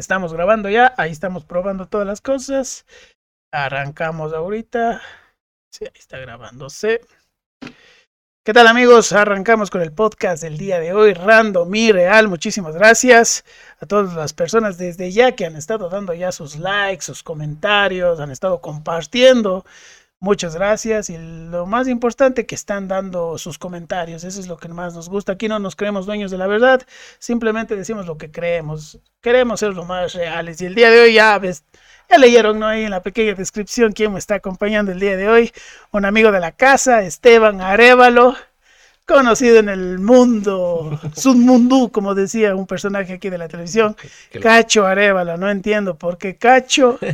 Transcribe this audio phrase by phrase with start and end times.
[0.00, 2.86] Estamos grabando ya, ahí estamos probando todas las cosas.
[3.52, 5.02] Arrancamos ahorita.
[5.70, 7.02] Sí, ahí está grabándose.
[8.42, 9.12] ¿Qué tal amigos?
[9.12, 12.28] Arrancamos con el podcast del día de hoy, random y real.
[12.28, 13.44] Muchísimas gracias
[13.78, 18.20] a todas las personas desde ya que han estado dando ya sus likes, sus comentarios,
[18.20, 19.66] han estado compartiendo
[20.22, 24.68] Muchas gracias y lo más importante que están dando sus comentarios, eso es lo que
[24.68, 25.32] más nos gusta.
[25.32, 26.82] Aquí no nos creemos dueños de la verdad,
[27.18, 31.14] simplemente decimos lo que creemos, queremos ser lo más reales y el día de hoy
[31.14, 31.64] ya ves,
[32.10, 32.66] ya leyeron ¿no?
[32.66, 35.52] ahí en la pequeña descripción quién me está acompañando el día de hoy,
[35.90, 38.36] un amigo de la casa, Esteban Arevalo,
[39.06, 43.96] conocido en el mundo, Submundú, como decía un personaje aquí de la televisión,
[44.42, 46.98] Cacho Arevalo, no entiendo por qué Cacho.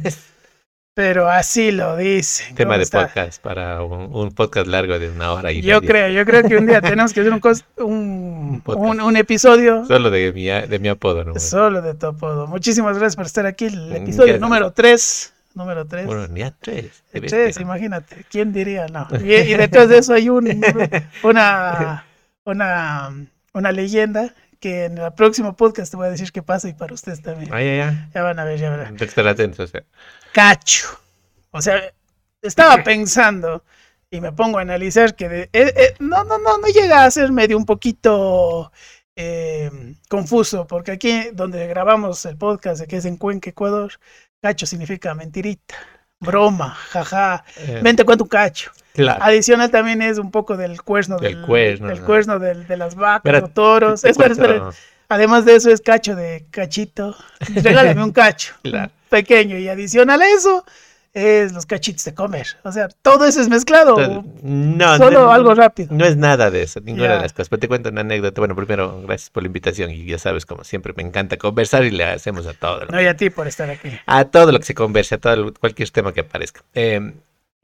[0.97, 2.55] Pero así lo dice.
[2.55, 6.43] Tema de podcast para un, podcast largo de una hora y Yo creo, yo creo
[6.43, 9.85] que un día tenemos que hacer un, un, un, episodio.
[9.85, 11.39] Solo de mi, de mi apodo, ¿no?
[11.39, 12.47] Solo de tu apodo.
[12.47, 13.67] Muchísimas gracias por estar aquí.
[13.67, 15.35] El episodio número 3.
[15.53, 16.07] Número 3.
[16.07, 16.91] Bueno, ni a 3.
[17.13, 18.25] 3, imagínate.
[18.31, 18.87] ¿Quién diría?
[18.87, 19.07] No.
[19.23, 20.47] Y, y detrás de eso hay un,
[21.23, 22.07] una,
[22.45, 23.15] una,
[23.53, 24.33] una leyenda
[24.67, 27.55] que en el próximo podcast te voy a decir qué pasa y para ustedes también.
[27.55, 28.09] Ah, ya, ya.
[28.13, 28.97] Ya van a ver, ya verán.
[29.01, 29.61] Estar atentos.
[29.61, 29.85] O sea
[30.33, 30.89] cacho.
[31.53, 31.95] O sea,
[32.43, 33.65] estaba pensando
[34.11, 37.31] y me pongo a analizar que eh, eh, no, no, no, no llega a ser
[37.31, 38.73] medio un poquito
[39.15, 39.71] eh,
[40.09, 43.93] confuso, porque aquí donde grabamos el podcast, que es en Cuenca, Ecuador,
[44.43, 45.77] cacho significa mentirita,
[46.21, 47.45] broma, jaja,
[47.83, 48.73] vente cuento un cacho.
[49.21, 53.49] Adicional también es un poco del cuerno del, cuerno, del cuerno de las vacas o
[53.49, 54.03] toros.
[55.09, 57.17] Además de eso es cacho de cachito.
[57.55, 58.55] Regálame un cacho.
[58.63, 60.65] Claro pequeño y adicional a eso
[61.15, 62.47] es los cachitos de comer.
[62.63, 64.23] O sea, todo eso es mezclado.
[64.43, 65.89] No, solo algo rápido.
[65.95, 67.49] No es nada de eso, ninguna de las cosas.
[67.49, 68.39] Pero te cuento una anécdota.
[68.39, 71.91] Bueno, primero, gracias por la invitación y ya sabes, como siempre, me encanta conversar y
[71.91, 72.85] le hacemos a todo.
[72.91, 73.89] No, y a ti por estar aquí.
[74.05, 76.61] A todo lo que se converse, a todo cualquier tema que aparezca.
[76.75, 77.15] Em,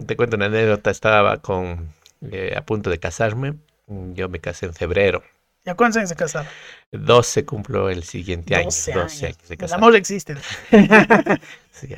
[0.06, 0.90] te cuento una anécdota.
[0.90, 1.92] Estaba con
[2.30, 3.54] eh, a punto de casarme.
[3.86, 5.22] Yo me casé en febrero.
[5.64, 6.48] ¿Y cuántos años se casaron?
[6.90, 8.64] 12 cumplo el siguiente año.
[8.64, 9.22] 12 años.
[9.48, 10.36] el amor existe.
[11.70, 11.88] sí,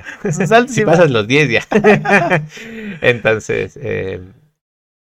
[0.69, 1.67] si pasas los 10 ya.
[3.01, 4.21] Entonces, eh,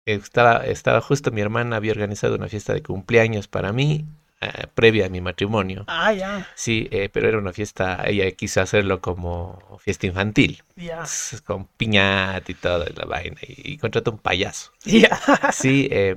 [0.05, 4.05] estaba, estaba justo mi hermana había organizado una fiesta de cumpleaños para mí
[4.41, 5.83] eh, previa a mi matrimonio.
[5.87, 6.47] Ah, ya.
[6.55, 10.63] Sí, eh, pero era una fiesta, ella quiso hacerlo como fiesta infantil.
[10.77, 11.03] Ya.
[11.45, 13.37] Con piñata y toda la vaina.
[13.41, 14.71] Y, contrató un payaso.
[14.85, 15.19] Ya.
[15.51, 16.15] Sí, eh,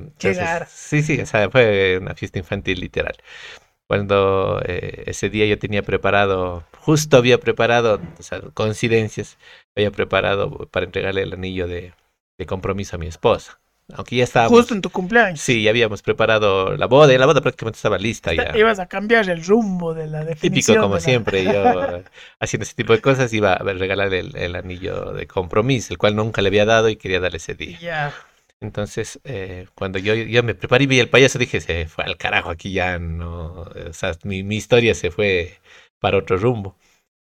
[0.69, 3.16] sí, sí, o sea, fue una fiesta infantil literal.
[3.88, 9.38] Cuando eh, ese día yo tenía preparado, justo había preparado, o sea, coincidencias,
[9.77, 11.93] había preparado para entregarle el anillo de
[12.47, 13.62] compromiso a mi esposa.
[13.94, 14.59] Aunque ya estábamos.
[14.59, 15.41] Justo en tu cumpleaños.
[15.41, 18.56] Sí, ya habíamos preparado la boda y la boda prácticamente estaba lista ya.
[18.56, 20.76] Ibas a cambiar el rumbo de la definición.
[20.76, 21.53] Típico, como siempre, yo
[22.41, 26.43] haciendo ese tipo de cosas iba a regalar el, anillo de compromiso, el cual nunca
[26.43, 27.78] le había dado y quería darle ese día.
[27.81, 28.15] Ya.
[28.60, 32.16] Entonces, eh, cuando yo, yo me preparé y vi el payaso, dije, se fue al
[32.16, 33.62] carajo, aquí ya no.
[33.62, 35.59] O sea, mi, mi historia se fue
[35.99, 36.76] para otro rumbo.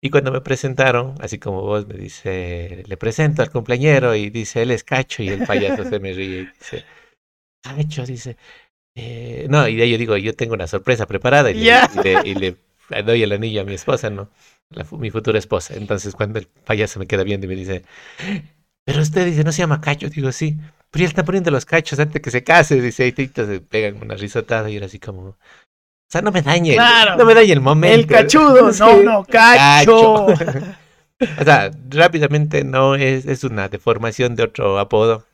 [0.05, 4.61] Y cuando me presentaron, así como vos me dice, le presento al cumpleañero y dice,
[4.61, 6.85] él es Cacho y el payaso se me ríe y dice,
[7.63, 8.37] Cacho, dice,
[8.93, 12.55] eh, no, y de ahí yo digo, yo tengo una sorpresa preparada y, le,
[13.03, 14.29] doy el anillo a mi esposa, ¿no?
[14.91, 15.73] mi futura esposa.
[15.73, 17.81] Entonces cuando el payaso me queda viendo y me dice,
[18.85, 20.55] pero usted dice, no se llama Cacho, digo, sí,
[20.91, 24.13] pero él está poniendo los cachos antes que se case, dice, y se pegan una
[24.13, 25.35] risotada y era así como,
[26.15, 26.77] sea, no me dañe.
[27.17, 27.95] No me dañe el momento.
[27.95, 30.25] El cachudo, no, no, cacho.
[30.25, 35.25] o sea, rápidamente no es, es una deformación de otro apodo.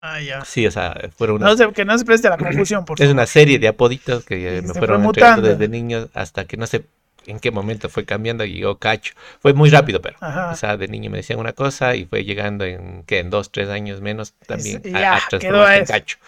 [0.00, 0.44] Ah, ya.
[0.44, 1.54] Sí, o sea, fueron una...
[1.54, 4.74] No que no se preste la confusión, por Es una serie de apoditos que me
[4.74, 6.84] fueron entregando desde niños hasta que no sé
[7.26, 9.14] en qué momento fue cambiando y llegó Cacho.
[9.40, 10.18] Fue muy rápido, pero.
[10.50, 13.50] O sea, de niño me decían una cosa y fue llegando en, que En dos,
[13.50, 16.18] tres años menos también a, a Cacho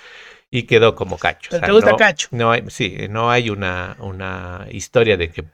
[0.51, 1.51] y quedó como Cacho.
[1.59, 2.29] ¿Te gusta no, Cacho?
[2.31, 5.45] No hay, sí, no hay una, una historia de que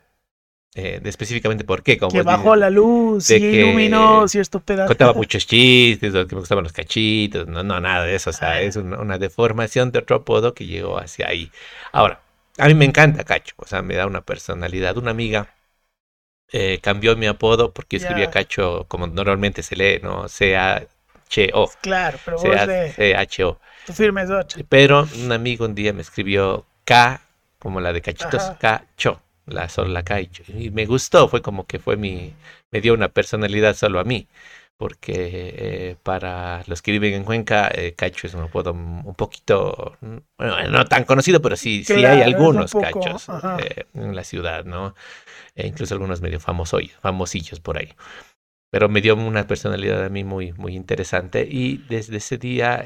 [0.75, 1.98] eh, de específicamente por qué.
[1.98, 4.89] Como que bajó la luz y iluminó cierto pedazo.
[4.89, 8.30] Contaba muchos chistes, que me gustaban los cachitos, no, no, nada de eso.
[8.30, 11.50] O sea, es una, deformación de otro apodo que llegó hacia ahí.
[11.92, 12.22] Ahora,
[12.56, 14.97] a mí me encanta Cacho, o sea, me da una personalidad.
[14.97, 15.54] Una amiga
[16.50, 20.27] eh, cambió mi apodo porque escribía Cacho como normalmente se lee, ¿no?
[21.80, 23.58] Claro, pero vos C-H-O.
[23.86, 24.62] Tu firme es otra.
[24.68, 27.20] Pero un amigo un día me escribió K,
[27.58, 31.66] como la de cachitos, K, Cho, la sola K y, y me gustó, fue como
[31.66, 32.34] que fue mi,
[32.70, 34.28] me dio una personalidad solo a mí.
[34.76, 35.12] porque
[35.56, 39.96] eh, para los que viven en Cuenca, eh, Cacho es un apodo un poquito,
[40.36, 44.94] bueno, no tan conocido, pero sí, sí hay algunos cachos eh, en la ciudad, ¿no?
[45.54, 47.94] E incluso algunos medio famosos, famosillos por ahí.
[48.72, 52.83] Pero me dio una personalidad a mí muy, muy interesante y desde ese día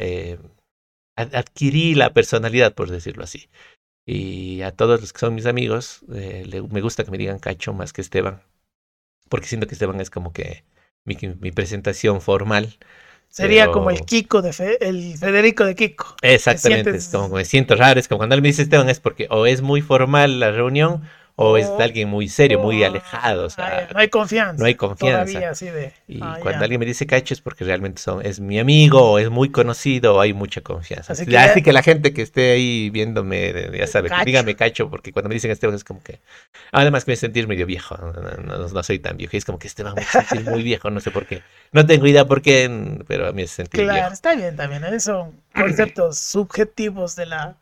[1.14, 3.48] adquirí la personalidad, por decirlo así.
[4.04, 7.92] Y a todos los que son mis amigos, me gusta que me digan Cacho más
[7.92, 8.42] que Esteban,
[9.28, 10.64] porque siento que Esteban es como que
[11.04, 12.78] mi, presentación formal.
[13.28, 16.16] Sería como el Kiko de el Federico de Kiko.
[16.22, 19.26] Exactamente, es como me siento raro, es como cuando él me dice Esteban es porque
[19.30, 21.02] o es muy formal la reunión
[21.38, 23.44] o es alguien muy serio, muy alejado.
[23.44, 24.58] O sea, no hay confianza.
[24.58, 25.52] No hay confianza.
[26.08, 29.18] y ah, cuando alguien me dice cacho es porque realmente son, es mi amigo, o
[29.18, 31.12] es muy conocido, o hay mucha confianza.
[31.12, 35.34] Así que, la gente que esté ahí viéndome, ya sabe, dígame cacho, porque cuando me
[35.34, 36.20] dicen Esteban es como que.
[36.72, 40.04] Además que me sentir medio viejo, no, soy tan viejo, es como que Esteban me
[40.04, 41.42] sentir muy viejo, no sé por qué.
[41.72, 42.70] No tengo idea por qué,
[43.06, 45.00] pero a mí me sentir Claro, está bien también, ¿eh?
[45.00, 47.56] son conceptos subjetivos de la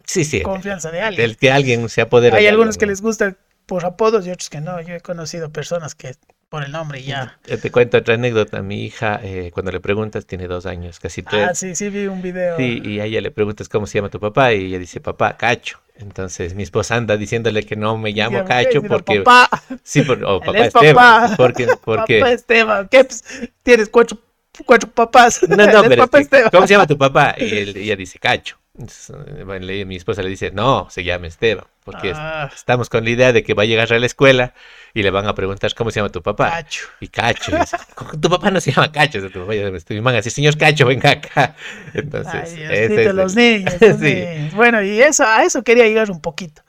[0.44, 1.26] confianza de alguien.
[1.26, 2.36] Del que alguien se apodera.
[2.36, 4.80] Hay algunos que les gusta por apodos y otros que no.
[4.80, 6.14] Yo he conocido personas que
[6.48, 7.36] por el nombre y ya.
[7.42, 8.62] Te, cuento otra anécdota.
[8.62, 11.48] Mi hija, eh, cuando le preguntas, tiene dos años, casi tres.
[11.50, 12.56] Ah, sí, sí, vi un video.
[12.56, 15.36] Sí, y a ella le preguntas cómo se llama tu papá y ella dice, papá,
[15.36, 15.80] Cacho.
[15.96, 19.22] Entonces mi esposa anda diciéndole que no me llamo Cacho porque...
[19.22, 19.62] Papá.
[19.82, 20.94] Sí, o papá Esteban.
[20.94, 21.34] Papá.
[21.36, 22.20] Porque, porque...
[22.20, 22.88] Papá Esteban.
[22.88, 23.04] ¿Qué?
[23.04, 23.24] Pues,
[23.64, 24.18] tienes cuatro,
[24.64, 25.40] cuatro papás.
[25.48, 26.08] No, no, pero
[26.52, 27.34] ¿cómo se llama tu papá?
[27.36, 28.58] Y ella dice Cacho.
[28.76, 32.50] Entonces, mi esposa le dice, no, se llama Esteban, porque ah.
[32.52, 34.52] estamos con la idea de que va a llegar a la escuela
[34.92, 36.50] y le van a preguntar cómo se llama tu papá.
[36.50, 36.88] Cacho.
[36.98, 37.52] Y Cacho.
[38.20, 41.54] tu papá no se llama Cacho, tu papá mi mamá dice, señor Cacho, venga acá.
[41.94, 43.74] Entonces, Ay, los niños.
[44.54, 46.62] Bueno, y eso, a eso quería llegar un poquito.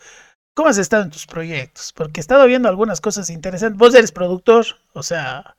[0.54, 1.92] ¿Cómo has estado en tus proyectos?
[1.92, 3.80] Porque he estado viendo algunas cosas interesantes.
[3.80, 5.56] Vos eres productor, o sea,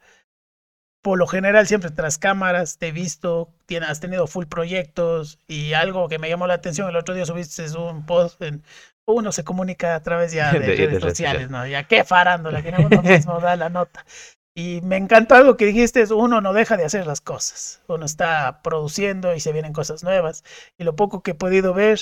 [1.07, 5.73] por lo general siempre tras cámaras te he visto, tienes, has tenido full proyectos y
[5.73, 8.65] algo que me llamó la atención, el otro día subiste un post en
[9.07, 11.65] uno se comunica a través ya de, redes sociales, ¿no?
[11.65, 14.05] Ya qué farándola, que uno mismo da la nota.
[14.53, 18.05] Y me encantó algo que dijiste, es uno no deja de hacer las cosas, uno
[18.05, 20.43] está produciendo y se vienen cosas nuevas.
[20.77, 22.01] Y lo poco que he podido ver,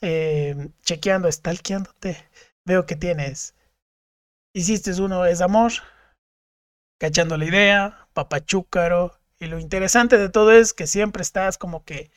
[0.00, 2.16] eh, chequeando, stalkeándote,
[2.64, 3.54] veo que tienes,
[4.54, 5.72] hiciste uno, es amor,
[6.98, 9.18] cachando la idea, papachúcaro.
[9.38, 12.10] Y lo interesante de todo es que siempre estás como que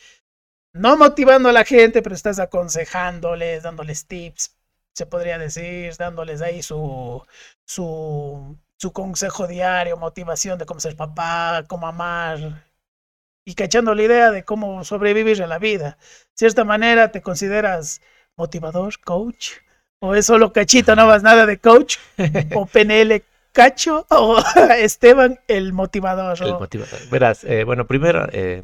[0.73, 4.57] no motivando a la gente, pero estás aconsejándoles, dándoles tips,
[4.93, 7.23] se podría decir, dándoles ahí su,
[7.65, 12.65] su, su consejo diario, motivación de cómo ser papá, cómo amar,
[13.45, 15.97] y cachando la idea de cómo sobrevivir en la vida.
[15.99, 18.01] De cierta manera, ¿te consideras
[18.35, 19.51] motivador, coach?
[19.99, 21.97] ¿O es solo cachito, no vas nada de coach?
[22.55, 23.23] ¿O PNL
[23.53, 24.43] Cacho o
[24.77, 26.37] Esteban el motivador.
[26.41, 26.99] El motivador.
[27.09, 28.63] Verás, eh, bueno, primero, eh,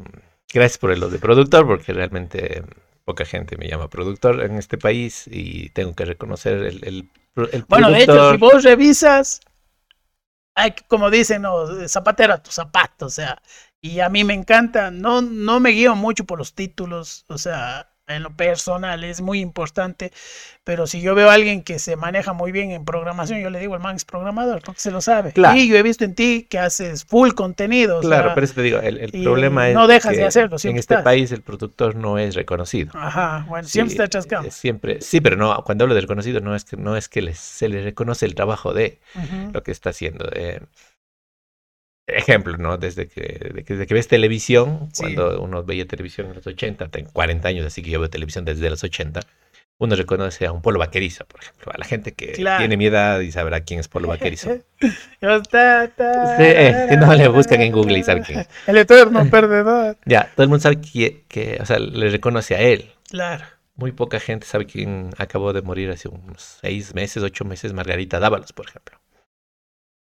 [0.52, 2.64] gracias por lo de productor, porque realmente
[3.04, 7.90] poca gente me llama productor en este país y tengo que reconocer el, el, Bueno,
[7.90, 9.40] de hecho, si vos revisas,
[10.54, 13.40] hay, como dicen, no, zapatero a tu zapato, o sea,
[13.80, 17.89] y a mí me encanta, no, no me guío mucho por los títulos, o sea,
[18.10, 20.12] en lo personal es muy importante,
[20.64, 23.58] pero si yo veo a alguien que se maneja muy bien en programación, yo le
[23.58, 25.32] digo, el man es programador, porque se lo sabe.
[25.54, 28.00] Y yo he visto en ti que haces full contenido.
[28.00, 31.32] Claro, pero eso te digo, el, problema es no dejas de hacerlo, en este país
[31.32, 32.92] el productor no es reconocido.
[32.94, 34.46] Ajá, bueno, siempre está chascado.
[34.46, 37.34] Eh, siempre, sí, pero no, cuando hablo de reconocido no es que no es que
[37.34, 39.00] se le reconoce el trabajo de
[39.52, 40.28] lo que está haciendo.
[40.32, 40.60] Eh,
[42.16, 42.76] ejemplo, ¿no?
[42.76, 47.48] Desde que, desde que ves televisión, cuando uno veía televisión en los 80, tengo 40
[47.48, 49.20] años, así que yo veo televisión desde los 80,
[49.80, 53.20] uno reconoce a un Polo Vaquerizo, por ejemplo, a la gente que tiene mi edad
[53.20, 54.58] y sabrá quién es Polo Vaquerizo.
[54.80, 58.48] sí, eh, no le buscan en Google y saben quién es.
[58.66, 59.96] El eterno perdedor.
[60.04, 62.92] Ya, todo el mundo sabe que, que, o sea, le reconoce a él.
[63.08, 63.44] Claro.
[63.74, 68.20] Muy poca gente sabe quién acabó de morir hace unos seis meses, ocho meses, Margarita
[68.20, 68.99] Dávalos, por ejemplo.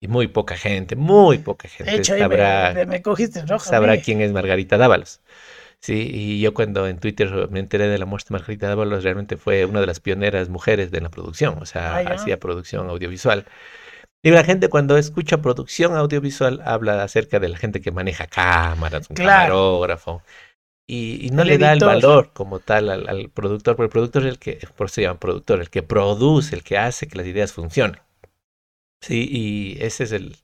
[0.04, 4.32] Y muy poca gente, muy poca gente sabrá, me, cogiste en rojo, sabrá quién es
[4.32, 5.22] Margarita Dávalos.
[5.80, 9.38] Sí, y yo cuando en Twitter me enteré de la muerte de Margarita Dávalos, realmente
[9.38, 13.46] fue una de las pioneras mujeres de la producción, o sea, hacía producción audiovisual.
[14.22, 19.08] Y la gente cuando escucha producción audiovisual habla acerca de la gente que maneja cámaras,
[19.08, 20.22] un camarógrafo,
[20.86, 24.38] y, no le da el valor como tal al, productor, porque el productor es el
[24.38, 27.54] que, por eso se llama productor, el que produce, el que hace que las ideas
[27.54, 28.00] funcionen.
[29.04, 30.36] Sí, y ese es el...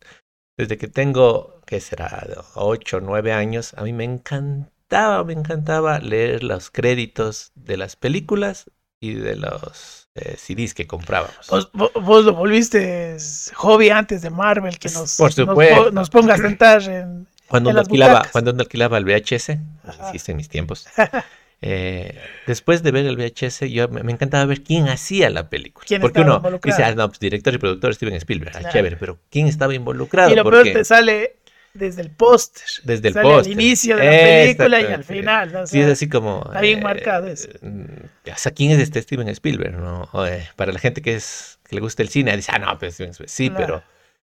[0.59, 2.27] Desde que tengo, ¿qué será?
[2.55, 8.71] Ocho, nueve años, a mí me encantaba, me encantaba leer los créditos de las películas
[9.01, 11.49] y de los eh, CDs que comprábamos.
[11.73, 13.17] Vos, lo volviste
[13.55, 15.91] hobby antes de Marvel, que nos, Por supuesto.
[15.91, 20.09] nos, ponga a sentar en, Cuando En uno alquilaba, cuando uno alquilaba el VHS, Ajá.
[20.09, 20.87] existe en mis tiempos.
[21.63, 25.85] eh, después de ver el VHS, yo me, me encantaba ver quién hacía la película.
[25.87, 26.77] ¿Quién Porque estaba uno involucrado?
[26.79, 28.73] dice, ah, no, pues, director y productor Steven Spielberg, ah, Claro.
[28.73, 30.31] chévere, pero ¿quién estaba involucrado?
[30.31, 31.37] Y lo Porque peor te sale
[31.75, 32.65] desde el póster.
[32.85, 33.53] desde el póster.
[33.53, 34.11] al inicio de la
[34.57, 35.53] película y al final.
[35.53, 35.61] ¿no?
[35.61, 36.43] O Sí, es así como.
[36.47, 37.49] está bien marcado eso.
[37.61, 37.85] mm,
[38.33, 39.75] O sea, ¿quién es este Steven Spielberg?
[39.79, 40.09] No?
[40.13, 42.79] O, eh, para la gente que es que le gusta el cine, dice, ah, no,
[42.79, 43.31] pues Steven Spielberg.
[43.31, 43.83] Sí, Claro.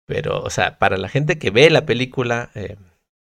[0.07, 2.75] pero, pero, o sea, para la gente que ve la película, eh,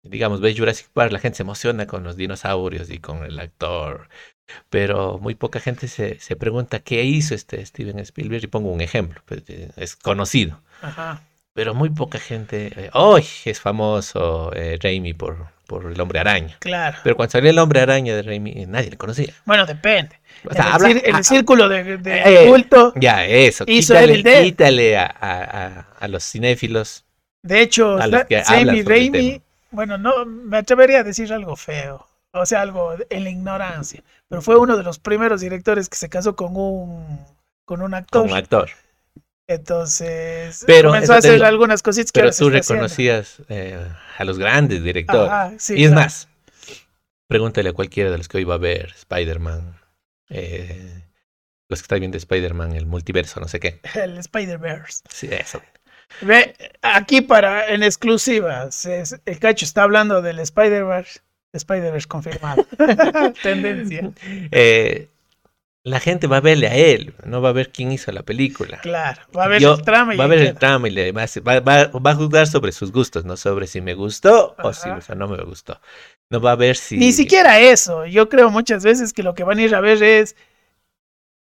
[0.04, 4.08] digamos, ve Jurassic Park, la gente se emociona con los dinosaurios y con el actor.
[4.70, 8.44] Pero muy poca gente se, se pregunta qué hizo este Steven Spielberg.
[8.44, 10.60] Y pongo un ejemplo, pues, eh, es conocido.
[10.82, 11.22] Ajá.
[11.54, 12.72] Pero muy poca gente.
[12.76, 13.24] eh, ¡Ay!
[13.44, 16.56] es famoso eh, Raimi por, por el hombre araña.
[16.58, 16.98] Claro.
[17.02, 19.32] Pero cuando salió el hombre araña de Raimi, eh, nadie le conocía.
[19.46, 20.20] Bueno, depende.
[20.46, 22.92] O sea, el, habla- cir- el ah, círculo de, de Eh, culto.
[22.96, 23.64] Ya, eso.
[23.66, 24.42] Hizo quítale, Dead.
[24.42, 27.04] quítale a, a- a- los cinéfilos.
[27.42, 29.40] De hecho, Sammy el Raimi.
[29.74, 34.42] Bueno, no me atrevería a decir algo feo, o sea, algo en la ignorancia, pero
[34.42, 37.18] fue uno de los primeros directores que se casó con un
[37.64, 38.22] con un actor.
[38.22, 38.70] Como actor.
[39.46, 43.78] Entonces, Pero comenzó a hacer digo, algunas cositas que Pero tú reconocías eh,
[44.16, 45.30] a los grandes directores.
[45.30, 46.06] Ajá, sí, y es claro.
[46.06, 46.28] más,
[47.28, 49.78] pregúntale a cualquiera de los que hoy va a ver Spider-Man.
[50.30, 51.04] eh,
[51.68, 53.80] los que están viendo Spider-Man, el multiverso, no sé qué.
[53.94, 55.02] el Spider-Verse.
[55.10, 55.60] Sí, eso.
[56.22, 61.20] Ve, aquí para en exclusiva, se- el cacho está hablando del Spider-Verse,
[61.52, 62.66] Spider-Verse confirmado.
[63.42, 64.10] Tendencia.
[64.50, 65.08] Eh,
[65.82, 68.78] la gente va a verle a él, no va a ver quién hizo la película.
[68.80, 71.12] Claro, va a ver Yo- el trama y Va a ver el trama y le
[71.12, 74.56] va, a va, va- va a juzgar sobre sus gustos, no sobre si me gustó
[74.62, 74.98] o si Ajá.
[74.98, 75.78] o sea, no me gustó.
[76.30, 76.96] No va a ver si.
[76.96, 78.06] Ni siquiera eso.
[78.06, 80.36] Yo creo muchas veces que lo que van a ir a ver es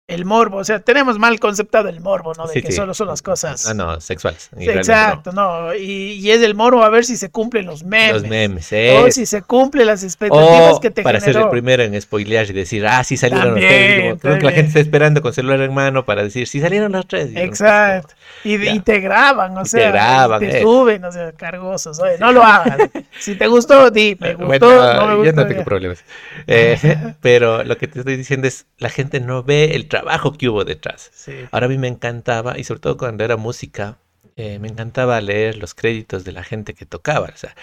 [0.07, 0.59] el morbo.
[0.59, 2.47] O sea, tenemos mal conceptado el morbo, ¿no?
[2.47, 2.77] De Sí, que sí.
[2.77, 3.67] solo son las cosas.
[3.67, 4.51] Ah, no, sexuales.
[4.59, 5.75] Sí, exacto, no.
[5.75, 7.89] Y, y es el morbo a ver si se cumplen los no.
[7.89, 8.13] memes.
[8.23, 9.13] Los memes, O eh.
[9.13, 12.53] si se cumplen las expectativas O que te para ser el primero en spoilear y
[12.53, 14.21] decir, ah, sí salieron También, los tres.
[14.21, 17.07] Creo que la gente está esperando con celular en mano para decir, sí salieron los
[17.07, 17.31] tres.
[17.31, 18.15] Y yo, Exacto.
[18.45, 20.63] Y, te graban, o Y te sea, graban, te eh.
[20.63, 21.99] suben, o sea, cargosos.
[21.99, 22.77] Oye, no lo hagas.
[23.19, 25.41] si te gustó, di, me gustó, Bueno, no me yo gustó.
[25.41, 25.65] no tengo ya.
[25.65, 26.05] problemas.
[26.47, 30.49] Eh, pero lo que te estoy diciendo es, la gente no ve el trabajo que
[30.49, 31.11] hubo detrás.
[31.15, 31.33] Sí.
[31.53, 33.99] Ahora a mí me encantaba, y sobre todo cuando era música,
[34.37, 37.29] eh, me encantaba leer los créditos de la gente que tocaba.
[37.33, 37.55] O sea,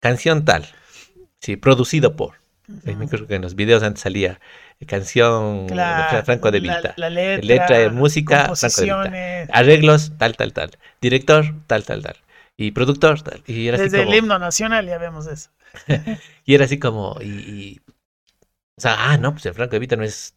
[0.00, 0.66] canción tal,
[1.40, 2.32] sí, producido por.
[2.84, 4.40] Me acuerdo que en los videos antes salía
[4.80, 9.10] eh, canción de Franco de la- Vita, La, letra, letra de música, Franco de Vita.
[9.10, 12.16] composiciones, arreglos, tal, tal, tal, director, tal, tal, tal,
[12.56, 13.42] y productor, tal.
[13.46, 15.50] Y era así Desde como, el himno nacional ya vemos eso.
[16.46, 17.80] y era así como, y, y-
[18.78, 20.34] o sea, ah, no, pues el Franco de Vita no es.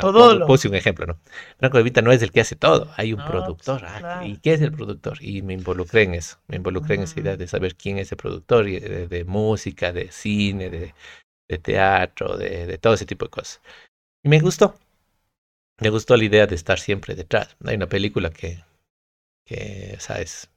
[0.00, 1.18] Todo lo- Puse un ejemplo, ¿no?
[1.58, 3.80] Franco de Vita no es el que hace todo, hay un No, productor.
[3.80, 4.26] pues, ah, claro.
[4.26, 5.18] ¿Y qué es el productor?
[5.22, 7.38] Y me involucré en eso, me involucré en esa idea Mm.
[7.38, 10.94] de saber quién es el productor, y de, de música, de cine, de,
[11.48, 13.60] de teatro, de, de todo ese tipo de cosas.
[14.24, 14.76] Y me gustó.
[15.78, 17.56] Me gustó la idea de estar siempre detrás.
[17.64, 18.64] Hay una película que,
[19.46, 20.50] que ¿sabes?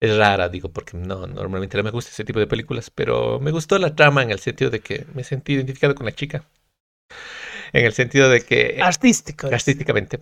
[0.00, 3.52] Es rara, digo, porque no, normalmente no me gusta ese tipo de películas, pero me
[3.52, 6.44] gustó la trama en el sentido de que me sentí identificado con la chica.
[7.74, 9.48] En el sentido de que, Artístico.
[9.48, 9.54] es.
[9.56, 10.20] artísticamente,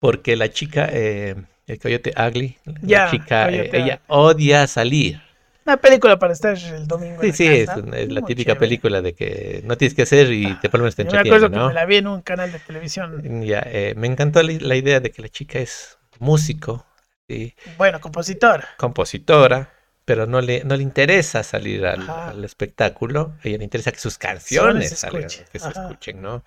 [0.00, 1.34] porque la chica, eh,
[1.66, 5.20] el coyote Ugly, la Ya, chica, eh, ella odia salir.
[5.66, 7.22] Una película para estar el domingo.
[7.22, 7.76] Sí, en sí, la es, casa.
[7.76, 8.58] una- es la típica chévere.
[8.58, 11.18] película de que no tienes que hacer y te por lo menos te Yo me
[11.20, 11.66] acuerdo entretiene, que ¿no?
[11.66, 13.24] me la vi en un canal de televisión.
[13.44, 16.86] Ya, eh, me encantó la, la idea de que la chica es músico,
[17.28, 17.54] ¿sí?
[17.76, 18.64] Bueno, compositor.
[18.76, 19.70] compositora,
[20.08, 24.16] pero no le, no le interesa salir al, espectáculo, a ella le interesa que sus
[24.16, 26.42] canciones se salgan, que se escuchen, ¿no?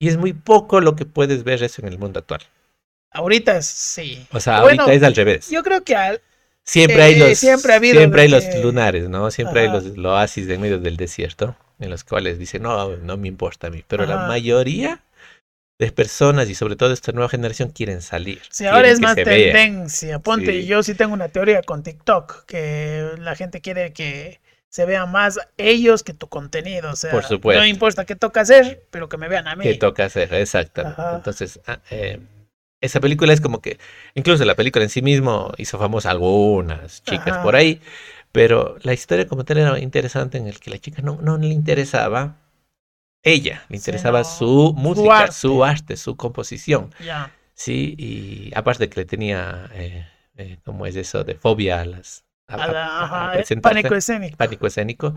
[0.00, 2.42] Y es muy poco lo que puedes ver eso en el mundo actual.
[3.10, 4.24] Ahorita sí.
[4.30, 5.50] O sea, Bueno, ahorita es al revés.
[5.50, 6.20] Yo creo que al-
[6.64, 9.32] Siempre hay los, siempre ha habido siempre hay de los lunares, ¿no?
[9.32, 13.16] Siempre hay los, los oasis en medio del desierto, en los cuales dicen, no, no
[13.16, 13.82] me importa a mí.
[13.88, 15.02] Pero la mayoría
[15.78, 18.40] de personas y sobre todo esta nueva generación quieren salir.
[18.50, 19.24] sí, ahora es más vea.
[19.24, 20.18] tendencia.
[20.20, 20.66] Ponte, Sí.
[20.66, 25.38] yo sí tengo una teoría con TikTok, que la gente quiere que se vean más
[25.58, 26.90] ellos que tu contenido.
[26.92, 27.60] O sea, Por supuesto.
[27.60, 29.64] no importa qué toca hacer, pero que me vean a mí.
[29.64, 30.30] que toca hacer.
[30.34, 31.16] Ajá.
[31.16, 32.20] Entonces, ah, eh,
[32.80, 33.78] esa película es como que,
[34.14, 37.42] incluso la película en sí mismo hizo famosa algunas chicas Ajá.
[37.42, 37.80] por ahí,
[38.32, 41.48] pero la historia como tal era interesante en el que la chica no, no le
[41.48, 42.36] interesaba
[43.22, 45.32] ella, le Sí, interesaba no, su música, arte.
[45.32, 47.30] su arte, su composición, Ya.
[47.54, 51.22] sí, y aparte que le tenía, eh, eh, ¿cómo es eso?
[51.24, 52.24] De fobia a las...
[52.48, 54.36] a- la- a pánico escénico.
[54.36, 55.14] pánico escénico,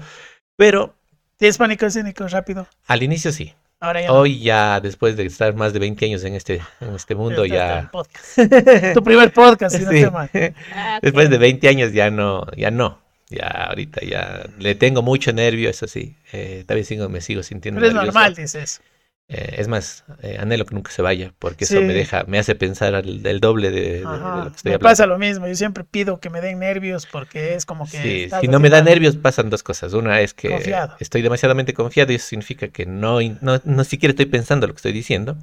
[0.56, 0.94] pero
[1.38, 2.68] ¿Tienes pánico escénico rápido?
[2.88, 3.54] al inicio sí.
[3.82, 4.14] Ahora ya no.
[4.14, 7.56] Hoy ya, después de estar más de 20 años en este, en este mundo, Este
[7.58, 7.92] ya...
[8.94, 9.98] Tu primer podcast, si no Sí.
[9.98, 10.30] estoy mal.
[11.02, 13.02] Después de 20 años ya no, ya no,
[13.36, 16.15] Ya, ahorita ya le tengo mucho nervio, eso sí.
[16.32, 18.82] Eh, sigo, me sigo sintiendo Pero es normal, dices.
[19.27, 22.54] Eh, es más, eh, anhelo que nunca se vaya, porque eso me deja, me hace
[22.56, 24.89] pensar del doble de, de- de Ajá, lo que estoy Me hablando.
[24.89, 25.48] pasa lo mismo.
[25.48, 27.98] Yo siempre pido que me den nervios porque es como que.
[28.01, 29.94] Sí, si no me da nervios pasan dos cosas.
[29.94, 30.96] Una es que Confiado.
[31.00, 34.77] estoy demasiadamente confiado y eso significa que no, no, no siquiera estoy pensando lo que
[34.77, 35.38] estoy diciendo.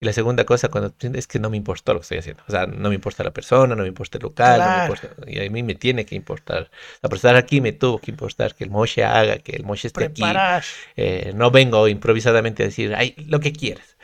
[0.00, 2.44] Y la segunda cosa cuando es que no me importa lo que estoy haciendo.
[2.46, 5.30] O sea, no me importa la persona, no me importa el local, no me importa-
[5.30, 6.70] y a mí me tiene que importar.
[7.00, 10.04] Por estar aquí me tuvo que importar que el Moshe haga, que el Moshe esté
[10.04, 10.22] aquí.
[10.22, 10.62] Preparar.
[10.96, 13.96] Eh, no vengo improvisadamente a decir, ay, lo que quieras.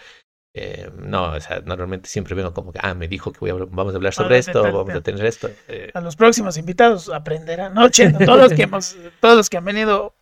[0.52, 3.54] Eh, no, o sea, normalmente siempre vengo como que, ah, me dijo que voy a
[3.54, 5.48] vamos a hablar sobre esto, vamos a tener esto.
[5.68, 7.72] Eh, A los próximos invitados aprenderán.
[7.74, 10.14] No, Chendo, todos los que hemos, todos los que han venido,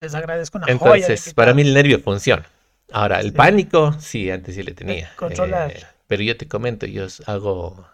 [0.00, 1.06] les agradezco una joya.
[1.06, 2.46] Entonces, para mí el nervio funciona.
[2.92, 3.36] Ahora, el Sí.
[3.36, 5.10] pánico, sí, antes sí le tenía.
[5.16, 5.72] controlar.
[5.72, 7.86] Eh, pero yo te comento, yo hago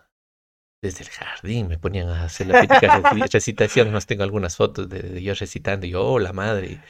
[0.82, 4.88] desde el jardín, me ponían a hacer la típica reci- recitación, más tengo algunas fotos
[4.88, 6.80] de, de yo recitando, y yo, oh, la madre.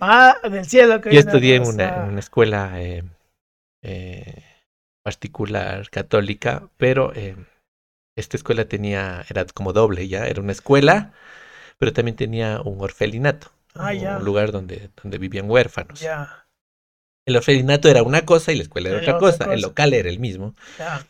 [0.00, 1.00] Ah, del cielo.
[1.00, 1.94] que Yo estudié en rosa.
[2.04, 3.02] una, escuela eh,
[3.82, 4.44] eh,
[5.04, 7.36] particular católica, pero eh,
[8.16, 11.14] esta escuela tenía, era como doble ya, era una escuela,
[11.78, 14.18] pero también tenía un orfelinato, Ah, ya.
[14.18, 16.00] un lugar donde, donde vivían huérfanos.
[16.00, 16.46] Ya,
[17.26, 19.94] El orfelinato era una cosa y la escuela era Era otra otra cosa, el local
[19.94, 20.54] era el mismo.
[20.78, 21.06] ya.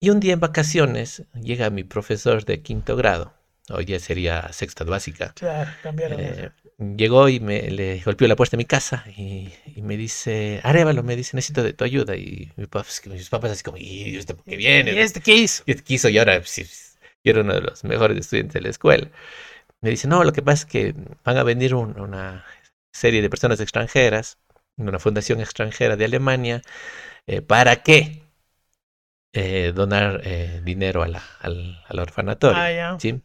[0.00, 3.32] Y un día en vacaciones llega mi profesor de quinto grado,
[3.70, 5.32] hoy ya sería sexta básica.
[5.34, 6.20] Claro, cambiaron.
[6.20, 6.50] Eh,
[6.96, 11.02] llegó y me le golpeó la puerta de mi casa y, y me dice, Arevalo,
[11.02, 12.16] me dice, necesito de tu ayuda.
[12.16, 14.92] Y mi papá, mis papás así como, ¿y este por qué viene?
[14.92, 15.62] ¿Y este qué hizo?
[15.66, 16.64] Y este quiso y ahora sí,
[17.24, 19.08] yo era uno de los mejores estudiantes de la escuela.
[19.80, 20.94] Me dice, no, lo que pasa es que
[21.24, 22.44] van a venir un- una
[22.92, 24.38] serie de personas extranjeras,
[24.76, 26.62] una fundación extranjera de Alemania,
[27.26, 28.22] eh, ¿para qué?
[29.32, 32.60] Eh, donar eh, dinero a la- al, al orfanatorio.
[32.62, 32.96] Ah, ya.
[33.00, 33.20] ¿sí?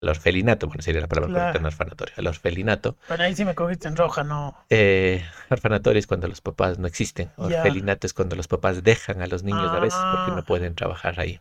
[0.00, 1.42] Al orfelinato, bueno, sería la palabra Claro.
[1.44, 2.96] correcta, no orfanatorio, al orfelinato.
[3.08, 4.56] Bueno, ahí sí me cogiste en roja, no.
[4.70, 7.30] Eh, orfanatorio es cuando los papás no existen.
[7.36, 7.44] Ya.
[7.58, 10.34] Orfelinato es cuando los papás dejan a los niños a veces porque Ah.
[10.36, 11.40] no pueden trabajar ahí.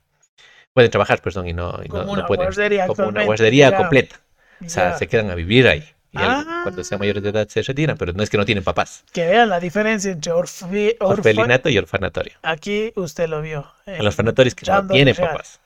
[0.73, 2.49] Pueden trabajar, perdón, y no, y no, Como no pueden.
[2.87, 3.77] como una guardería ya.
[3.77, 4.19] completa.
[4.65, 5.92] O sea, se quedan a vivir ahí.
[6.13, 6.59] Y al- Ah.
[6.63, 9.03] cuando sean mayores de edad se retiran, pero no es que no tienen papás.
[9.11, 12.33] Que vean la diferencia entre orfe- Orfelinato y orfanatorio.
[12.43, 13.65] Aquí usted lo vio.
[13.85, 15.29] en El orfanatorio es que no tienen Real.
[15.31, 15.59] papás.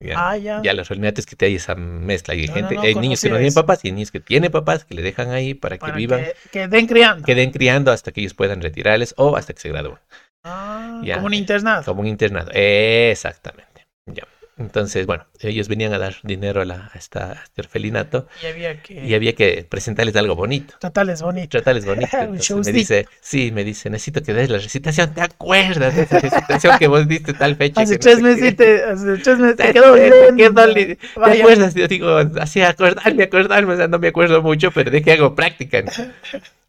[0.00, 0.28] Ya.
[0.30, 0.60] Ah, ya.
[0.62, 2.34] Ya orfelinato es que te hay esa mezcla.
[2.34, 4.10] Y hay, No, no, gente, no hay niños que no tienen papás y hay niños
[4.10, 7.24] que tienen papás que le dejan ahí para que vivan, que, que den criando.
[7.24, 9.98] que den criando hasta que ellos puedan retirarles o hasta que se gradúen.
[10.44, 11.14] Ah, Ya.
[11.14, 11.84] Como un internado.
[11.84, 12.50] Como un internado.
[12.52, 13.86] Exactamente.
[14.06, 14.24] Ya.
[14.56, 18.46] Entonces, bueno, ellos venían a dar dinero a, la, a, esta, a este orfelinato Y
[18.46, 20.74] había que y había que presentarles algo bonito.
[20.78, 21.48] tratarles bonito.
[21.48, 22.16] Tratarles bonito.
[22.20, 25.12] Entonces me dice, sí, me dice, necesito que des la recitación.
[25.12, 27.80] ¿Te acuerdas de esa recitación que vos diste tal fecha?
[27.80, 31.74] Hace no tres meses te, hace tres meses te quedó ¿Te acuerdas?
[31.74, 35.34] Yo digo, así acordarme, acordarme, o sea, no me acuerdo mucho, pero de que hago
[35.34, 35.82] práctica.
[35.82, 35.90] ¿no?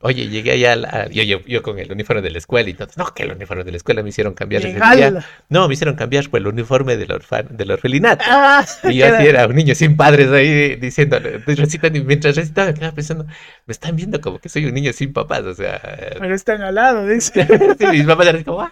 [0.05, 2.73] Oye, llegué allá, al- al- yo, yo, yo con el uniforme de la escuela y
[2.75, 2.87] todo.
[2.95, 5.25] No, que el uniforme de la escuela me hicieron cambiar día.
[5.49, 8.23] No, me hicieron cambiar por el uniforme del, orfan, del orfelinato.
[8.27, 12.71] Ah, Y yo así era un niño sin padres ahí diciendo, recitando, y mientras recitaba,
[12.73, 15.81] quedaba pensando, me están viendo como que soy un niño sin papás, o sea,
[16.19, 17.45] Pero están al lado, dice.
[17.79, 18.71] sí, mis papás eran como, "Ah".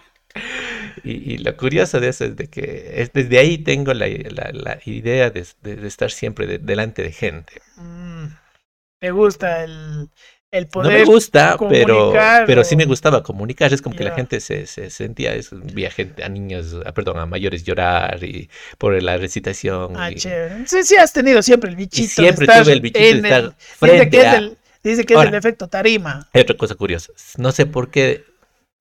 [1.04, 4.52] y, y lo curioso de eso es de que es, desde ahí tengo la, la-
[4.54, 7.54] la idea de, de- de estar siempre de- delante de gente.
[7.78, 8.26] Mm,
[9.00, 10.10] ¿Te gusta el,
[10.54, 12.13] el No me gusta, pero,
[12.46, 13.74] pero sí me gustaba comunicar.
[13.74, 16.94] Es como que la gente se, se sentía, eso, vi a gente, a niños, a,
[16.94, 19.94] perdón, a mayores llorar y por la recitación.
[19.98, 20.68] Ah, y, chévere.
[20.68, 22.04] Sí, sí, has tenido siempre el bichito.
[22.22, 23.54] de siempre estar tuve el bichito de estar el-
[23.92, 24.38] Dice que es a...
[24.38, 26.30] el, dice que es el efecto tarima.
[26.34, 27.12] Hay otra cosa curiosa.
[27.38, 28.24] No sé por qué,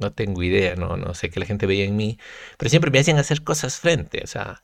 [0.03, 2.19] no tengo idea, no, no sé qué la gente veía en mí,
[2.59, 4.21] pero siempre me hacían hacer cosas frente.
[4.23, 4.63] O sea,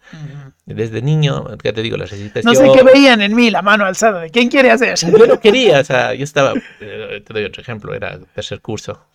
[0.67, 2.53] desde niño, ya te digo, la recitación.
[2.53, 4.21] No sé qué veían en mí, la mano alzada.
[4.21, 4.97] ¿De quién quiere hacer?
[4.97, 9.07] Yo no quería, o sea, yo estaba, eh, te doy otro ejemplo, era tercer curso,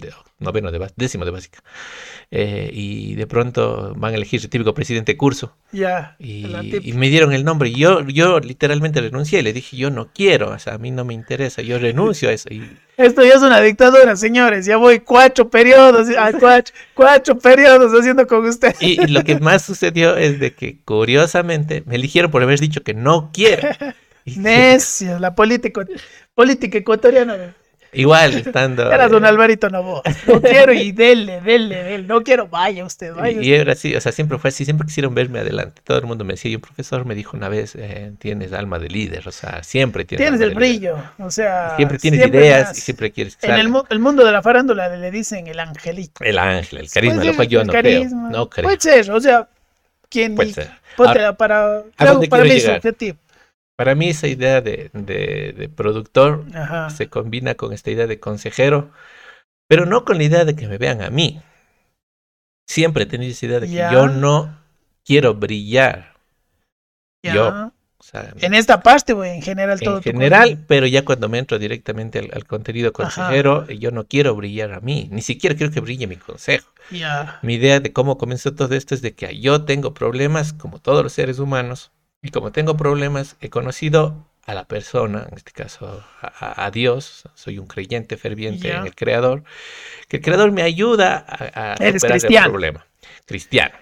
[0.00, 1.62] de, noveno de décimo de básica,
[2.30, 6.16] eh, y de pronto van a elegir el típico presidente de curso, Ya.
[6.18, 9.76] y, la y tip- me dieron el nombre, y yo, yo literalmente renuncié, le dije,
[9.76, 12.62] yo no quiero, o sea, a mí no me interesa, yo renuncio a eso, y
[12.96, 14.66] Esto ya es una dictadura, señores.
[14.66, 18.74] Ya voy cuatro periodos, ah, cuatro, cuatro periodos haciendo con usted.
[18.80, 22.82] Y, y lo que más sucedió es de que curiosamente me eligieron por haber dicho
[22.82, 23.68] que no quiero.
[24.26, 25.82] Y- Necio, la política,
[26.34, 27.54] política ecuatoriana.
[27.92, 28.90] Igual estando.
[28.92, 30.02] Eras don eh, Alvarito Novoa.
[30.26, 32.04] No quiero y dele, dele, dele.
[32.06, 33.46] No quiero, vaya usted, vaya y, usted.
[33.48, 35.80] y era así, o sea, siempre fue así, siempre quisieron verme adelante.
[35.84, 38.78] Todo el mundo me decía, y un profesor me dijo una vez, eh, tienes alma
[38.78, 40.24] de líder, o sea, siempre tienes.
[40.26, 40.70] Tienes el de líder.
[40.80, 41.74] brillo, o sea.
[41.76, 44.88] Siempre tienes siempre ideas y siempre quieres En el, mu- el mundo de la farándula
[44.96, 46.22] le dicen el angelito.
[46.24, 48.28] El ángel, el carisma, Puede lo cual yo no carisma.
[48.28, 48.38] creo.
[48.40, 48.64] No creo.
[48.64, 49.48] Puede ser, o sea,
[50.08, 50.70] quien Puede ser.
[50.96, 53.18] ponte Ahora, para, ¿a dónde para mí es objetivo.
[53.80, 56.90] Para mí esa idea de, de- de productor Ajá.
[56.90, 58.90] se combina con esta idea de consejero,
[59.68, 61.40] pero no con la idea de que me vean a mí.
[62.68, 64.54] Siempre he tenido esa idea de que yo no
[65.02, 66.12] quiero brillar.
[67.24, 67.34] Ya.
[67.34, 67.48] yo,
[67.96, 69.96] O sea, En esta parte, güey, en general todo.
[69.96, 70.64] en general, contenido.
[70.68, 74.80] pero ya cuando me entro directamente al, al contenido consejero, yo no quiero brillar a
[74.80, 76.70] mí, ni siquiera quiero que brille mi consejo.
[76.90, 77.38] Ya.
[77.40, 81.02] Mi idea de cómo comenzó todo esto es de que yo tengo problemas como todos
[81.02, 86.02] los seres humanos y como tengo problemas he conocido a la persona, en este caso
[86.20, 89.44] a, Dios, soy un creyente ferviente en el Creador,
[90.08, 92.50] que el Creador me ayuda a, a Eres superar el cristiano.
[92.50, 92.86] problema.
[93.26, 93.74] Cristiano.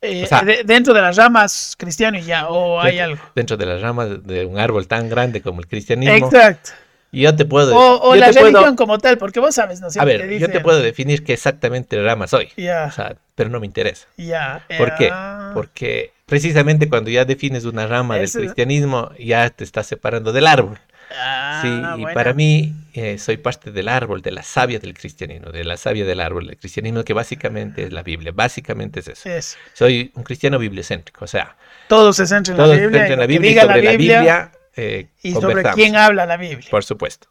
[0.00, 3.32] Eh, O sea- de- dentro de las ramas cristiano y ya, o hay Dentro- algo.
[3.34, 6.70] Dentro de las ramas de un árbol tan grande como el cristianismo, Exacto.
[7.12, 7.74] Y yo te puedo...
[7.76, 9.88] O, o yo la te puedo- religión como tal, porque vos sabes, ¿no?
[9.98, 13.60] a ver, te yo te puedo definir qué exactamente rama soy, o sea, pero no
[13.60, 14.06] me interesa.
[14.16, 14.64] ya.
[14.76, 15.10] ¿Por qué?
[15.54, 20.46] Porque precisamente cuando ya defines una rama Ese- del cristianismo, ya te estás separando del
[20.46, 20.78] árbol.
[21.18, 22.12] ah, sí, y buena.
[22.12, 26.04] para mí eh, soy parte del árbol, de la savia del cristianismo, de la savia
[26.04, 29.26] del árbol del cristianismo, que básicamente es la Biblia, básicamente es eso.
[29.30, 29.56] Es.
[29.72, 31.56] Soy un cristiano bibliocéntrico, o sea,
[31.88, 32.90] Todo se centra en la se Biblia.
[32.98, 36.68] centra en la Biblia sobre la Biblia, eh, y sobre quién habla la Biblia.
[36.70, 37.28] por supuesto.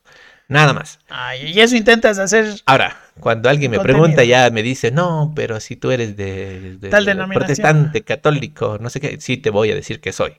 [0.49, 0.99] Nada más.
[1.09, 2.45] Ay, y eso intentas hacer.
[2.65, 4.01] Ahora, cuando alguien me Contenido.
[4.03, 8.77] pregunta, ya me dice, no, pero si tú eres de, de- Tal de protestante, católico,
[8.79, 10.37] no sé qué, sí te voy a decir que soy.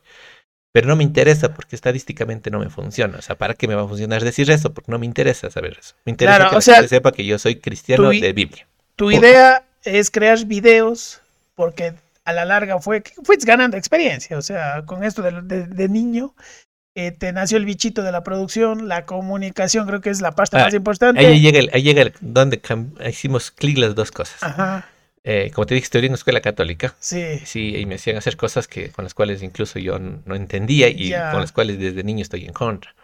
[0.72, 3.18] Pero no me interesa porque estadísticamente no me funciona.
[3.18, 4.72] O sea, ¿para qué me va a funcionar decir eso?
[4.72, 5.94] Porque no me interesa saber eso.
[6.06, 8.66] Me interesa Claro, que o la sea, gente sepa que yo soy cristiano de Biblia.
[8.96, 11.20] Tu idea es crear videos
[11.54, 11.94] porque
[12.24, 14.38] a la larga fue fuiste ganando experiencia.
[14.38, 16.34] O sea, con esto de, de- de niño,
[16.98, 20.58] eh, te nació el bichito de la producción, la comunicación creo que es la pasta
[20.58, 21.24] Ah, más importante.
[21.26, 22.60] Ahí llega, el, ahí llega el- donde
[23.08, 24.42] hicimos clic las dos cosas.
[24.42, 24.86] Ajá,
[25.24, 26.94] Eh, como te dije, estudié en una escuela católica.
[27.00, 27.40] sí.
[27.44, 31.10] Sí, y me hacían hacer cosas que, con las cuales incluso yo no entendía y
[31.32, 32.94] con las cuales desde niño estoy en contra.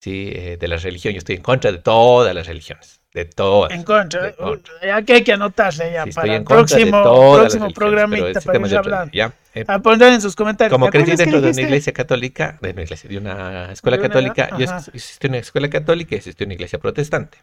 [0.00, 1.12] Sí, eh, de la religión.
[1.14, 3.00] Yo estoy en contra de todas las religiones.
[3.16, 3.72] De todas.
[3.72, 4.24] En contra.
[4.24, 4.34] De.
[4.38, 4.60] Uh,
[4.92, 7.02] Aquí hay que anotarle ya Sí, para el próximo,
[7.34, 9.10] próximo programita para ir hablando.
[9.14, 9.32] ¿ya?
[9.54, 10.70] Eh, A poner en sus comentarios.
[10.70, 14.02] como ¿te crecí dentro de una iglesia católica, de una iglesia, de una escuela De
[14.02, 17.38] una- católica, yo existí una escuela católica y existí en una iglesia protestante.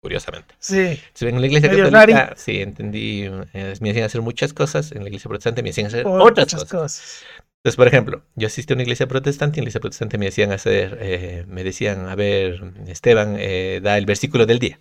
[0.00, 0.54] Curiosamente.
[0.58, 2.34] Sí, Sí, En la iglesia Medio católica, rari.
[2.38, 6.06] sí, entendí, eh, me hacían hacer muchas cosas, en la iglesia protestante me hacían hacer
[6.06, 7.24] otras cosas.
[7.64, 10.26] Entonces, por ejemplo, yo asistí a una iglesia protestante y en la iglesia protestante me
[10.26, 14.78] decían hacer, eh, me decían, a ver, Esteban, eh, da el versículo del día.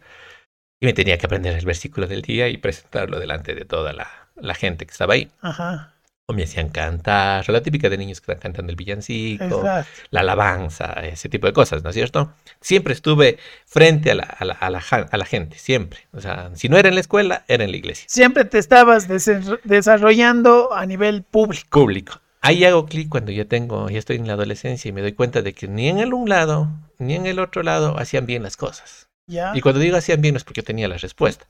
[0.82, 4.10] Y me tenía que aprender el versículo del día y presentarlo delante de toda la,
[4.36, 5.32] la gente que estaba ahí.
[5.39, 5.93] Ajá,
[6.28, 10.02] O me hacían cantar, la típica de niños que están cantando el villancico, exacto.
[10.10, 12.34] la alabanza, ese tipo de cosas, ¿no es cierto?
[12.60, 16.02] Siempre estuve frente a la, a la, a la a la gente, siempre.
[16.12, 18.06] O sea, si no era en la escuela, era en la iglesia.
[18.10, 19.08] Siempre te estabas
[19.63, 21.69] desarrollando a nivel público.
[21.69, 22.22] público.
[22.43, 25.41] Ahí hago clic cuando yo tengo, ya estoy en la adolescencia y me doy cuenta
[25.41, 28.58] de que ni en el un lado ni en el otro lado hacían bien las
[28.58, 29.08] cosas.
[29.25, 31.47] Ya, Y cuando digo hacían bien no es porque yo tenía la respuesta,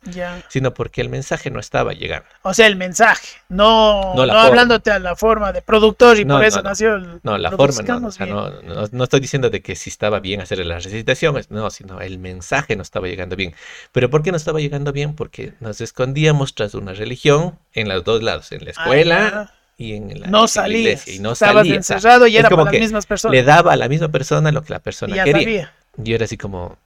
[0.48, 2.28] sino porque el mensaje no estaba llegando.
[2.44, 6.46] O sea, el mensaje, no, No hablándote a la forma de productor y No, por
[6.46, 7.20] eso nació el.
[7.24, 10.64] No, la forma no, o sea, no, estoy diciendo de que si estaba bien hacer
[10.64, 13.56] las recitaciones, no, sino el mensaje no estaba llegando bien.
[13.92, 15.16] Pero ¿por qué no estaba llegando bien?
[15.16, 19.54] Porque nos escondíamos tras una religión en los dos lados, en la Ah, escuela.
[19.78, 21.14] Y en la, No iglesia.
[21.14, 21.76] Y no estabas salía.
[21.76, 23.34] encerrado y es era como para las que mismas personas.
[23.36, 25.42] le daba a la misma persona lo que la y persona ya quería.
[25.44, 25.74] sabía.
[25.98, 26.78] Yo era así como,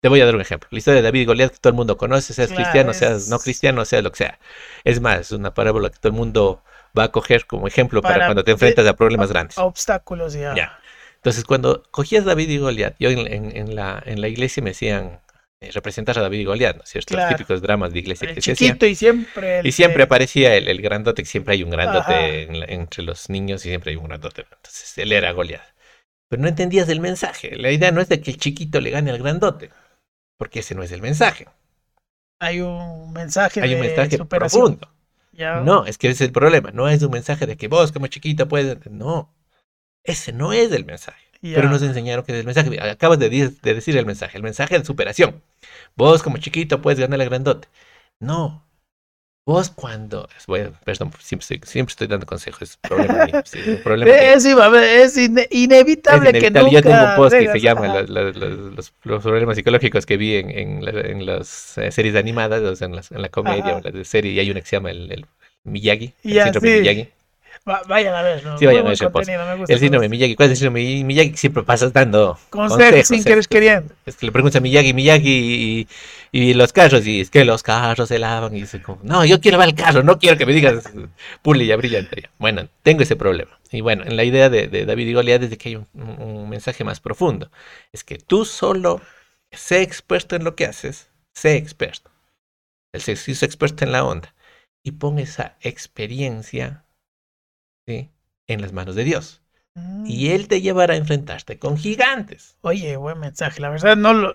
[0.00, 0.68] te voy a dar un ejemplo.
[0.72, 3.28] La historia de David y Goliat que todo el mundo conoce, seas Claro, cristiano, seas
[3.28, 4.38] no cristiano, seas lo que sea.
[4.84, 6.62] Es más, es una parábola que todo el mundo
[6.96, 9.58] va a coger como ejemplo para, Para cuando te de- enfrentas a problemas grandes.
[9.58, 10.54] Obstáculos ya.
[10.54, 10.78] Ya.
[11.16, 14.70] Entonces, cuando cogías David y Goliat, yo en, en- en la, en la iglesia me
[14.70, 15.20] decían
[15.72, 17.14] representar a David y Goliat, ¿no es cierto?
[17.14, 17.30] Claro.
[17.30, 18.74] Los típicos dramas de iglesia El que se hacían.
[18.74, 19.58] chiquito y siempre.
[19.60, 23.28] el Y siempre aparecía el, el grandote, que siempre hay un grandote en entre los
[23.30, 24.42] niños y siempre hay un grandote.
[24.42, 25.62] Entonces, él era Goliat.
[26.28, 27.56] Pero no entendías el mensaje.
[27.56, 29.70] La idea no es de que el chiquito le gane al grandote,
[30.38, 31.46] porque ese no es el mensaje.
[32.40, 34.76] Hay un mensaje Hay un de mensaje superación.
[34.78, 34.94] profundo.
[35.32, 35.60] Ya.
[35.60, 36.70] No, es que ese es el problema.
[36.72, 38.84] No es un mensaje de que vos como chiquito puedes...
[38.90, 39.34] No,
[40.04, 41.24] ese no es el mensaje.
[41.50, 41.56] Ya.
[41.56, 42.80] Pero nos enseñaron que el mensaje.
[42.80, 44.36] Acabas de, de decir el mensaje.
[44.36, 45.42] El mensaje de superación.
[45.96, 47.68] Vos como chiquito puedes ganar al grandote.
[48.20, 48.62] No.
[49.46, 50.26] Vos cuando...
[50.46, 52.62] Bueno, perdón, siempre estoy, siempre estoy dando consejos.
[52.62, 53.42] Es problema mío.
[53.44, 56.62] sí, problema que- Es, es ine- inevitable, es que inevitable.
[56.62, 56.70] nunca.
[56.70, 60.16] Yo tengo un post que se llama los, los- los- los- los problemas psicológicos que
[60.16, 63.28] vi en, en, la- en las eh, series animadas, o sea, en, las- en la
[63.28, 63.76] comedia Ajá.
[63.76, 65.26] o la de serie, y hay una que se llama el, el
[65.64, 66.80] Miyagi, el Ya, síndrome sí.
[66.80, 67.08] Miyagi.
[67.68, 68.58] Va- vayan a ver, ¿no?
[68.58, 69.14] Sí, vayan a ver buen ese post.
[69.14, 69.72] contenido, me gusta.
[69.72, 70.08] El me síndrome de.
[70.10, 70.34] Miyagi.
[70.36, 71.36] ¿Cuál es el síndrome de Miyagi?
[71.36, 73.24] Siempre pasas dando Consejos sin ¿eh?
[73.24, 73.94] querer queriendo.
[74.06, 75.86] Es que le preguntas a Miyagi, Miyagi
[76.32, 79.24] y, y los carros, y es que los carros se lavan, y dice como, no,
[79.24, 80.84] yo quiero lavar el carro, no quiero que me digas
[81.42, 82.22] puli ya brillante.
[82.22, 82.30] ya".
[82.38, 83.58] Bueno, tengo ese problema.
[83.72, 85.86] Y bueno, en la idea de, de David y Goliat es de que hay un,
[85.94, 87.50] un- mensaje más profundo.
[87.92, 89.00] Es que tú solo
[89.50, 92.10] sé experto en lo que haces, sé experto.
[92.92, 94.34] El se se hizo experto en la onda.
[94.82, 96.83] Y pon esa experiencia
[97.86, 98.10] ¿sí?
[98.46, 99.42] en las manos de Dios.
[99.74, 100.04] Mm.
[100.06, 102.56] Y Él te llevará a enfrentarte con gigantes.
[102.60, 103.60] Oye, buen mensaje.
[103.60, 104.34] La verdad, no lo.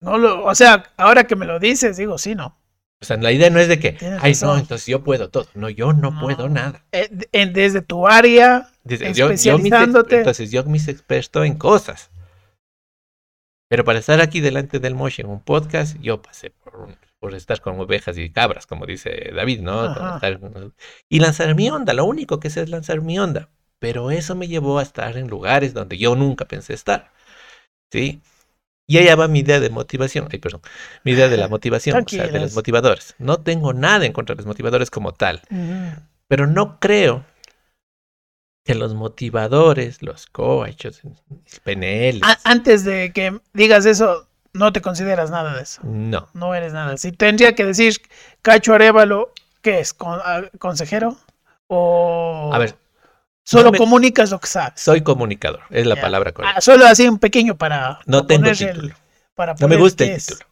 [0.00, 0.44] No lo.
[0.44, 2.58] O sea, ahora que me lo dices, digo, sí, no.
[3.00, 5.46] O sea, la idea no es de que, Tienes ay, no, entonces yo puedo todo.
[5.54, 6.20] No, yo no, No.
[6.20, 6.84] puedo nada.
[6.90, 10.18] Eh, en- desde tu área, Dice, yo- yo Especializándote.
[10.18, 12.10] entonces yo mis experto en cosas.
[13.68, 17.34] Pero para estar aquí delante del Moshi en un podcast, yo pasé por, un- por
[17.34, 20.14] estar con ovejas y cabras, como dice David, ¿no?
[20.14, 20.40] Estar
[21.08, 21.92] y lanzar mi onda.
[21.92, 23.48] Lo único que sé es lanzar mi onda.
[23.80, 27.12] Pero eso me llevó a estar en lugares donde yo nunca pensé estar.
[27.92, 28.20] ¿Sí?
[28.86, 30.28] Y allá va mi idea de motivación.
[30.30, 30.62] Ay, perdón.
[31.04, 33.14] Mi idea de la motivación, o sea, de los motivadores.
[33.18, 35.42] No tengo nada en contra de los motivadores como tal.
[36.26, 37.24] Pero no creo
[38.64, 41.02] que los motivadores, los coaches,
[41.64, 45.80] PNL, antes de que digas eso, no te consideras nada de eso.
[45.84, 46.28] no.
[46.34, 46.96] No eres nada.
[46.96, 47.96] Si tendría que decir
[48.42, 49.32] Cacho Arevalo,
[49.62, 49.92] ¿qué es?
[49.94, 51.16] Con- a- ¿Consejero?
[51.66, 52.76] ¿O A ver,
[53.44, 54.80] solo no me- comunicas lo que sabes?
[54.80, 56.58] soy comunicador, es la palabra correcta.
[56.58, 57.98] Ah, solo así un pequeño para.
[58.06, 58.94] No para tengo título.
[59.34, 60.26] para No me gusta el es.
[60.26, 60.46] título.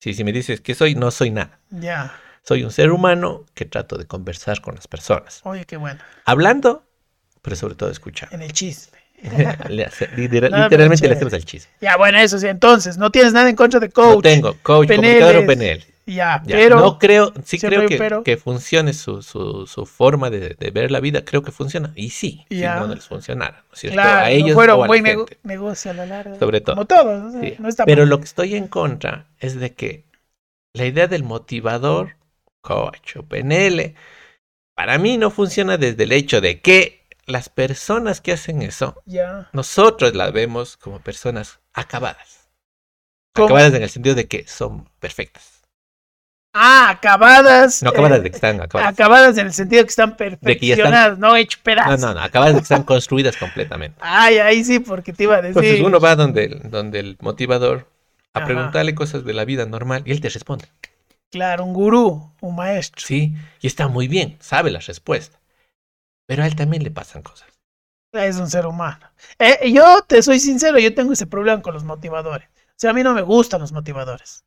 [0.00, 1.58] Sí, si me dices que soy, no soy nada.
[1.70, 2.14] Ya.
[2.42, 5.40] Soy un ser humano que trato de conversar con las personas.
[5.44, 6.00] Oye, qué bueno.
[6.24, 6.84] Hablando,
[7.42, 8.34] pero sobre todo escuchando.
[8.34, 8.98] En el chisme.
[9.68, 11.70] Le hace- lidera- No, pero literalmente le hacemos al chisme.
[11.80, 12.46] Ya, bueno, eso sí.
[12.46, 14.16] Entonces, no tienes nada en contra de coach.
[14.16, 15.84] No tengo coach, comunicador o PNL.
[16.06, 16.80] Ya, Ya, pero.
[16.80, 18.24] no creo, sí creo que, pero.
[18.24, 21.92] que funcione su, su, su forma de, de ver la vida, creo que funciona.
[21.94, 22.74] Y sí, Ya.
[22.74, 25.38] si no, les funcionara, claro, a ellos o a la buen gente.
[25.44, 26.36] negocio a la larga.
[26.38, 26.74] Sobre todo.
[26.74, 27.18] Como todo.
[27.20, 27.40] ¿no?
[27.40, 27.54] Sí.
[27.60, 28.08] No está Pero mal.
[28.08, 30.04] lo que estoy en contra es de que
[30.74, 32.16] la idea del motivador,
[32.60, 33.94] coach o PNL,
[34.74, 36.99] para mí no funciona desde el hecho de que
[37.30, 39.02] las personas que hacen eso,
[39.52, 42.48] nosotros las vemos como personas acabadas.
[43.34, 43.46] ¿Cómo?
[43.46, 45.62] Acabadas en el sentido de que son perfectas.
[46.52, 47.80] Ah, acabadas.
[47.82, 48.92] No acabadas eh, de que están acabadas.
[48.92, 52.00] acabadas en el sentido que están que están- perfeccionadas, no hecho No, pedazos.
[52.00, 53.96] no, no, acabadas de que están construidas completamente.
[54.00, 55.62] Ay, ahí sí, porque te iba a decir.
[55.62, 57.86] Entonces uno va donde el, donde el motivador
[58.32, 58.46] a Ajá.
[58.46, 60.66] preguntarle cosas de la vida normal y él te responde.
[61.30, 63.06] Claro, un gurú, un maestro.
[63.06, 65.38] Sí, y está muy bien, sabe la respuesta.
[66.30, 67.48] Pero a él también le pasan cosas.
[68.12, 69.04] Es un ser humano.
[69.36, 72.48] Eh, yo te soy sincero, yo tengo ese problema con los motivadores.
[72.68, 74.44] O sea, a mí no me gustan los motivadores.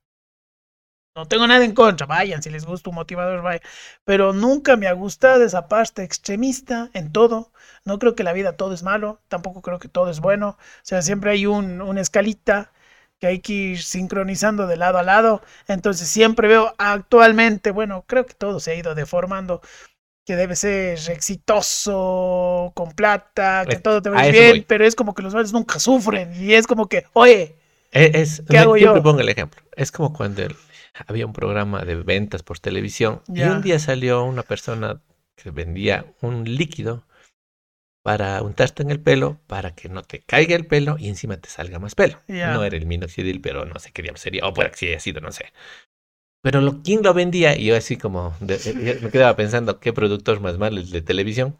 [1.13, 3.61] No tengo nada en contra, vayan, si les gusta un motivador, vayan.
[4.05, 7.51] Pero nunca me ha gustado esa parte extremista en todo.
[7.83, 10.51] No creo que la vida todo es malo, tampoco creo que todo es bueno.
[10.51, 12.71] O sea, siempre hay un, una escalita
[13.19, 15.41] que hay que ir sincronizando de lado a lado.
[15.67, 19.61] Entonces siempre veo actualmente, bueno, creo que todo se ha ido deformando,
[20.25, 24.61] que debe ser exitoso, con plata, que Es- todo te va bien, voy.
[24.67, 26.33] pero es como que los males nunca sufren.
[26.41, 27.55] Y es como que, oye,
[27.91, 29.03] E- Es, ¿Qué hago siempre yo?
[29.03, 29.61] pongo el ejemplo.
[29.75, 30.55] Es como cuando el-
[31.07, 35.01] había un programa de ventas por televisión y un día salió una persona
[35.35, 37.03] que vendía un líquido
[38.03, 41.49] para untarte en el pelo para que no te caiga el pelo y encima te
[41.49, 42.19] salga más pelo.
[42.27, 44.45] No era el minoxidil, pero no sé qué diablos sería.
[44.45, 45.53] O puede que sí haya sido, no sé.
[46.43, 47.57] Pero lo, ¿quién lo vendía?
[47.57, 51.01] Y yo así como de- de- me quedaba pensando, ¿qué productor más malo el de
[51.01, 51.57] televisión?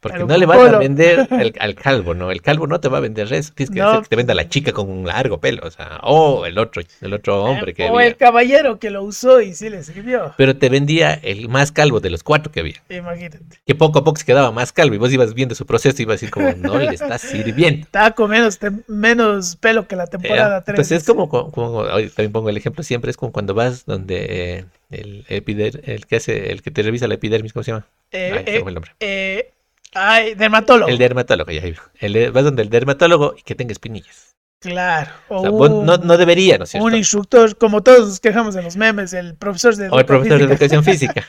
[0.00, 2.30] Porque Claro, no le vas a vender al, al calvo, ¿no?
[2.30, 3.52] El calvo no te va a vender eso.
[3.54, 3.88] Tienes que No.
[3.90, 6.82] hacer que te venda la chica con un largo pelo, o sea, o el otro,
[7.00, 8.06] el otro hombre que o había.
[8.08, 10.32] el caballero que lo usó y sí le sirvió.
[10.36, 12.82] Pero te vendía el más calvo de los cuatro que había.
[12.88, 13.40] Imagínate.
[13.66, 16.02] Que poco a poco se quedaba más calvo y vos ibas viendo su proceso y
[16.02, 17.82] ibas a decir como, no le está sirviendo.
[17.82, 20.74] Estaba con menos, menos pelo que la temporada Ya, 3.
[20.74, 24.26] Entonces es como, como, también pongo el ejemplo siempre, es como cuando vas donde
[24.58, 27.86] eh, el epider, el que hace, el que te revisa la epidermis, ¿cómo se llama?
[28.12, 28.92] Eh, Ay, se eh, el nombre.
[29.00, 29.52] eh,
[29.94, 30.90] ay, dermatólogo.
[30.90, 31.62] El dermatólogo, ya.
[32.00, 34.36] El vas donde el dermatólogo y que tenga espinillas.
[34.60, 35.10] Claro.
[35.28, 36.84] O sea, no, no debería, ¿no es cierto?
[36.86, 40.38] un instructor, como todos nos quejamos en los memes, el profesor de O el profesor
[40.38, 41.26] de educación física.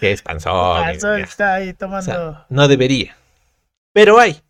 [0.00, 0.84] que es panzón.
[0.98, 1.18] Ya.
[1.18, 2.02] está ahí O tomando.
[2.04, 3.16] sea, no debería.
[3.94, 4.42] Pero hay.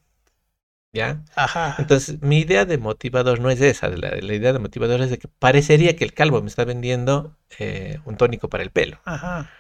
[0.92, 1.22] ¿Ya?
[1.36, 1.76] Ajá.
[1.78, 3.88] Entonces, mi idea de motivador no es esa.
[3.90, 7.36] La, la idea de motivador es de que parecería que el calvo me está vendiendo
[7.58, 8.98] eh, un tónico para el pelo.
[9.04, 9.50] Ajá.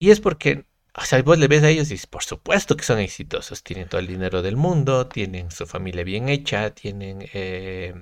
[0.00, 0.64] Y es porque,
[0.96, 3.62] o sea, vos le ves a ellos y dices, por supuesto que son exitosos.
[3.62, 7.94] Tienen todo el dinero del mundo, tienen su familia bien hecha, tienen eh,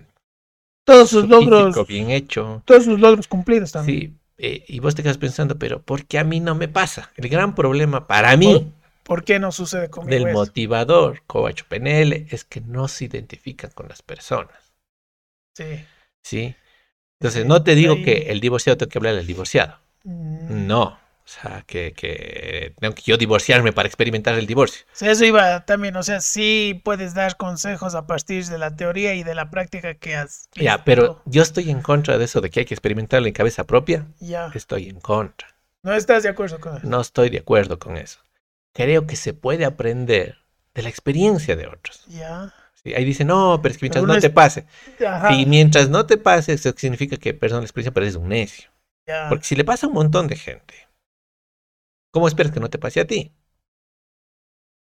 [0.84, 2.62] Todos su sus logros, físico bien hecho.
[2.64, 4.00] todos sus logros cumplidos también.
[4.00, 7.10] Sí, eh, y vos te quedas pensando, pero ¿por qué a mí no me pasa?
[7.16, 10.38] El gran problema para mí ¿Por qué no sucede conmigo del eso?
[10.38, 14.72] motivador, coach o PNL, es que no se identifican con las personas.
[15.56, 15.84] Sí.
[16.22, 16.54] ¿Sí?
[17.20, 19.78] Entonces, Sí, no te digo ahí- que el divorciado tenga que hablar al divorciado.
[20.04, 20.66] Mm.
[20.66, 20.98] No.
[21.24, 24.84] O sea, que, que tengo que yo divorciarme para experimentar el divorcio.
[25.00, 29.22] Eso iba también, o sea, sí puedes dar consejos a partir de la teoría y
[29.22, 32.60] de la práctica que has Ya, pero yo estoy en contra de eso de que
[32.60, 34.04] hay que experimentarlo en cabeza propia.
[34.18, 34.50] Ya.
[34.52, 35.46] Estoy en contra.
[35.84, 36.86] No estás de acuerdo con eso.
[36.88, 38.18] No estoy de acuerdo con eso.
[38.74, 40.38] Creo que se puede aprender
[40.74, 42.06] de la experiencia de otros.
[42.06, 42.54] Ya.
[42.74, 42.94] ¿sí?
[42.94, 44.66] Ahí dice, no, pero es que mientras Pero no te pase.
[45.06, 45.32] Ajá.
[45.34, 48.70] Y mientras no te pase, eso significa que, perdón la experiencia, pero eres un necio.
[49.06, 49.28] ya.
[49.28, 50.74] Porque si le pasa a un montón de gente,
[52.12, 53.32] ¿cómo esperas que no te pase a ti?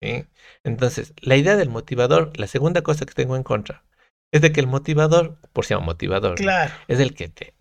[0.02, 0.25] ¿Sí?
[0.63, 3.84] Entonces, la idea del motivador, la segunda cosa que tengo en contra,
[4.32, 6.36] es de que el motivador, por si llama motivador,
[6.88, 7.56] es el que te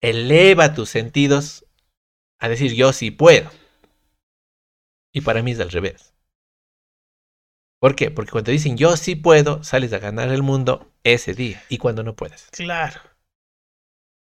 [0.00, 1.66] eleva tus sentidos
[2.38, 3.50] a decir yo sí puedo.
[5.14, 6.12] Y para mí es al revés.
[7.80, 8.10] ¿Por qué?
[8.10, 12.02] Porque cuando dicen yo sí puedo, sales a ganar el mundo ese día y cuando
[12.02, 12.48] no puedes.
[12.50, 13.00] Claro.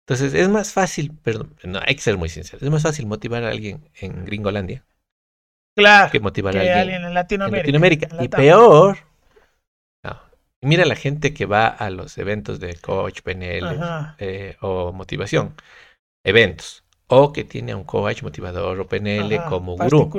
[0.06, 3.44] Entonces es más fácil, perdón, no, hay que ser muy sincero, es más fácil motivar
[3.44, 4.84] a alguien en Gringolandia
[5.76, 6.10] Claro.
[6.10, 7.14] que motivar a alguien alguien en
[7.46, 8.08] en Latinoamérica.
[8.12, 8.98] En Y peor,
[10.04, 10.20] no,
[10.62, 13.78] mira la gente que va a los eventos de coach, PNL
[14.18, 15.54] eh, o motivación,
[16.24, 20.10] eventos, o que tiene a un coach motivador o PNL Ajá, como gurú,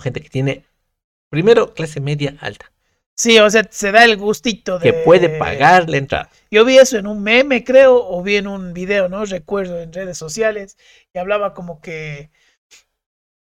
[0.00, 0.64] gente que tiene,
[1.30, 2.72] primero, clase media alta,
[3.18, 4.92] Sí, o sea, se da el gustito de...
[4.92, 6.30] que puede pagar la entrada.
[6.50, 9.92] Yo vi eso en un meme, creo, o vi en un video, no recuerdo, en
[9.92, 10.76] redes sociales,
[11.14, 12.30] y hablaba como que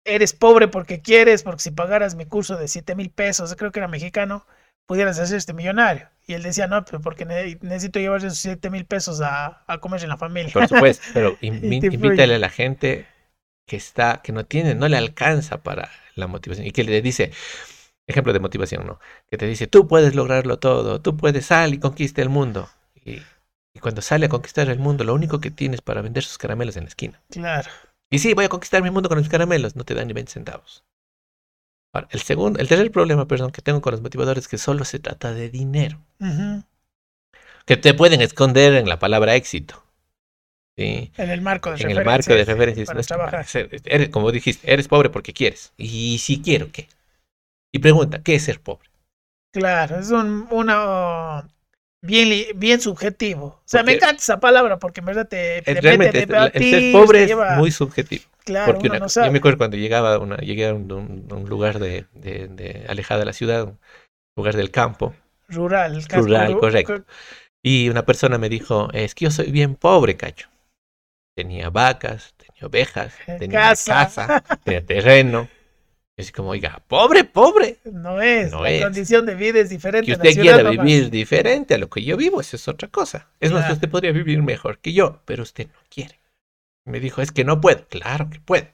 [0.05, 3.79] eres pobre porque quieres, porque si pagaras mi curso de 7 mil pesos, creo que
[3.79, 4.45] era mexicano,
[4.86, 6.10] pudieras hacerte millonario.
[6.27, 9.77] Y él decía, no, pero porque ne- necesito llevar esos 7 mil pesos a, a
[9.79, 10.51] comer en la familia.
[10.53, 13.08] Por supuesto, pero invi- invítale a la gente
[13.67, 17.32] que está, que no tiene, no le alcanza para la motivación y que le dice,
[18.08, 18.99] ejemplo de motivación, ¿no?
[19.30, 22.69] Que te dice, tú puedes lograrlo todo, tú puedes salir y conquista el mundo.
[23.04, 23.21] Y,
[23.73, 26.78] y cuando sale a conquistar el mundo, lo único que tienes para vender sus caramelos
[26.78, 27.21] en la esquina.
[27.30, 27.69] Claro.
[28.10, 30.32] Y sí, voy a conquistar mi mundo con mis caramelos, no te dan ni 20
[30.32, 30.84] centavos.
[31.91, 34.84] Ahora, el segundo, el tercer problema, perdón, que tengo con los motivadores es que solo
[34.86, 35.99] se trata de dinero.
[37.65, 39.85] Que te pueden esconder en la palabra éxito.
[40.77, 41.11] ¿Sí?
[41.17, 42.88] En el marco de en el marco de referencias.
[42.88, 43.45] Para no trabajar.
[43.85, 45.73] eres, como dijiste, eres pobre porque quieres.
[45.77, 46.88] Y si quiero, ¿qué?
[47.73, 48.89] Y pregunta, ¿qué es ser pobre?
[49.51, 51.47] Claro, es un, una
[52.01, 53.45] bien, li- bien subjetivo.
[53.45, 56.63] O sea, me encanta esa palabra porque en verdad te, te mete Realmente, de el,
[56.69, 58.23] ser pobre es lleva- muy subjetivo.
[58.43, 61.49] Claro, Porque una- no yo me acuerdo cuando llegaba una, llegué a un, un- un
[61.49, 63.77] lugar de, de, de alejada de la ciudad, un
[64.35, 65.13] lugar del campo,
[65.49, 67.05] Rural, casco Rural, ru- correcto.
[67.63, 70.49] y una persona me dijo, es que yo soy bien pobre, cacho.
[71.36, 73.93] Tenía vacas, tenía ovejas, tenía casa.
[73.93, 75.50] casa, tenía terreno.
[76.17, 77.78] Así como, oiga, pobre, pobre.
[77.84, 78.82] No es, No la es.
[78.84, 80.06] condición de vida es diferente.
[80.06, 80.86] Que usted quiera nomás.
[80.86, 83.28] vivir diferente a lo que yo vivo, eso es otra cosa.
[83.41, 86.19] Es más, usted podría vivir mejor que yo, pero usted no quiere.
[86.86, 87.86] Me dijo, es que no puedo.
[87.89, 88.71] Claro que puede.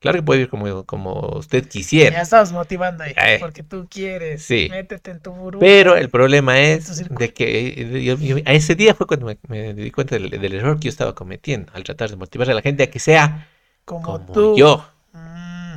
[0.00, 2.22] Claro que puede vivir como, como usted Ya quisiera.
[2.22, 4.42] estabas motivando ahí, Eh, porque tú quieres.
[4.42, 4.68] sí.
[4.70, 5.60] Métete en tu burbuja.
[5.60, 9.74] Pero el problema es de que yo- yo- a ese día fue cuando me, me
[9.74, 12.62] di cuenta del, del error que yo estaba cometiendo al tratar de motivar a la
[12.62, 13.48] gente a que sea
[13.84, 14.56] como, como tú.
[14.56, 14.88] yo.
[15.12, 15.76] Mm,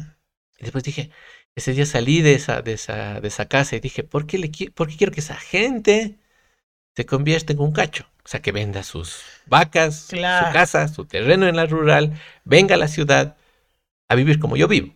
[0.59, 1.09] Y después dije,
[1.55, 4.51] ese día salí de esa, de esa, de esa casa y dije, ¿por qué, le,
[4.73, 6.15] por qué quiero que esa gente
[6.95, 8.05] se convierta en un cacho?
[8.25, 10.47] O sea, que venda sus vacas, Claro.
[10.47, 12.13] su casa, su terreno en la rural,
[12.45, 13.36] venga a la ciudad
[14.13, 14.93] a vivir como yo vivo.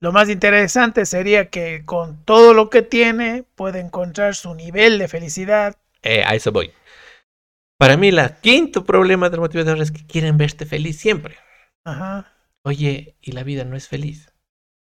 [0.00, 5.08] Lo más interesante sería que con todo lo que tiene puede encontrar su nivel de
[5.08, 5.76] felicidad.
[6.02, 6.72] Eh, a eso voy.
[7.78, 11.36] Para mí, el quinto problema del motivador es que quieren verte feliz siempre.
[11.84, 12.32] Ajá.
[12.62, 14.32] Oye, y la vida no es feliz.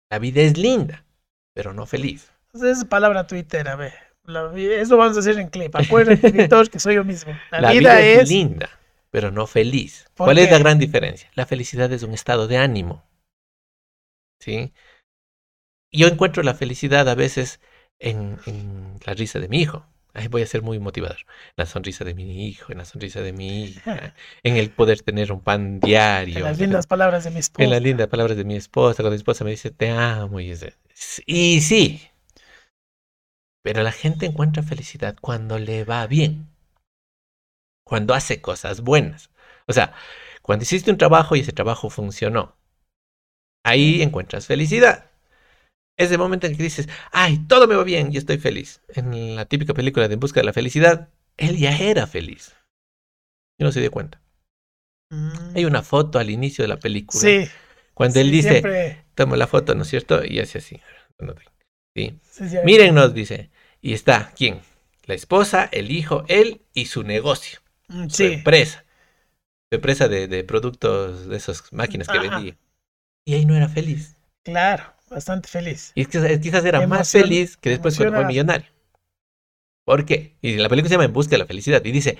[0.10, 1.06] La vida es linda,
[1.54, 2.32] pero no feliz.
[2.54, 3.94] Esa es palabra Twitter, a ver.
[4.24, 5.76] La eso vamos a hacer en clip.
[5.76, 7.34] Acuérdense, que soy yo mismo.
[7.52, 8.70] La, La, vida, vida, es, linda,
[9.12, 10.08] pero no feliz.
[10.16, 11.30] ¿Por ¿Cuál es la gran diferencia?
[11.36, 13.04] La felicidad es un estado de ánimo.
[14.39, 14.74] ¿Sí?
[15.91, 17.60] Yo encuentro la felicidad a veces
[18.00, 19.86] en, en la risa de mi hijo.
[20.30, 21.17] Voy a ser muy motivador.
[21.58, 25.32] La sonrisa de mi hijo, en la sonrisa de mi hija, en el poder tener
[25.32, 26.38] un pan diario.
[26.38, 27.63] En las lindas palabras de mi esposa.
[27.65, 30.39] En las lindas palabras de mi esposa, cuando mi esposa me dice te amo.
[30.39, 30.74] Y, ese-
[31.26, 32.02] y sí,
[33.63, 36.48] pero la gente encuentra felicidad cuando le va bien,
[37.84, 39.30] cuando hace cosas buenas.
[39.67, 39.93] O sea,
[40.41, 42.55] cuando hiciste un trabajo y ese trabajo funcionó,
[43.66, 45.11] ahí encuentras felicidad.
[45.97, 48.82] Es el momento en que dices, ay, todo me va bien y estoy feliz.
[48.89, 52.53] En la típica película de En Busca de la Felicidad, él ya era feliz.
[53.57, 54.22] Y no se dio cuenta.
[55.09, 57.22] Mm, Hay una foto al inicio de la película.
[57.22, 57.47] Sí.
[57.93, 60.24] Cuando él dice, siempre- toma la foto, ¿no es cierto?
[60.26, 60.82] Y hace así.
[61.95, 62.20] Sí.
[62.30, 63.49] Sí, Mírennos, dice.
[63.82, 64.59] Y está, ¿quién?
[65.05, 68.84] La esposa, el hijo, él y su negocio, Mm, su Sí, empresa.
[69.72, 72.30] Su empresa de, de productos, de esas máquinas que Ajá.
[72.30, 72.57] vendía.
[73.26, 74.15] Y ahí no era feliz.
[74.43, 75.91] claro, bastante feliz.
[75.95, 78.67] Y es que quizás era más feliz que después cuando fue millonario.
[79.84, 80.36] ¿Por qué?
[80.41, 81.84] Y la película se llama En busca de la felicidad.
[81.84, 82.17] Y dice,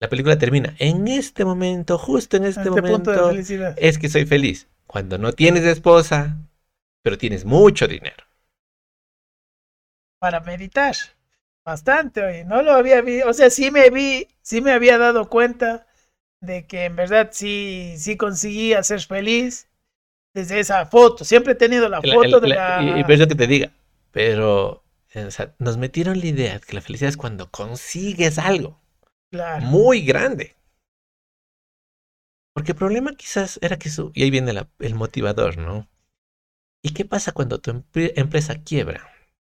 [0.00, 4.68] la película termina, en este momento, justo en este, este momento, es que soy feliz.
[4.86, 6.36] Cuando no tienes esposa,
[7.02, 8.24] pero tienes mucho dinero.
[10.18, 10.96] Para meditar.
[11.64, 12.44] Bastante, oye.
[12.44, 13.28] No lo había visto.
[13.28, 15.86] O sea, sí me vi, sí me había dado cuenta
[16.40, 19.69] de que en verdad sí, sí conseguía ser feliz
[20.34, 21.24] desde esa foto.
[21.24, 22.96] Siempre he tenido la La- foto de la- la.
[22.98, 23.72] Y, y por eso que te diga,
[24.12, 24.82] pero
[25.14, 28.80] eh, o sea, nos metieron la idea de que la felicidad es cuando consigues algo
[29.30, 29.66] Claro.
[29.66, 30.56] muy grande.
[32.54, 34.10] Porque el problema quizás era que su...
[34.14, 35.88] Y ahí viene la- el motivador, ¿no?
[36.82, 39.06] ¿Y qué pasa cuando tu empre- empresa quiebra?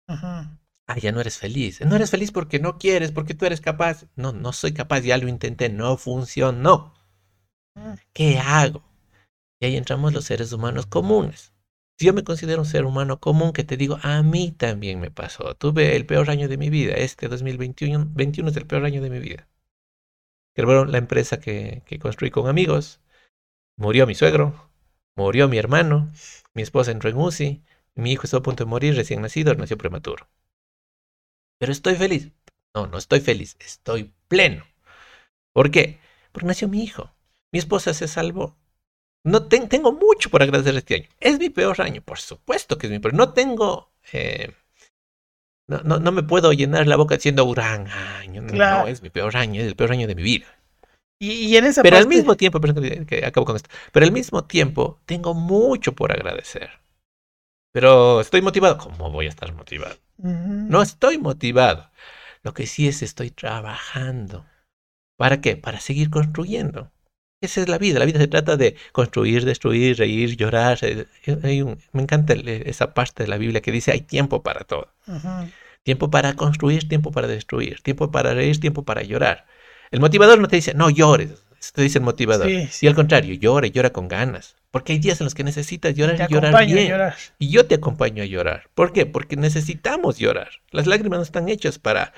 [0.09, 1.81] Ah, ya no eres feliz.
[1.83, 4.07] No eres feliz porque no quieres, porque tú eres capaz.
[4.17, 6.93] No, no soy capaz, ya lo intenté, no funcionó.
[7.77, 7.93] Mm.
[8.13, 8.83] ¿Qué hago?
[9.61, 11.53] Y ahí entramos los seres humanos comunes.
[11.99, 15.11] Si yo me considero un ser humano común, que te digo, a mí también me
[15.11, 15.55] pasó.
[15.55, 16.95] Tuve el peor año de mi vida.
[16.95, 19.47] Este 2021 21 es el peor año de mi vida.
[20.55, 23.01] Quebraron la empresa que, construí con amigos.
[23.77, 24.71] Murió mi suegro.
[25.15, 26.11] Murió mi hermano.
[26.55, 27.63] Mi esposa entró en UCI.
[27.95, 30.27] Mi hijo estuvo a punto de morir, recién nacido, nació prematuro.
[31.59, 32.33] Pero estoy feliz.
[32.75, 33.57] No, no estoy feliz.
[33.61, 34.65] Estoy pleno.
[35.53, 36.01] ¿Por qué?
[36.33, 37.11] Porque nació mi hijo.
[37.53, 38.57] Mi esposa se salvó.
[39.25, 41.09] No ten- tengo mucho por agradecer este año.
[41.21, 43.15] Es mi peor año, por supuesto que es mi peor.
[43.15, 43.91] No tengo.
[44.13, 44.55] eh,
[45.69, 48.43] no, no, no me puedo llenar la boca diciendo gran año.
[48.43, 48.83] No, Claro.
[48.83, 50.47] no, es mi peor año, es el peor año de mi vida.
[51.21, 53.69] Y, y en esa Pero al mismo tiempo, perdón que- acabo con esto.
[53.93, 56.71] Pero al mismo tiempo, tengo mucho por agradecer.
[57.73, 58.79] Pero estoy motivado.
[58.79, 59.97] ¿Cómo voy a estar motivado?
[60.17, 61.91] No estoy motivado.
[62.43, 64.47] Lo que sí es estoy trabajando.
[65.17, 65.57] ¿Para qué?
[65.57, 66.91] Para seguir construyendo.
[67.41, 67.99] Esa es la vida.
[67.99, 70.79] La vida se trata de construir, destruir, reír, llorar.
[70.83, 71.07] Eh,
[71.43, 74.61] hay un- me encanta el- esa parte de la Biblia que dice hay tiempo para
[74.65, 74.89] todo.
[75.83, 79.47] Tiempo para construir, tiempo para destruir, tiempo para reír, tiempo para llorar.
[79.91, 81.31] El motivador no te dice, no llores.
[81.59, 82.47] Eso te dice el motivador.
[82.71, 84.57] Sí, Y al contrario, llora y llora con ganas.
[84.71, 86.89] Porque hay días en los que necesitas llorar Te y llorar bien.
[86.89, 87.17] llorar.
[87.39, 88.65] Y yo te acompaño a llorar.
[88.75, 89.05] ¿Por qué?
[89.05, 90.49] Porque necesitamos llorar.
[90.71, 92.13] Las lágrimas no están hechas para,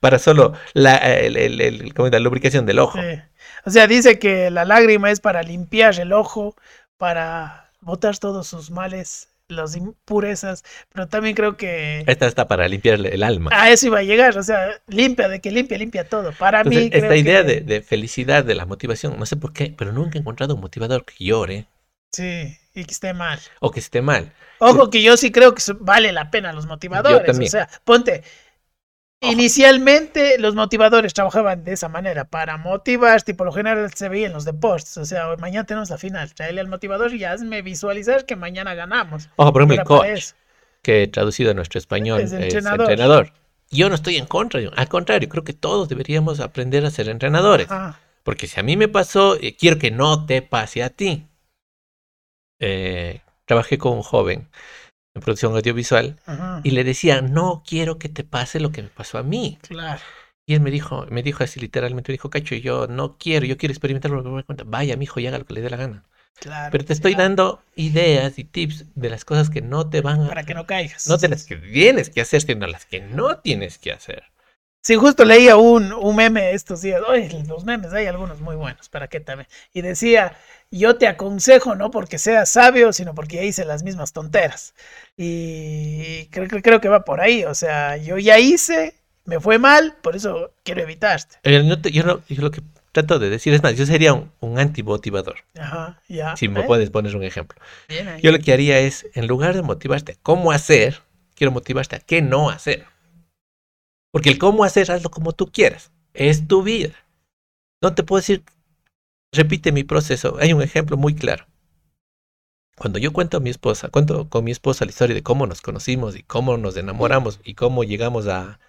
[0.00, 2.12] para solo la, el- el- el- ¿cómo es?
[2.12, 2.98] la lubricación del ojo.
[3.00, 3.18] Sí.
[3.64, 6.56] O sea, dice que la lágrima es para limpiar el ojo,
[6.96, 13.04] para botar todos sus males, las impurezas, pero también creo que Esta está para limpiar
[13.04, 13.50] el- alma.
[13.52, 16.32] a eso iba a llegar, o sea, limpia, de que limpia, limpia todo.
[16.32, 19.36] Para Entonces, mí, creo esta idea que- de, de felicidad, de la motivación, no sé
[19.36, 21.66] por qué, pero nunca he encontrado un motivador que llore
[22.12, 23.38] Sí, y que esté mal.
[23.60, 24.32] o que esté mal.
[24.58, 27.26] Ojo que yo sí creo que vale la pena los motivadores.
[27.26, 27.48] también.
[27.48, 28.22] O sea, ponte.
[29.22, 34.32] Inicialmente los motivadores trabajaban de esa manera, para motivar, tipo lo general se veía en
[34.32, 38.34] los deportes, o sea, mañana tenemos la final, tráele al motivador y hazme visualizar que
[38.34, 39.30] mañana ganamos.
[39.36, 40.24] Ojo, por ejemplo, el coach,
[40.82, 42.90] que traducido a nuestro español Es es, entrenador.
[42.90, 43.32] entrenador.
[43.70, 47.70] Yo no estoy en contra, al contrario, creo que todos deberíamos aprender a ser entrenadores.
[47.70, 51.26] Ajá, Porque si a mí me pasó, eh, quiero que no te pase a ti.
[52.58, 54.48] Eh, trabajé con un joven
[55.14, 58.88] en producción audiovisual ajá, y le decía, no quiero que te pase lo que me
[58.88, 59.58] pasó a mí.
[59.62, 60.00] claro.
[60.44, 63.56] Y él me dijo, me dijo así literalmente, me dijo, Cacho, yo no quiero, yo
[63.56, 64.64] quiero experimentarlo por mi propia cuenta.
[64.66, 66.04] Vaya, mi hijo, y haga lo que le dé la gana.
[66.40, 70.00] Claro, Pero te estoy claro, dando ideas y tips de las cosas que no te
[70.00, 70.28] van a...
[70.28, 71.06] para que no caigas.
[71.06, 74.24] No de las que tienes que hacer, sino las que no tienes que hacer.
[74.84, 77.00] Sí, justo leía un, un meme estos días.
[77.08, 79.48] Oye, los memes hay algunos muy buenos, ¿para qué también?
[79.72, 80.36] Y decía,
[80.72, 84.74] yo te aconsejo no porque seas sabio, sino porque ya hice las mismas tonteras.
[85.16, 87.44] Y creo, creo, creo que va por ahí.
[87.44, 91.36] O sea, yo ya hice, me fue mal, por eso quiero evitarte.
[91.44, 92.60] Eh, no te- yo, no- yo lo que
[92.90, 96.36] trato de decir es más, yo sería un, un antimotivador, Ajá, ya.
[96.36, 96.64] si me ¿eh?
[96.66, 97.58] puedes poner un ejemplo.
[97.88, 98.18] Bien.
[98.20, 101.02] Yo lo que haría es, en lugar de motivarte a cómo hacer,
[101.36, 102.84] quiero motivarte a qué no hacer.
[104.12, 105.90] Porque el cómo hacer, hazlo como tú quieras.
[106.12, 106.94] Es tu vida.
[107.82, 108.44] No te puedo decir,
[109.32, 110.36] repite mi proceso.
[110.38, 111.46] Hay un ejemplo muy claro.
[112.76, 115.60] Cuando yo cuento a mi esposa, cuento con mi esposa la historia de cómo nos
[115.60, 118.60] conocimos y cómo nos enamoramos y cómo llegamos a,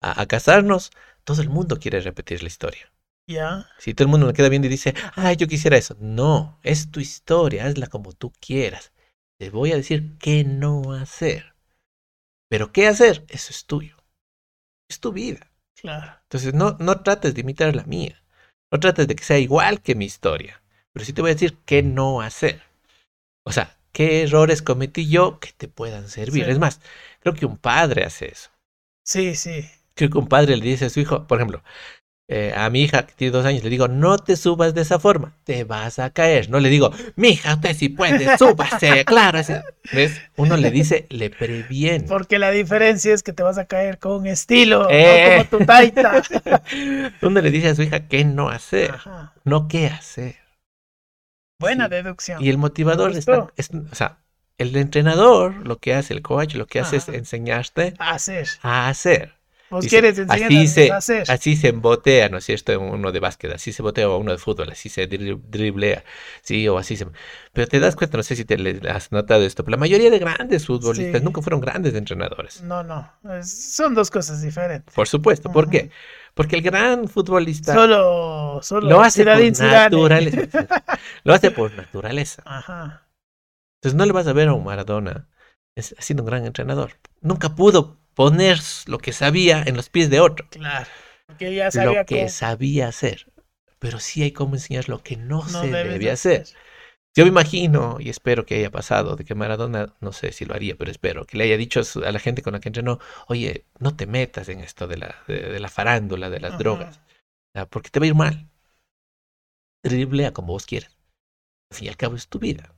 [0.00, 0.90] a, a casarnos,
[1.24, 2.92] todo el mundo quiere repetir la historia.
[3.28, 3.68] Ya.
[3.78, 5.96] Si todo el mundo me queda viendo y dice, ay, yo quisiera eso.
[6.00, 8.92] No, es tu historia, hazla como tú quieras.
[9.38, 11.54] Te voy a decir qué no hacer.
[12.48, 13.99] Pero qué hacer, eso es tuyo.
[14.90, 15.50] Es tu vida.
[15.80, 16.12] Claro.
[16.24, 18.20] Entonces no, no trates de imitar la mía.
[18.72, 20.60] No trates de que sea igual que mi historia.
[20.92, 22.60] Pero sí te voy a decir qué no hacer.
[23.44, 26.44] O sea, qué errores cometí yo que te puedan servir.
[26.44, 26.50] Sí.
[26.50, 26.80] Es más,
[27.20, 28.50] creo que un padre hace eso.
[29.04, 29.70] Sí, sí.
[29.94, 31.62] Creo que un padre le dice a su hijo, por ejemplo,
[32.32, 35.00] eh, a mi hija que tiene dos años, le digo, no te subas de esa
[35.00, 36.48] forma, te vas a caer.
[36.48, 39.40] No le digo, mi hija, usted sí puede, súbase, claro.
[39.40, 39.62] ese-".
[39.92, 40.20] ¿Ves?
[40.36, 42.06] Uno le dice, le previene.
[42.06, 45.38] Porque la diferencia es que te vas a caer con estilo, Eh.
[45.38, 46.22] no como tu taita.
[47.22, 49.34] Uno le dice a su hija qué no hacer, Ajá.
[49.44, 50.36] no qué hacer.
[51.58, 51.90] Buena Sí.
[51.90, 52.44] deducción.
[52.44, 54.18] Y el motivador está, es, o sea,
[54.56, 58.46] el entrenador, lo que hace, el coach, lo que hace es enseñarte Hacer.
[58.62, 59.34] a hacer.
[59.70, 61.30] Vos Dice, quieres enseñar así se, a hacer.
[61.30, 62.78] así se embotea, ¿no es cierto?
[62.80, 66.02] Uno de básquet, así se botea uno de fútbol, así se dri- driblea,
[66.42, 67.06] sí, o así se...
[67.52, 68.56] Pero te das cuenta, no sé si te
[68.90, 71.24] has notado esto, pero la mayoría de grandes futbolistas Sí.
[71.24, 72.62] nunca fueron grandes entrenadores.
[72.62, 73.12] No, no.
[73.44, 74.92] son dos cosas diferentes.
[74.92, 75.90] Por supuesto, ¿por qué?
[76.34, 80.66] Porque el gran futbolista Solo, solo lo hace por naturaleza.
[81.24, 82.42] lo hace por naturaleza.
[82.44, 83.06] Ajá.
[83.76, 85.28] Entonces no le vas a ver a un Maradona
[85.76, 86.92] siendo un gran entrenador.
[87.20, 90.46] Nunca pudo poner lo que sabía en los pies de otro.
[90.50, 90.90] Claro.
[91.26, 93.18] Porque ya sabía Lo que cómo sabía hacer.
[93.78, 96.44] Pero sí hay cómo enseñar lo que no, no se debe de hacer.
[97.16, 100.54] Yo me imagino y espero que haya pasado de que Maradona, no sé si lo
[100.54, 102.68] haría, pero espero que le haya dicho a su- a la gente con la que
[102.68, 106.52] entrenó, oye, no te metas en esto de la, de, de la farándula, de las
[106.52, 106.58] Ajá.
[106.58, 107.00] drogas,
[107.70, 108.46] porque te va a ir mal.
[109.82, 110.96] Driblea como vos quieras.
[111.70, 112.74] Al fin y al cabo es tu vida.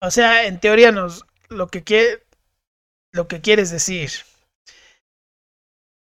[0.00, 2.24] O sea, en teoría nos lo que quiere
[3.12, 4.10] lo que quieres decir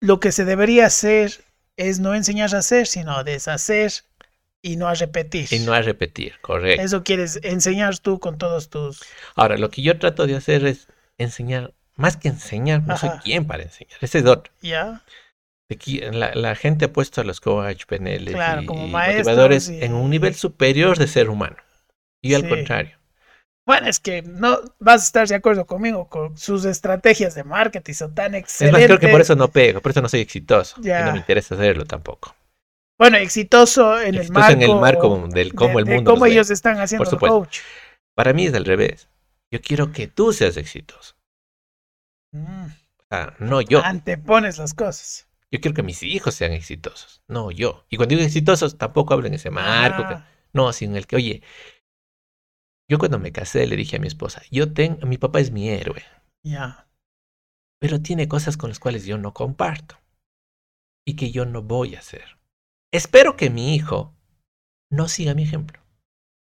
[0.05, 1.43] lo que se debería hacer
[1.77, 3.91] es no enseñar a hacer, sino deshacer
[4.61, 5.47] y no a repetir.
[5.51, 6.81] Y no a repetir, correcto.
[6.83, 9.01] Eso quieres enseñar tú con todos tus
[9.35, 10.87] Ahora, lo que yo trato de hacer es
[11.17, 13.19] enseñar, más que enseñar, no soy Ajá.
[13.21, 14.51] quien para enseñar, ese es otro.
[14.61, 15.03] ya.
[15.67, 19.69] Aquí, la, la gente ha puesto a los coach, PNL Claro, y, como maestros motivadores
[19.69, 21.57] y- en un nivel superior de ser humano.
[22.21, 22.49] Y al Sí.
[22.49, 22.97] contrario.
[23.65, 27.93] Bueno, es que no vas a estar de acuerdo conmigo con sus estrategias de marketing
[27.93, 28.79] son tan Es excelentes.
[28.81, 30.75] más, creo que por eso no pego, por eso no soy exitoso.
[30.81, 31.05] Y Ya.
[31.05, 32.35] no me interesa hacerlo tampoco.
[32.99, 36.19] Bueno, exitoso en el marco en el marco del cómo de- el de mundo cómo
[36.25, 36.33] nos ve.
[36.33, 37.39] ellos están haciendo el supuesto.
[37.39, 37.59] coach.
[38.15, 39.09] Para mí es al revés.
[39.51, 41.15] Yo quiero que tú seas exitoso.
[42.31, 43.83] Mm, O sea, no yo.
[43.83, 45.27] Antepones las cosas.
[45.51, 47.85] Yo quiero que mis hijos sean exitosos, no yo.
[47.89, 50.07] Y cuando digo exitosos, tampoco hablo en ese marco.
[50.07, 51.43] que- Ah, No, sin el que, oye,
[52.89, 55.69] yo cuando me casé le dije a mi esposa, yo tengo, mi papá es mi
[55.69, 56.03] héroe,
[56.43, 56.87] ya.
[57.79, 59.97] pero tiene cosas con las cuales yo no comparto
[61.07, 62.37] y que yo no voy a hacer.
[62.91, 64.13] Espero que mi hijo
[64.91, 65.79] no siga mi ejemplo,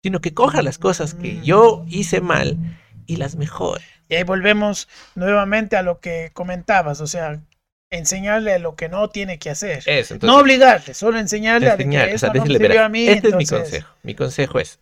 [0.03, 2.57] sino que coja las cosas que yo hice mal
[3.07, 3.85] y las mejore.
[4.09, 7.41] Y ahí volvemos nuevamente a lo que comentabas, o sea,
[7.91, 9.79] enseñarle lo que no tiene que hacer.
[9.87, 12.87] Eso, entonces, no obligarle, solo enseñarle a de enseñar, que o sea, no decirle, verás,
[12.87, 13.07] a mí.
[13.07, 13.89] este es mi consejo.
[14.03, 14.81] Mi consejo es,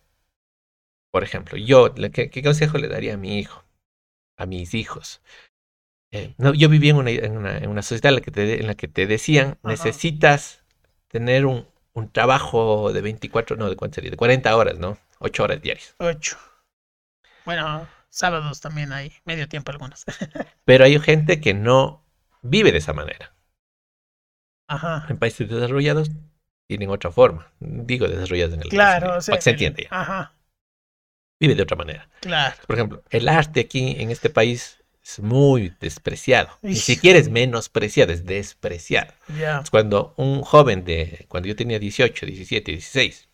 [1.11, 3.63] por ejemplo, yo, ¿qué, qué consejo le daría a mi hijo?
[4.37, 5.21] A mis hijos.
[6.11, 8.59] Eh, no, yo viví en una, en una, en una sociedad en la que te,
[8.59, 9.57] en la que te decían, Ajá.
[9.63, 10.63] necesitas
[11.07, 14.11] tener un, un trabajo de 24, no, ¿de cuánto sería?
[14.11, 14.97] De 40 horas, ¿no?
[15.19, 15.95] 8 horas diarias.
[15.99, 16.37] Ocho.
[17.45, 20.05] Bueno, sábados también hay, medio tiempo algunos.
[20.65, 22.05] Pero hay gente que no
[22.41, 23.33] vive de esa manera.
[24.67, 25.05] Ajá.
[25.09, 26.11] En países desarrollados
[26.67, 27.51] tienen otra forma.
[27.59, 30.01] Digo desarrollados en el Claro, que se entiende ya.
[30.01, 30.33] Ajá,
[31.39, 32.09] Vive de otra manera.
[32.19, 32.55] claro.
[32.67, 36.49] Por ejemplo, el arte aquí en este país es muy despreciado.
[36.61, 39.13] Ni siquiera es menospreciado, es despreciado.
[39.27, 43.29] Es Cuando un joven de, cuando yo tenía 18, 17, 16,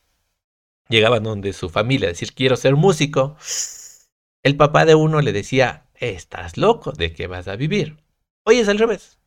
[0.89, 3.36] llegaba donde su familia a decir quiero ser músico,
[4.43, 7.97] el papá de uno le decía, estás loco, ¿de qué vas a vivir?
[8.45, 9.18] Hoy es al revés.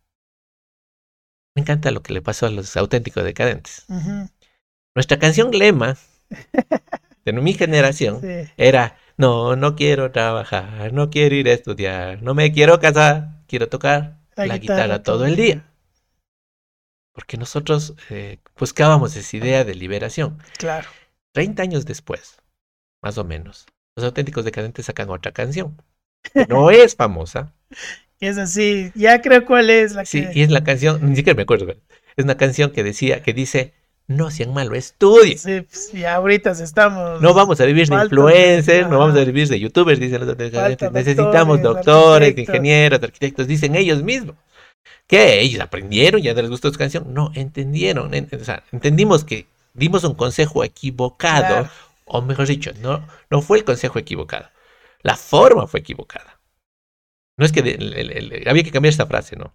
[1.57, 3.85] Me encanta lo que le pasó a los auténticos decadentes.
[3.89, 4.31] Ujú,
[4.95, 5.99] Nuestra canción lema
[7.25, 8.51] de mi generación sí.
[8.57, 13.69] era, no, no quiero trabajar, no quiero ir a estudiar, no me quiero casar, quiero
[13.69, 15.65] tocar la, guitarra, todo el día.
[17.13, 20.39] Porque nosotros eh, buscábamos esa idea de liberación.
[20.57, 20.89] Claro.
[21.33, 22.37] 30 años después,
[23.03, 23.67] más o menos,
[23.97, 25.83] los auténticos decadentes sacan otra canción.
[26.33, 27.53] que No es famosa,
[28.21, 30.39] es así, ya creo cuál es la sí, que...
[30.39, 31.71] y es la canción, ni siquiera me acuerdo,
[32.17, 33.75] es una canción que decía, que dice,
[34.09, 35.39] no sean malo, estudien.
[35.39, 37.21] Sí, pues, ahorita estamos...
[37.21, 40.35] No vamos a vivir de influencers, no vamos a vivir de youtubers, dicen los.
[40.53, 42.55] Falta Necesitamos doctores, doctores, arquitectos.
[42.55, 44.35] ingenieros, arquitectos, dicen ellos mismos.
[45.07, 45.41] ¿Qué?
[45.41, 46.21] ¿Ellos aprendieron?
[46.23, 47.13] ¿Ya les gustó su canción?
[47.15, 48.13] No, entendieron.
[48.15, 51.71] en- o sea, entendimos que dimos un consejo equivocado, Claro.
[52.07, 54.49] o mejor dicho, no, no fue el consejo equivocado.
[55.03, 56.39] La forma fue equivocada.
[57.37, 59.53] No es que de- el- el- el- había que cambiar esta frase, ¿no?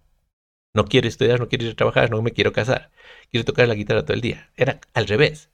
[0.74, 2.90] No quiero estudiar, no quiero ir a trabajar, no me quiero casar.
[3.30, 4.50] Quiero tocar la guitarra todo el día.
[4.56, 5.50] Era al revés.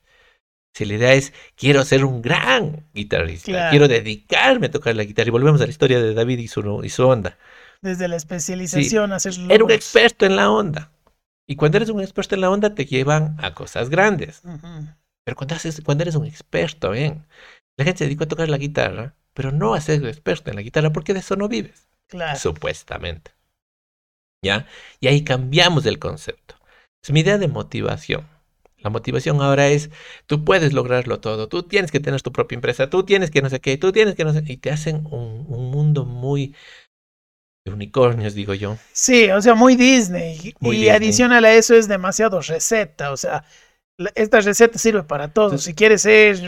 [0.74, 3.70] Si la idea es, quiero ser un gran guitarrista, Claro.
[3.70, 5.28] quiero dedicarme a tocar la guitarra.
[5.28, 7.36] Y volvemos a la historia de David y su, y su onda.
[7.82, 10.90] Desde la especialización a hacer Era un experto en la onda.
[11.46, 14.42] Y cuando eres un experto en la onda, te llevan a cosas grandes.
[15.24, 17.26] Pero cuando, haces, cuando eres un experto, bien.
[17.76, 20.62] La gente se dedicó a tocar la guitarra, pero no a ser experto en la
[20.62, 21.88] guitarra porque de eso no vives.
[22.06, 22.38] Claro.
[22.38, 23.32] supuestamente.
[24.42, 24.66] ¿Ya?
[25.00, 26.54] Y ahí cambiamos el concepto.
[27.04, 28.26] Es mi idea de motivación.
[28.78, 29.90] La motivación ahora es,
[30.26, 33.50] tú puedes lograrlo todo, tú tienes que tener tu propia empresa, tú tienes que no
[33.50, 36.54] sé qué, tú tienes que no sé Y te hacen un, un mundo muy
[37.66, 38.78] de unicornios, digo yo.
[38.92, 40.54] Sí, o sea, muy Disney.
[40.60, 40.96] Muy y Disney.
[40.96, 43.12] adicional a eso es demasiado receta.
[43.12, 43.44] O sea,
[43.98, 45.46] la- esta receta sirve para todo.
[45.48, 46.40] Entonces- si quieres ser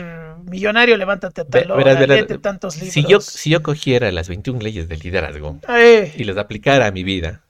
[0.43, 2.93] millonario, levántate a tal hora, verás, verás, léete tantos libros.
[2.95, 5.59] Si yo, si yo cogiera las 21 leyes del liderazgo
[6.17, 7.43] y las aplicara a mi vida,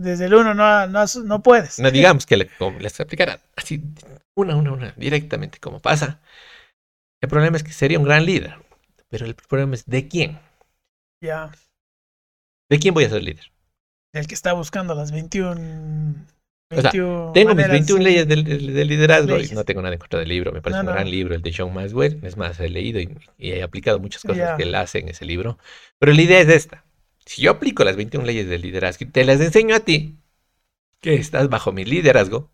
[0.00, 1.78] desde el uno no, no, no puedes.
[1.78, 3.82] no digamos que le- como las aplicara así,
[4.36, 6.20] una, una, una, directamente como pasa,
[7.22, 8.54] el problema es que sería un gran líder.
[9.08, 10.38] Pero el problema es ¿de quién?
[11.22, 11.50] Ya.
[12.70, 13.50] ¿De quién voy a ser líder?
[14.14, 16.14] El que está buscando las 21.
[16.72, 18.04] O sea, 21 Tengo mis maneras, 21 sí.
[18.04, 19.50] leyes del, del- del liderazgo Leyes.
[19.50, 20.52] y no tengo nada en contra del libro.
[20.52, 22.20] Me parece No, un gran libro el de John Maxwell.
[22.22, 24.56] Es más, he leído y, y he aplicado muchas cosas Ya.
[24.56, 25.58] que él hace en ese libro.
[25.98, 26.84] Pero la idea es esta.
[27.30, 30.18] Si yo aplico las 21 leyes del liderazgo y te las enseño a ti,
[30.98, 32.50] que estás bajo mi liderazgo,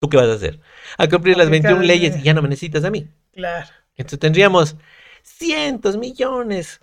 [0.00, 0.62] ¿tú qué vas a hacer?
[0.96, 3.06] A cumplir las 21 Aplicar, leyes y ya no me necesitas a mí.
[3.32, 3.68] Claro.
[3.96, 4.76] Entonces tendríamos
[5.22, 6.80] cientos, millones,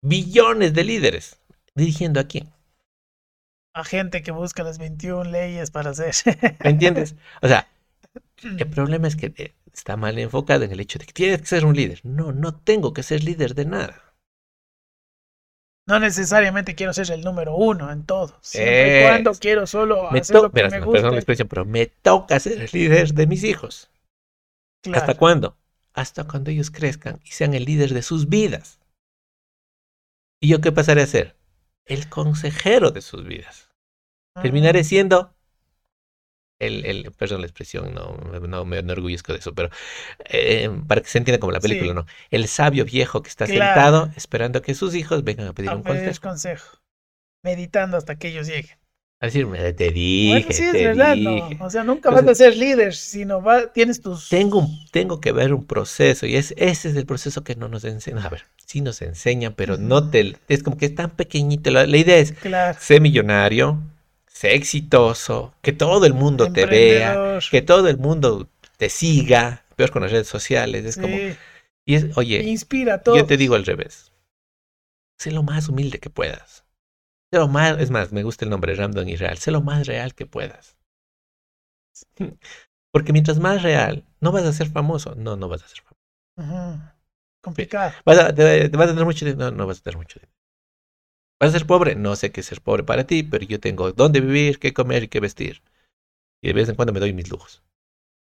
[0.00, 1.40] billones de líderes.
[1.74, 2.48] ¿Dirigiendo a quién?
[3.74, 6.14] A gente que busca las 21 leyes para hacer.
[6.62, 7.16] ¿Me entiendes?
[7.40, 7.66] O sea,
[8.58, 11.46] el problema es que eh, está mal enfocado en el hecho de que tienes que
[11.46, 11.98] ser un líder.
[12.04, 14.11] No, no tengo que ser líder de nada.
[15.86, 18.38] No necesariamente quiero ser el número uno en todo.
[18.40, 21.16] Siempre y cuando quiero solo Me hacer lo que me perdón la gusta.
[21.16, 23.90] expresión, pero me toca ser el líder de mis hijos.
[24.82, 25.00] Claro.
[25.00, 25.56] ¿Hasta cuándo?
[25.92, 28.78] Hasta cuando ellos crezcan y sean el líder de sus vidas.
[30.40, 31.36] ¿Y yo qué pasaré a ser?
[31.84, 33.70] El consejero de sus vidas.
[34.40, 35.31] Terminaré Ah, siendo
[36.66, 39.70] el, el perdón la expresión, no, no me enorgullezco de eso, pero
[40.24, 41.94] eh, para que se entienda como la película, Sí.
[41.94, 42.06] ¿no?
[42.30, 43.74] El sabio viejo que está Claro.
[43.74, 46.20] sentado esperando a que sus hijos vengan a pedir a un pedir consejo.
[46.28, 46.78] consejo.
[47.44, 48.76] Meditando hasta que ellos lleguen.
[49.20, 51.56] A decirme, te dije, bueno, sí, es te verdad, dije.
[51.56, 51.64] ¿no?
[51.64, 54.28] O sea, nunca Entonces- vas a ser líder, sino va, tienes tus...
[54.28, 57.68] Tengo, un- tengo que ver un proceso y es, ese es el proceso que no
[57.68, 58.24] nos enseñan.
[58.24, 60.36] A ver, sí nos enseñan, pero no te...
[60.48, 61.70] Es como que es tan pequeñito.
[61.70, 62.76] La, la idea es, Claro.
[62.80, 63.78] sé millonario,
[64.42, 69.92] sé exitoso, que todo el mundo te vea, que todo el mundo te siga, peor
[69.92, 70.84] con las redes sociales.
[70.84, 71.16] Es como...
[71.16, 71.36] sí,
[71.86, 73.18] Y es, oye, inspira a todos.
[73.18, 74.10] yo te digo al revés.
[75.16, 76.64] Sé lo más humilde que puedas.
[77.30, 79.38] Sé lo más, es más, me gusta el nombre random y real.
[79.38, 80.76] Sé lo más real que puedas.
[82.92, 85.14] Porque mientras más real, no vas a ser famoso.
[85.14, 86.82] No, no vas a ser famoso.
[87.40, 87.92] Complicado.
[88.04, 89.52] ¿Vas a, te, te vas a tener mucho dinero?
[89.52, 90.41] No, no vas a tener mucho dinero.
[91.40, 91.94] ¿Vas a ser pobre?
[91.96, 95.04] No sé qué es ser pobre para ti, pero yo tengo dónde vivir, qué comer
[95.04, 95.62] y qué vestir.
[96.42, 97.62] Y de vez en cuando me doy mis lujos.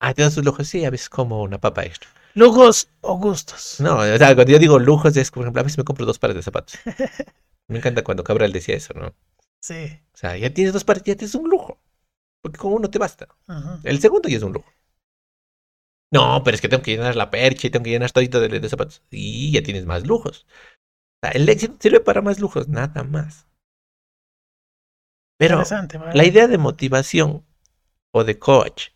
[0.00, 0.68] Ah, ¿te das tus lujos?
[0.68, 2.10] Sí, a veces como una papa extra.
[2.34, 3.80] Lujos o gustos.
[3.80, 6.18] No, o sea, cuando yo digo lujos es, por ejemplo, a veces me compro dos
[6.18, 6.78] pares de zapatos.
[7.68, 9.14] Me encanta cuando Cabral decía eso, ¿no?
[9.60, 10.00] Sí.
[10.14, 11.80] O sea, ya tienes dos pares, ya tienes un lujo.
[12.42, 13.28] Porque con uno te basta.
[13.82, 14.70] El segundo ya es un lujo.
[16.10, 18.48] No, pero es que tengo que llenar la percha y tengo que llenar todito de,
[18.60, 19.02] de zapatos.
[19.10, 20.46] Y ya tienes más lujos.
[21.22, 23.46] Sea, el éxito sirve para más lujos, nada más.
[25.38, 25.62] Pero
[26.14, 27.44] la idea de motivación
[28.10, 28.88] o de coach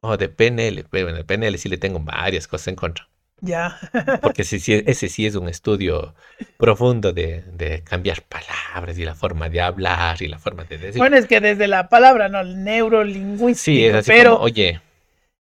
[0.00, 3.08] o de PNL, bueno, en el PNL sí le tengo varias cosas en contra.
[3.40, 3.78] Ya.
[4.22, 6.14] Porque ese sí, ese sí es un estudio
[6.56, 10.98] profundo de, de cambiar palabras y la forma de hablar y la forma de decir.
[10.98, 12.40] Bueno, es que desde la palabra, ¿no?
[12.40, 13.64] El neurolingüístico.
[13.64, 14.80] sí, es así pero como, oye,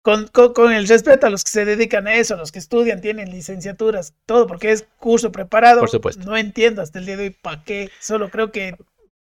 [0.03, 3.01] con, con- con el respeto a los que se dedican a eso, los que estudian,
[3.01, 5.79] tienen licenciaturas, todo, porque es curso preparado.
[5.79, 6.23] Por supuesto.
[6.23, 7.89] No entiendo hasta el día de hoy para qué.
[7.99, 8.75] Solo creo que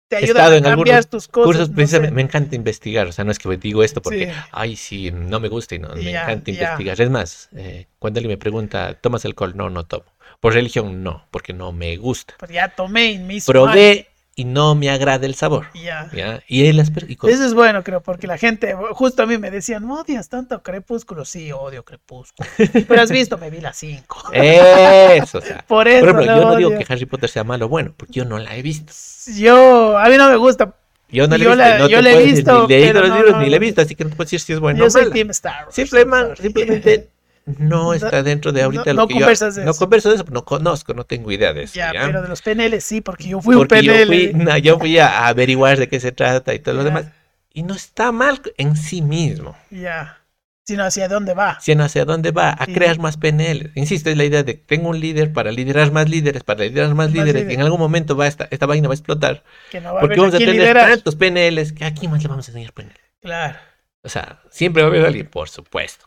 [0.09, 1.47] te ayuda a cambiar tus cosas.
[1.47, 2.15] cursos, no precisamente, sé.
[2.17, 4.33] me encanta investigar, o sea, no es que digo esto porque, Sí.
[4.51, 7.01] ay, sí, no me gusta y no, me encanta investigar.
[7.01, 9.55] Es más, eh, cuando alguien me pregunta, ¿tomas alcohol?
[9.57, 10.05] No, no tomo.
[10.41, 12.35] Por religión, no, porque no me gusta.
[12.41, 13.63] Pero ya tomé y me hizo mal.
[13.73, 16.09] Probé y no me agrada el sabor, Ya.
[16.15, 16.43] ¿ya?
[16.49, 19.51] Y, él, y con- Eso es bueno, creo, porque la gente, justo a mí me
[19.51, 21.25] decían, ¿no odias tanto Crepúsculo?
[21.25, 22.49] Sí, odio Crepúsculo.
[22.57, 24.23] Pero has visto, me vi las cinco.
[24.33, 25.65] Eso, o sea.
[25.69, 26.07] Por eso.
[26.07, 28.39] Por ejemplo, yo no digo que Harry Potter sea malo o bueno, porque yo no
[28.39, 28.93] la he visto.
[29.37, 30.75] Yo, a mí no me gusta.
[31.11, 33.09] Yo no Yo visto, la- no yo la he puedo decir, visto, ni leído los
[33.11, 34.61] no, libros, no, ni la he visto, así que no te puedo decir si es
[34.61, 35.11] bueno yo soy.
[35.11, 35.75] Team Star Wars.
[35.75, 36.43] Simplemente, sorry.
[36.43, 37.09] simplemente
[37.45, 39.21] no está dentro de ahorita no lo que yo...
[39.21, 39.79] conversas de No eso.
[39.81, 41.75] converso de eso, no conozco, no tengo idea de eso.
[41.75, 42.03] Ya, ¿ya?
[42.07, 44.07] pero de los PNL sí, porque yo fui un yo PNL.
[44.07, 47.07] fui, no, yo fui a averiguar de qué se trata y todo lo demás.
[47.53, 49.57] Y no está mal en sí mismo.
[49.71, 50.19] Ya.
[50.65, 51.59] Sino hacia dónde va.
[51.61, 52.73] Sino hacia dónde va, a Sí.
[52.73, 53.73] crear más PNL.
[53.75, 57.09] Insisto, es la idea de tengo un líder para liderar más líderes, para liderar más,
[57.09, 57.55] Más líderes, y líderes.
[57.59, 59.43] en algún momento va esta, esta vaina va a explotar.
[59.73, 60.89] Que no va a Porque vamos a tener liderar.
[60.91, 62.95] tantos PNLs que a quién más le vamos a enseñar PNL.
[63.21, 63.59] Claro.
[64.05, 66.07] O sea, siempre va a haber alguien, por supuesto.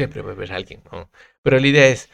[0.00, 1.10] Siempre va a haber alguien, ¿no?
[1.42, 2.08] Pero la idea es,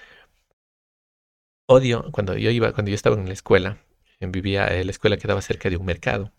[1.67, 3.79] odio, cuando yo iba, cuando yo estaba en la escuela,
[4.21, 6.33] eh, vivía, eh, la escuela quedaba cerca de un mercado.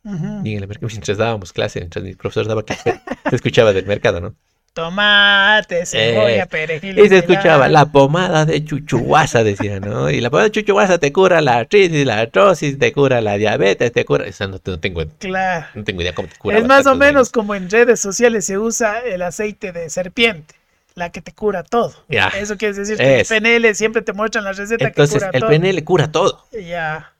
[0.43, 3.85] Y en el mercado, mientras dábamos clase, mientras mi profesor daba clase, se escuchaba del
[3.85, 4.35] mercado, ¿no?
[4.73, 6.99] Tomate, cebolla, Eh, perejil.
[6.99, 10.11] Y se escuchaba la pomada de chuchuguasa, decía, ¿no?
[10.11, 13.91] Y la pomada de chuchuguasa te cura la artritis, la artrosis, te cura la diabetes,
[13.91, 14.27] te cura...
[14.27, 15.65] Esa no, no tengo, Claro.
[15.73, 16.59] no tengo idea cómo te cura.
[16.59, 20.53] Es más o menos como en redes sociales se usa el aceite de serpiente,
[20.97, 21.93] la que te cura todo.
[22.09, 22.29] Ya.
[22.29, 25.39] Eso quiere decir que el PNL siempre te muestran la receta Entonces, que cura el
[25.41, 25.49] todo.
[25.51, 26.47] PNL cura todo.
[26.51, 27.15] Ya.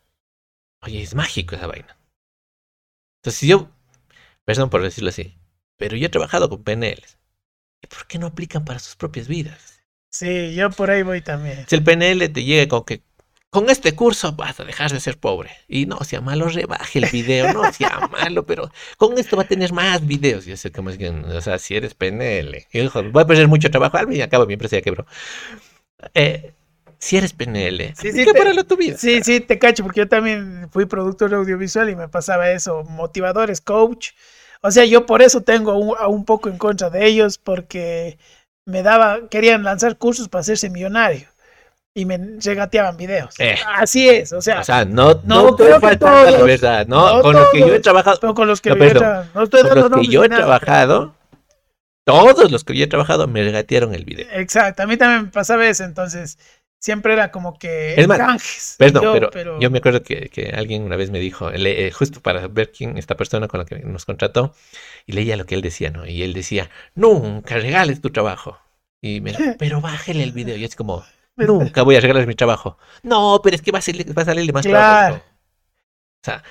[0.82, 1.96] Oye, es mágico esa vaina.
[3.20, 3.70] Entonces, si yo,
[4.46, 5.38] perdón por decirlo así,
[5.78, 7.20] pero yo he trabajado con PNLs.
[7.84, 9.84] ¿Y por qué no aplican para sus propias vidas?
[10.10, 11.66] Sí, yo por ahí voy también.
[11.68, 13.04] Si el PNL te llega con que
[13.50, 15.52] con este curso vas a dejar de ser pobre.
[15.68, 19.48] Y no sea malo, rebaje el video, no sea malo, pero con esto va a
[19.48, 20.46] tener más videos.
[20.46, 23.72] Yo sé cómo es que, o sea, si eres PNL, hijo, voy a perder mucho
[23.72, 25.06] trabajo, y al cabo mi empresa ya quebró.
[26.14, 26.54] Eh,
[27.00, 28.98] si eres PNL, Sí, sí, te- tu vida.
[28.98, 33.62] Sí, sí, te cacho, porque yo también fui productor audiovisual y me pasaba eso, motivadores,
[33.62, 34.10] coach.
[34.62, 38.18] O sea, yo por eso tengo un, a un poco en contra de ellos, porque
[38.66, 41.28] me daba, querían lanzar cursos para hacerse millonario
[42.00, 43.34] y me regateaban videos.
[43.40, 43.56] Eh.
[43.76, 46.46] Así es, o sea, O sea, no, No, no, creo falta la todos.
[46.46, 47.16] verdad, ¿no?
[47.18, 47.82] No con lo que yo he todos.
[47.82, 50.24] trabajado, pero con los que No, yo tra- no estoy con dando los que yo
[50.24, 50.42] he nada.
[50.44, 51.16] trabajado,
[52.06, 54.28] todos los que yo he trabajado me regatearon el video.
[54.32, 56.38] Exacto, a mí también me pasaba eso, entonces
[56.80, 58.76] siempre era como que Es más, canjes.
[58.78, 61.92] Perdón, Yo, pero, yo me acuerdo que, que alguien una vez me dijo, le- eh,
[61.92, 64.54] justo para ver quién, esta persona con la que nos contrató,
[65.06, 66.06] y leía lo que él decía, ¿no?
[66.06, 68.60] Y él decía, nunca regales tu trabajo.
[69.02, 70.56] Y me dijo, pero bájele el video.
[70.56, 71.04] Y es como,
[71.38, 72.78] nunca voy a regalar mi trabajo.
[73.04, 75.16] No, pero es que va a, salir, va a salirle más Claro.
[75.16, 75.26] trabajo.
[76.22, 76.44] O sea,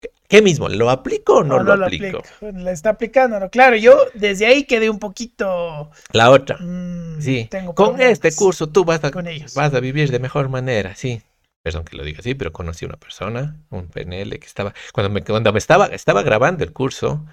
[0.00, 0.68] ¿qué- ¿qué mismo?
[0.68, 2.22] ¿Lo aplico o no, No, lo no aplico?
[2.22, 2.52] aplico.
[2.52, 3.50] Le está aplicándolo.
[3.50, 5.90] Claro, yo desde ahí quedé un poquito.
[6.12, 6.56] La otra.
[6.58, 9.54] mm, Sí, tengo con este curso tú vas a, con ellos.
[9.54, 11.22] vas a vivir de mejor manera, sí.
[11.62, 15.10] Perdón que lo diga así, pero conocí a una persona, un PNL, que estaba, cuando
[15.10, 17.26] me, cuando me estaba, estaba grabando el curso,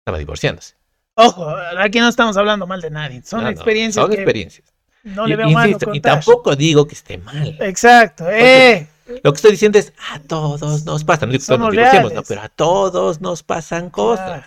[0.00, 0.76] estaba divorciándose.
[1.16, 1.46] Ojo,
[1.78, 3.22] aquí no estamos hablando mal de nadie.
[3.22, 4.72] Son No, no, experiencias son que experiencias.
[5.06, 7.56] No Y- le veo mal insisto, y tampoco digo que esté mal.
[7.60, 8.28] Exacto.
[8.30, 8.86] Eh,
[9.22, 11.72] Lo que estoy diciendo es, a todos nos pasan, no digo que todos nos Somos
[11.72, 14.44] divorciemos, no, pero a todos nos pasan cosas.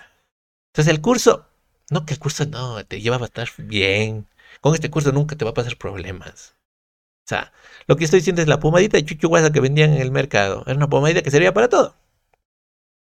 [0.73, 1.45] Entonces el curso,
[1.89, 4.27] no que el curso no, te lleva a estar bien.
[4.61, 6.55] Con este curso nunca te va a pasar problemas.
[7.25, 7.53] O sea,
[7.87, 10.63] lo que estoy diciendo es la pomadita de chuchuguasa que vendían en el mercado.
[10.65, 11.95] Era una pomadita que servía para todo.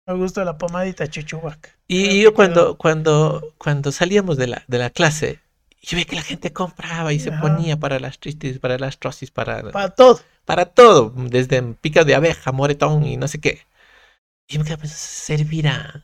[0.07, 1.77] Me gusta la pomadita chuchubac.
[1.87, 5.39] Y yo cuando, cuando, cuando salíamos de la, de la clase,
[5.85, 9.31] yo veía que la gente compraba y se ponía para las tristes, para las trosis,
[9.31, 10.19] para, Para todo.
[10.45, 13.61] para todo, desde pica de abeja, moretón y no sé qué.
[14.47, 16.03] Y me quedé pensando, servirá.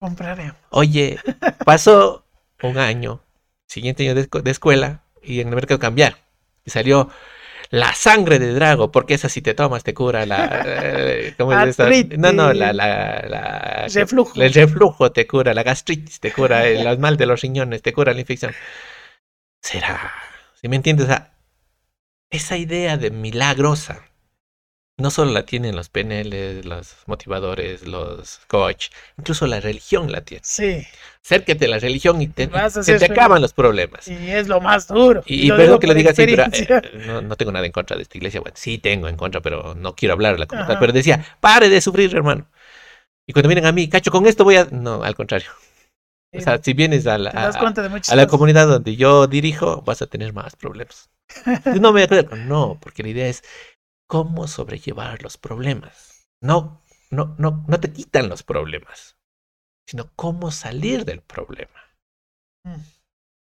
[0.00, 0.56] Compraremos.
[0.70, 1.18] Oye,
[1.64, 2.24] pasó
[2.62, 3.20] un año,
[3.68, 6.16] siguiente año de, de escuela, y en el mercado cambiar.
[6.64, 7.10] Y salió
[7.70, 10.62] la sangre de Drago, porque esa si te tomas te cura la...
[10.66, 11.78] eh, ¿Cómo es.
[12.18, 12.72] No, no, la...
[12.72, 14.40] la, la Reflujo.
[14.40, 18.12] El reflujo te cura, la gastritis te cura, el mal de los riñones te cura
[18.12, 18.52] la infección.
[19.62, 20.12] Será,
[20.60, 21.32] si me entiendes, O sea,
[22.30, 24.02] esa idea de milagrosa
[24.98, 28.88] no solo la tienen los PNL, los motivadores, los coach,
[29.18, 30.42] incluso la religión la tiene.
[30.44, 30.86] Sí.
[31.24, 34.06] Acércate a la religión y te, se te acaban los problemas.
[34.06, 35.22] Y es lo más duro.
[35.26, 37.72] Y, y lo perdón que lo diga así, pero eh, no, no tengo nada en
[37.72, 38.40] contra de esta iglesia.
[38.40, 40.78] Bueno, sí tengo en contra, pero no quiero hablarla como tal.
[40.78, 42.48] Pero decía, pare de sufrir, hermano.
[43.26, 44.66] Y cuando vienen a mí, cacho, con esto voy a...
[44.70, 45.48] No, al contrario.
[46.34, 50.06] O sea, si vienes a la, a- de la comunidad donde yo dirijo, vas a
[50.06, 51.10] tener más problemas.
[51.80, 53.42] No me acuerdo, no, porque la idea es
[54.08, 56.26] cómo sobrellevar los problemas.
[56.40, 59.16] No, no, no, no te quitan los problemas,
[59.86, 61.80] sino cómo salir del problema.
[62.64, 62.80] Mm.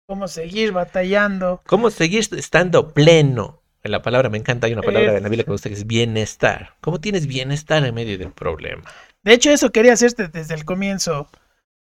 [0.08, 1.62] Cómo seguir batallando.
[1.66, 3.62] Cómo seguir estando pleno.
[3.84, 5.76] En la palabra me encanta, hay una palabra en la Biblia que me gusta que
[5.76, 6.76] es bienestar.
[6.82, 8.84] ¿Cómo tienes bienestar en medio del problema?
[9.24, 11.28] De hecho, eso quería hacerte desde el comienzo.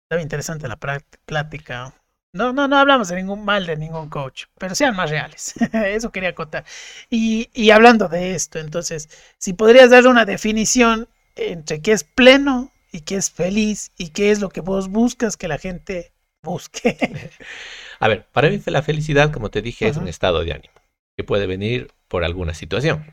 [0.06, 1.94] Estaba interesante la plática.
[2.32, 5.54] No, no, no hablamos de ningún mal de ningún coach, pero sean más reales.
[5.74, 6.64] Eso quería contar.
[7.10, 12.72] Y, y hablando de esto, entonces, si podrías dar una definición entre qué es pleno
[12.92, 16.12] y qué es feliz y qué es lo que vos buscas que la gente
[16.44, 16.98] busque.
[18.00, 20.74] A ver, para mí la felicidad, como te dije, es un estado de ánimo
[21.18, 23.06] que puede venir por alguna situación.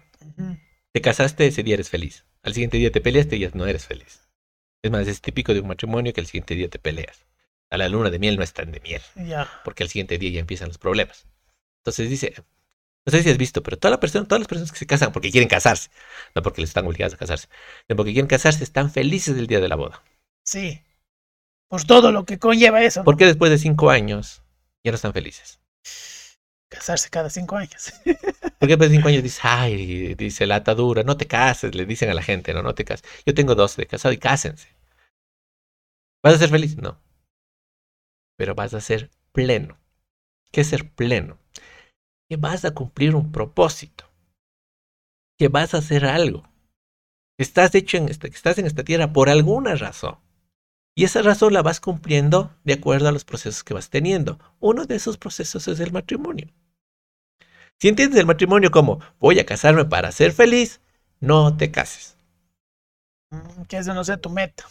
[0.92, 2.26] Te casaste, ese día eres feliz.
[2.42, 4.21] Al siguiente día te peleaste y ya no eres feliz.
[4.82, 7.24] Es más, es típico de un matrimonio que al siguiente día te peleas.
[7.70, 9.48] A la luna de miel no están de miel, Ya.
[9.64, 11.26] porque al siguiente día ya empiezan los problemas.
[11.80, 12.34] Entonces dice,
[13.06, 15.12] no sé si has visto, pero toda la persona, todas las personas que se casan
[15.12, 15.88] porque quieren casarse,
[16.34, 17.48] no porque les están obligadas a casarse,
[17.86, 20.02] sino porque quieren casarse, están felices del día de la boda.
[20.44, 20.82] Sí.
[21.68, 23.00] Por todo lo que conlleva eso.
[23.00, 23.04] ¿no?
[23.04, 24.42] ¿Por qué después de cinco años
[24.84, 25.58] ya no están felices?
[26.68, 27.92] Casarse cada cinco años.
[28.58, 32.08] Porque después de cinco años dice, ay, dice la atadura, no te cases, le dicen
[32.10, 33.04] a la gente, no, no te cases.
[33.26, 34.68] Yo tengo dos de casado y cásense.
[36.22, 36.76] ¿Vas a ser feliz?
[36.76, 36.98] No.
[38.36, 39.78] Pero vas a ser pleno.
[40.50, 41.38] ¿Qué es ser pleno?
[42.28, 44.04] Que vas a cumplir un propósito.
[45.38, 46.44] Que vas a hacer algo.
[47.38, 50.18] Estás hecho en esta, estás en esta tierra por alguna razón.
[50.94, 54.38] Y esa razón la vas cumpliendo de acuerdo a los procesos que vas teniendo.
[54.60, 56.48] Uno de esos procesos es el matrimonio.
[57.80, 60.80] Si entiendes el matrimonio como voy a casarme para ser feliz,
[61.20, 62.16] no te cases.
[63.30, 64.64] Mm, Que eso no sea tu meta.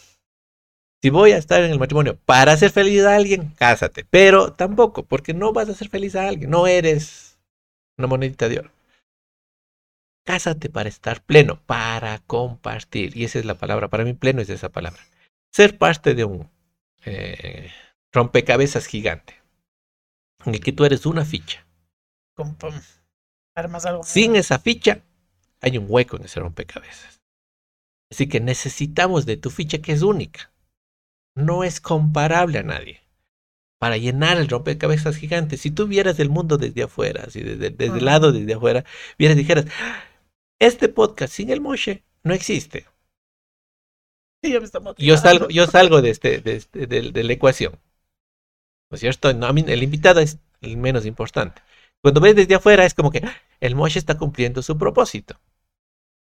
[1.02, 4.04] Si voy a estar en el matrimonio para hacer feliz a alguien, cásate.
[4.04, 6.48] Pero tampoco, porque no vas a hacer feliz a alguien.
[6.48, 7.40] No eres
[7.98, 8.70] una monedita de oro.
[10.24, 13.16] Cásate para estar pleno, para compartir.
[13.16, 13.88] Y esa es la palabra.
[13.88, 15.02] Para mí, pleno es esa palabra.
[15.52, 16.48] Ser parte de un
[17.04, 17.72] eh,
[18.12, 19.42] rompecabezas gigante.
[20.44, 21.66] En el que tú eres una ficha.
[22.36, 22.54] Pum,
[23.56, 24.04] armas algo.
[24.04, 25.02] Sin esa ficha,
[25.60, 27.20] hay un hueco en ese rompecabezas.
[28.08, 30.51] Así que necesitamos de tu ficha que es única.
[31.34, 33.00] No es comparable a nadie.
[33.78, 37.98] Para llenar el rompecabezas gigante, si tú vieras el mundo desde afuera, así desde, desde
[37.98, 38.84] el lado desde afuera,
[39.18, 39.64] vieras y dijeras,
[40.60, 42.86] este podcast sin el Moshe no existe.
[44.44, 44.52] Sí,
[44.98, 47.72] Yo salgo, yo salgo de, este, de, este- de- de la ecuación.
[48.90, 49.32] ¿No es cierto?
[49.34, 51.62] No, a mí el invitado es el menos importante.
[52.02, 53.34] Cuando ves desde afuera es como que ¡ah!
[53.60, 55.40] el Moshe está cumpliendo su propósito.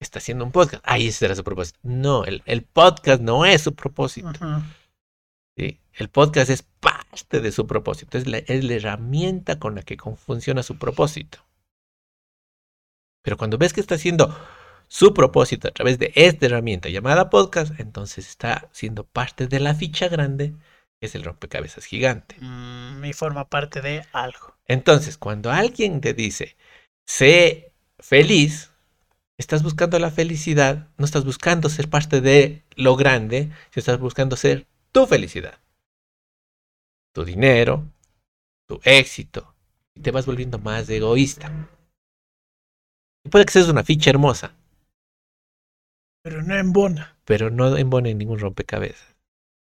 [0.01, 0.83] Está haciendo un podcast.
[0.85, 1.79] Ahí ese era su propósito.
[1.83, 4.31] No, el, el podcast no es su propósito.
[5.59, 5.81] ¿Sí?
[5.93, 8.17] El podcast es parte de su propósito.
[8.17, 11.39] Es la, es la herramienta con la que funciona su propósito.
[13.21, 14.35] Pero cuando ves que está haciendo
[14.87, 19.75] su propósito a través de esta herramienta llamada podcast, entonces está siendo parte de la
[19.75, 20.53] ficha grande,
[20.99, 22.37] que es el rompecabezas gigante.
[22.39, 24.55] Mm, y forma parte de algo.
[24.65, 26.55] Entonces, cuando alguien te dice,
[27.05, 28.71] sé feliz,
[29.37, 34.37] estás buscando la felicidad, no estás buscando ser parte de lo grande, sino estás buscando
[34.37, 35.59] ser tu felicidad.
[37.13, 37.87] Tu dinero,
[38.67, 39.55] tu éxito,
[39.95, 41.51] y te vas volviendo más egoísta.
[43.25, 44.55] Y puede que seas una ficha hermosa,
[46.23, 47.17] Pero no embona.
[47.25, 49.15] pero no embone en ningún rompecabezas,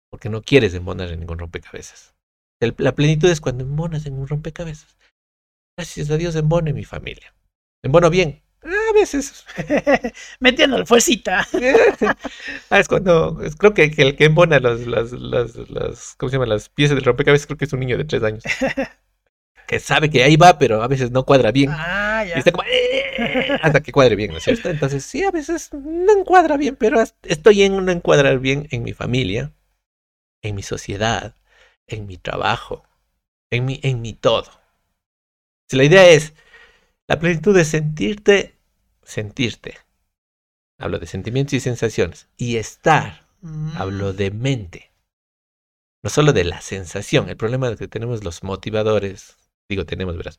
[0.09, 2.15] porque no quieres embonar en ningún rompecabezas.
[2.61, 4.97] El- la plenitud es cuando embonas en un rompecabezas.
[5.77, 7.35] Gracias a Dios embono en mi familia.
[7.83, 8.41] Embono bien.
[8.95, 9.45] Veces.
[10.39, 11.45] Metiendo fuercita.
[12.69, 13.41] Ah, es cuando.
[13.43, 16.45] es- creo que, que el que embona las, las, las, las- ¿Cómo se llama?
[16.45, 18.43] Las piezas del rompecabezas, creo que es un niño de tres años.
[19.67, 21.69] Que sabe que ahí va, pero a veces no cuadra bien.
[21.71, 22.35] Ah, Y ya.
[22.35, 24.69] está como, "Eh", hasta que cuadre bien, ¿no es cierto?
[24.69, 28.93] Entonces, sí, a veces no encuadra bien, pero estoy en no encuadrar bien en mi
[28.93, 29.53] familia,
[30.43, 31.35] en mi sociedad,
[31.87, 32.83] en mi trabajo,
[33.51, 34.51] en mi, en mi todo.
[35.69, 36.33] Si la idea es,
[37.07, 38.54] la plenitud de sentirte,
[39.05, 39.77] sentirte.
[40.79, 42.27] Hablo de sentimientos y sensaciones.
[42.37, 43.77] Y estar, Mm.
[43.77, 44.91] hablo de mente.
[46.03, 47.29] No solo de la sensación.
[47.29, 49.37] El problema es que tenemos los motivadores.
[49.69, 50.37] Digo, tenemos, verás.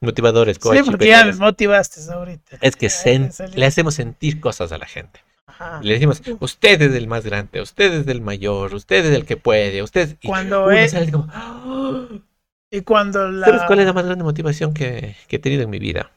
[0.00, 2.58] Motivadores, Sí, coach, porque ya me motivaste ahorita.
[2.60, 5.20] Es que sen- le hacemos sentir cosas a la gente.
[5.46, 5.80] Ajá.
[5.82, 9.38] Le decimos, usted es el más grande, usted es el mayor, usted es el que
[9.38, 10.18] puede, usted...
[10.20, 11.28] y Cuando uno es- sale como.
[12.70, 13.46] Y cuando la.
[13.46, 16.10] ¿Sabes cuál es la más grande motivación que, que he tenido en mi vida?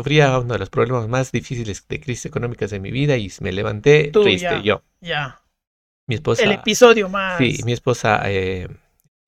[0.00, 3.52] Sufría uno de los problemas más difíciles de crisis económicas de mi vida y me
[3.52, 4.62] levanté Tú triste ya.
[4.62, 4.82] yo.
[5.02, 5.42] Ya.
[6.08, 6.42] Mi esposa...
[6.42, 7.36] El episodio más.
[7.36, 8.66] Sí, mi esposa, eh,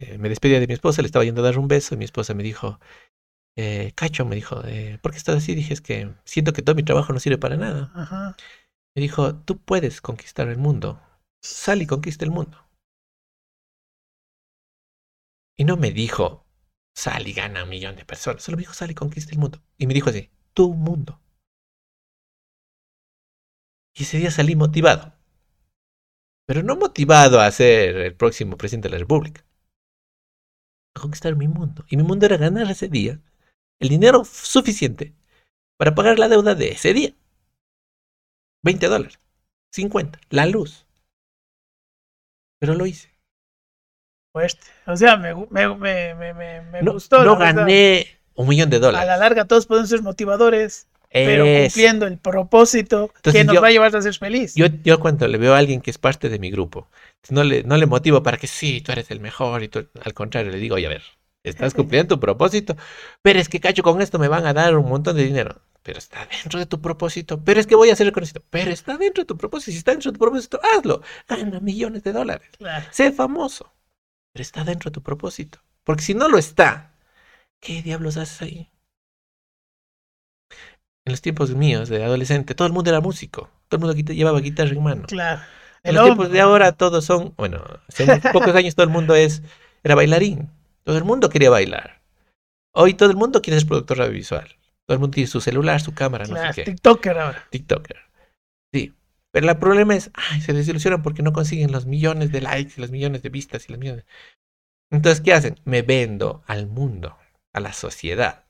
[0.01, 2.07] eh, me despedía de mi esposa, le estaba yendo a dar un beso y mi
[2.07, 2.81] esposa me dijo,
[3.55, 4.63] eh, Cacho, me dijo,
[5.03, 5.55] ¿por qué estás así?
[5.55, 7.93] Dije, es que siento que todo mi trabajo no sirve para nada.
[7.95, 8.35] Ajá.
[8.97, 11.03] Me dijo, tú puedes conquistar el mundo,
[11.43, 12.67] sal y conquista el mundo.
[15.59, 16.47] Y no me dijo,
[16.97, 19.63] sal y gana un millón de personas, solo me dijo, sal y conquista el mundo.
[19.77, 21.19] Y me dijo así, tu mundo.
[23.95, 25.13] Y ese día salí motivado.
[26.47, 29.45] Pero no motivado a ser el próximo presidente de la República.
[30.97, 31.85] A conquistar mi mundo.
[31.89, 33.21] Y mi mundo era ganar ese día
[33.81, 35.15] el dinero suficiente
[35.79, 37.15] para pagar la deuda de ese día.
[38.65, 39.19] 20 dólares.
[39.73, 40.21] 50.
[40.31, 40.87] La luz.
[42.61, 43.11] Pero lo hice.
[44.33, 44.67] Fuerte.
[44.87, 47.25] O sea, me, me, me, me, me- No, gustó.
[47.25, 47.67] no verdad.
[48.35, 49.19] Un millón de A la dólares.
[49.19, 53.71] larga todos podemos ser motivadores, pero cumpliendo el propósito Entonces que nos yo- va a
[53.71, 54.55] llevar a ser feliz.
[54.55, 56.89] Yo, yo cuando le veo a alguien que es parte de mi grupo,
[57.29, 60.15] No le, no le motivo para que sí, tú eres el mejor y tú, al
[60.15, 61.03] contrario, le digo, oye, a ver,
[61.45, 62.77] estás cumpliendo tu propósito,
[63.23, 65.61] pero es que cacho, con esto me van a dar un montón de dinero.
[65.85, 67.43] Pero está dentro de tu propósito.
[67.45, 68.41] Pero es que voy a ser reconocido.
[68.51, 69.73] Pero está dentro de tu propósito.
[69.73, 71.03] Si está dentro de tu propósito, hazlo.
[71.29, 72.49] Gana millones de dólares.
[72.93, 73.73] Sé famoso.
[74.33, 75.59] Pero está dentro de tu propósito.
[75.83, 76.92] Porque si no lo está,
[77.63, 78.69] ¿qué diablos haces ahí?
[81.05, 83.49] En los tiempos míos de adolescente, todo el mundo era músico.
[83.69, 85.05] Todo el mundo guita- llevaba guitarra en mano.
[85.07, 85.41] Claro.
[85.83, 89.15] En El los tiempos de ahora todos son, bueno, hace pocos años todo el mundo
[89.15, 89.43] es,
[89.83, 90.51] era bailarín.
[90.85, 92.03] Todo el mundo quería bailar.
[92.75, 94.49] Hoy todo el mundo quiere ser productor audiovisual.
[94.87, 96.63] Todo el mundo tiene su celular, su cámara, no sé qué.
[96.65, 97.47] TikToker ahora.
[97.51, 97.97] TikToker.
[98.73, 98.95] Sí.
[99.33, 102.81] Pero el problema es, ay, se desilusionan porque no consiguen los millones de likes y
[102.81, 104.05] los millones de vistas y los millones.
[104.91, 105.59] Entonces, ¿qué hacen?
[105.65, 107.17] Me vendo al mundo,
[107.53, 108.45] a la sociedad.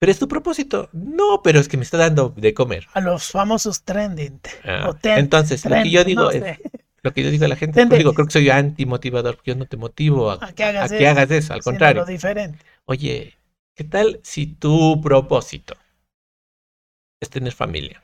[0.00, 0.88] ¿Pero es tu propósito?
[0.92, 2.88] No, pero es que me está dando de comer.
[2.92, 4.40] A los famosos trending.
[4.64, 6.60] Ah, ten- Entonces, lo que yo digo no es, sé,
[7.02, 9.66] lo que yo digo a la gente, digo, creo que soy antimotivador, porque yo no
[9.66, 12.02] te motivo a, a que hagas, a que hagas eso, al contrario.
[12.02, 12.58] lo diferente.
[12.86, 13.38] Oye,
[13.76, 15.76] ¿qué tal si tu propósito
[17.20, 18.02] es tener familia?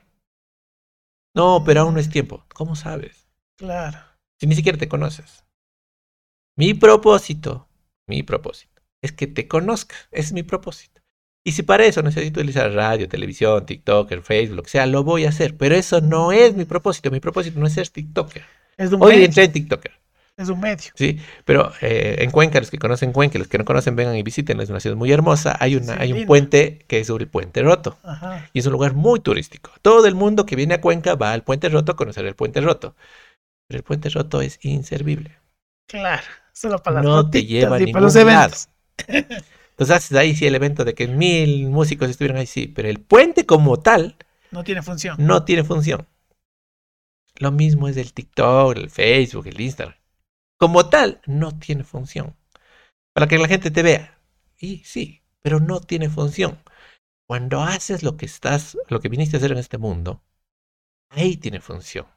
[1.35, 2.45] No, pero aún no es tiempo.
[2.53, 3.27] ¿Cómo sabes?
[3.57, 3.99] Claro.
[4.39, 5.43] Si ni siquiera te conoces.
[6.57, 7.67] Mi propósito,
[8.07, 9.97] mi propósito, es que te conozcas.
[10.11, 11.01] Ese es mi propósito.
[11.43, 15.25] Y si para eso necesito utilizar radio, televisión, TikToker, Facebook, lo que sea, lo voy
[15.25, 15.55] a hacer.
[15.57, 17.09] Pero eso no es mi propósito.
[17.11, 18.43] Mi propósito no es ser TikToker.
[18.77, 19.25] Es un Hoy medio.
[19.25, 19.91] entré en TikToker.
[20.37, 20.91] Es un medio.
[20.95, 24.23] Sí, pero eh, en Cuenca, los que conocen Cuenca, los que no conocen, vengan y
[24.23, 25.57] visiten, es una ciudad muy hermosa.
[25.59, 27.97] Hay, una, Sí, hay un puente que es sobre el Puente Roto.
[28.03, 28.49] Ajá.
[28.53, 29.71] Y es un lugar muy turístico.
[29.81, 32.61] Todo el mundo que viene a Cuenca va al Puente Roto a conocer el Puente
[32.61, 32.95] Roto.
[33.67, 35.37] Pero el Puente Roto es inservible.
[35.87, 36.23] Claro.
[36.53, 38.69] Solo para las No te lleva a ningún eventos.
[39.07, 42.67] Entonces haces ahí sí el evento de que mil músicos estuvieran ahí, sí.
[42.67, 44.17] Pero el puente como tal
[44.51, 45.15] No tiene función.
[45.19, 46.07] no tiene función.
[47.35, 49.95] Lo mismo es el TikTok, el Facebook, el Instagram.
[50.57, 52.35] Como tal, no tiene función.
[53.13, 54.19] Para que la gente te vea.
[54.57, 56.59] Y sí, pero no tiene función.
[57.25, 60.21] Cuando haces lo que estás, lo que viniste a hacer en este mundo,
[61.09, 62.07] ahí tiene función.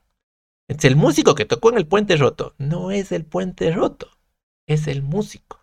[0.69, 4.09] Entonces, el músico que tocó en el puente roto no es el puente roto,
[4.67, 5.62] es el músico.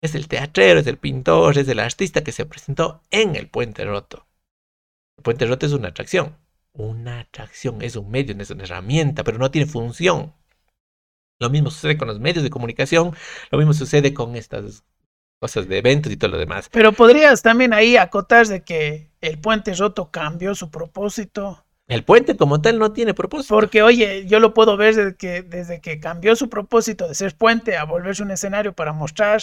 [0.00, 3.84] Es el teatrero, es el pintor, es el artista que se presentó en el puente
[3.84, 4.26] roto.
[5.16, 6.36] El puente roto es una atracción.
[6.72, 10.32] Una atracción es un medio, es una herramienta, pero no tiene función.
[11.40, 13.14] Lo mismo sucede con los medios de comunicación,
[13.50, 14.84] lo mismo sucede con estas
[15.40, 16.68] cosas de eventos y todo lo demás.
[16.70, 21.64] Pero podrías también ahí acotar de que el puente roto cambió su propósito.
[21.86, 23.54] El puente como tal no tiene propósito.
[23.54, 27.34] Porque, oye, yo lo puedo ver desde que, desde que cambió su propósito de ser
[27.34, 29.40] puente a volverse un escenario para mostrar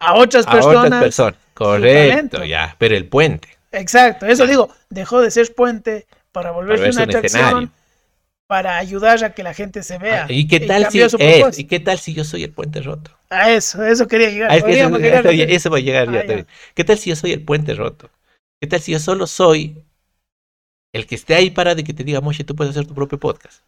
[0.00, 0.86] a otras a personas.
[0.86, 1.40] otras personas.
[1.54, 2.76] Correcto, ya.
[2.78, 3.48] Pero el puente.
[3.72, 7.70] Exacto, eso digo, dejó de ser puente para volverse verse una un atracción escenario.
[8.46, 10.24] para ayudar a que la gente se vea.
[10.24, 11.58] Ah, ¿Y qué tal si es?
[11.58, 13.10] ¿Y qué tal si yo soy el puente roto?
[13.30, 14.50] A eso, a eso quería llegar.
[14.50, 16.26] Ah, es que eso, llegar eso- eso va a llegar ya Ah, ya.
[16.26, 16.46] también.
[16.74, 18.08] ¿Qué tal si yo soy el puente roto?
[18.60, 19.84] ¿Qué tal si yo solo soy
[20.94, 23.18] el que esté ahí parado y que te diga, Moshe, tú puedes hacer tu propio
[23.18, 23.62] podcast?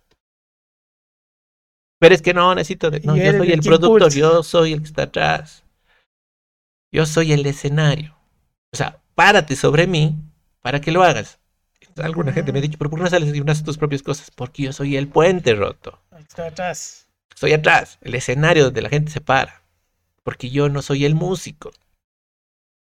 [1.99, 2.91] Pero es que no, necesito...
[2.91, 5.63] de- No, yo soy el productor, yo soy el que está atrás.
[6.93, 8.17] Yo soy el escenario.
[8.73, 10.17] O sea, párate sobre mí
[10.61, 11.39] para que lo hagas.
[11.97, 14.31] Alguna gente me ha dicho, pero ¿por qué no sales y haces tus propias cosas?
[14.31, 16.01] Porque yo soy el puente roto.
[16.19, 17.09] Está atrás.
[17.35, 19.63] Estoy atrás, el escenario donde la gente se para.
[20.23, 21.73] Porque yo no soy el músico.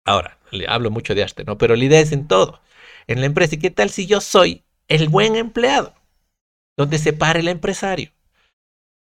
[0.06, 1.58] Ahora, le hablo mucho de arte, ¿no?
[1.58, 2.62] Pero la idea es en todo.
[3.08, 5.94] En la empresa, ¿y qué tal si yo soy el buen empleado?
[6.76, 8.12] Donde se para el empresario.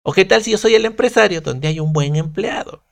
[0.03, 2.83] ¿O qué tal si yo soy el empresario donde hay un buen empleado?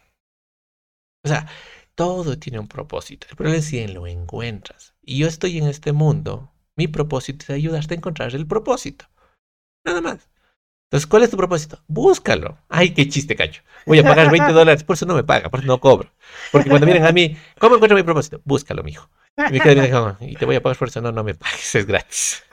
[1.24, 1.48] O sea,
[1.96, 3.28] todo tiene un propósito.
[3.30, 4.96] El problema es si lo encuentras.
[5.02, 6.52] Y yo estoy en este mundo.
[6.76, 9.06] Mi propósito es ayudarte a encontrar el propósito.
[9.86, 10.30] Nada más.
[10.86, 11.80] Entonces, ¿cuál es tu propósito?
[11.88, 12.60] Búscalo.
[12.70, 13.64] Ay, qué chiste, cacho.
[13.86, 16.12] Voy a pagar 20 dólares, por eso no me paga, por eso no cobro.
[16.52, 18.42] Porque cuando vienen a mí, ¿cómo encuentro mi propósito?
[18.46, 19.10] Búscalo, mijo.
[19.38, 21.02] Y me quedo viendo, y te voy a pagar por eso.
[21.02, 22.44] No, no me pagues, es gratis.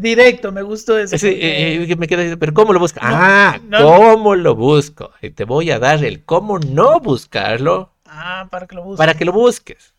[0.00, 1.10] Directo, me gustó eso.
[1.12, 3.00] Porque- eh, eh, me quedo diciendo, pero ¿cómo lo busco?
[3.00, 3.78] No, ah, no.
[3.78, 5.10] ¿cómo lo busco?
[5.22, 8.98] Y te voy a dar el cómo no buscarlo Ah, para que lo busques.
[8.98, 9.94] para que lo busques.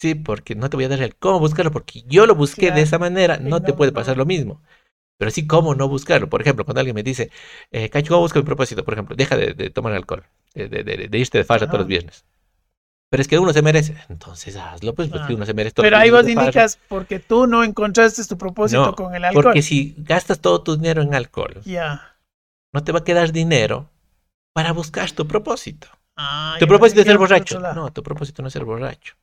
[0.00, 2.76] Sí, porque no te voy a dar el cómo buscarlo, porque yo lo busqué Claro.
[2.76, 4.62] de esa manera, Sí, no te puede pasar lo mismo.
[5.18, 6.28] Pero sí, cómo no buscarlo.
[6.28, 7.30] Por ejemplo, cuando alguien me dice,
[7.72, 8.84] eh, Cacho, ¿cómo busco mi propósito?
[8.84, 10.24] Por ejemplo, deja de, de tomar alcohol,
[10.54, 11.72] de, de- de- irte de farra Ajá.
[11.72, 12.24] todos los viernes.
[13.10, 13.96] Pero es que uno se merece.
[14.10, 15.36] Entonces hazlo, pues, porque Ah.
[15.36, 18.84] uno se merece todos Pero ahí vos de indicas porque tú no encontraste tu propósito
[18.84, 19.44] No, con el alcohol.
[19.44, 22.16] Porque si gastas todo tu dinero en alcohol, Ya.
[22.74, 23.88] no te va a quedar dinero
[24.54, 25.88] para buscar tu propósito.
[26.16, 27.60] Ah, ¿Tu propósito es ser borracho?
[27.60, 29.14] No, tu propósito no es ser borracho.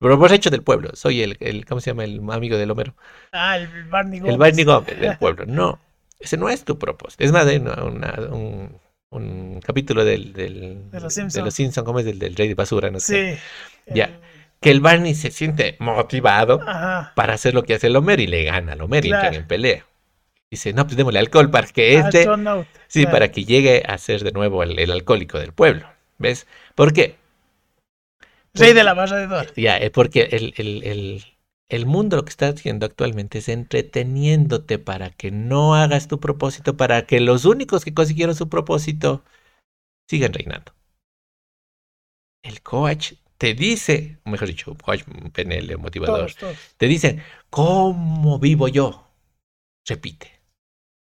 [0.00, 0.90] Pero borracho del pueblo.
[0.94, 2.04] Soy el, el, ¿cómo se llama?
[2.04, 2.94] El amigo del Homero.
[3.32, 4.38] Ah, el Barney El Gómez.
[4.38, 5.44] Barney Gómez del pueblo.
[5.46, 5.78] No.
[6.18, 7.22] Ese no es tu propósito.
[7.22, 8.80] Es más, hay una- una- un,
[9.10, 11.84] un capítulo del, del- De Los de Simpson.
[11.84, 12.04] ¿cómo es?
[12.04, 13.36] Del, del rey de basura, no sé.
[13.36, 13.94] Sí.
[13.94, 14.04] Ya.
[14.06, 14.20] El-
[14.60, 17.12] Que el Barney se siente motivado Ajá.
[17.14, 19.36] para hacer lo que hace el Homer y le gana al Homer y Claro.
[19.36, 19.86] en pelea.
[20.50, 22.22] Dice, no, pues démosle alcohol para que este...
[22.88, 23.12] Sí, Claro.
[23.12, 25.86] para que llegue a ser de nuevo el, el alcohólico del pueblo.
[26.18, 26.46] ¿Ves?
[26.74, 27.16] ¿Por qué?
[28.54, 29.52] Rey de la barra de Dor.
[29.56, 31.24] Ya, eh, porque el, el- el-
[31.68, 36.76] el mundo lo que está haciendo actualmente es entreteniéndote para que no hagas tu propósito,
[36.76, 39.24] para que los únicos que consiguieron su propósito
[40.08, 40.72] sigan reinando.
[42.42, 45.02] El coach te dice, mejor dicho, coach,
[45.32, 46.56] PNL, motivador, Todos, todos.
[46.76, 49.06] te dicen, ¿cómo vivo yo?
[49.86, 50.40] Repite.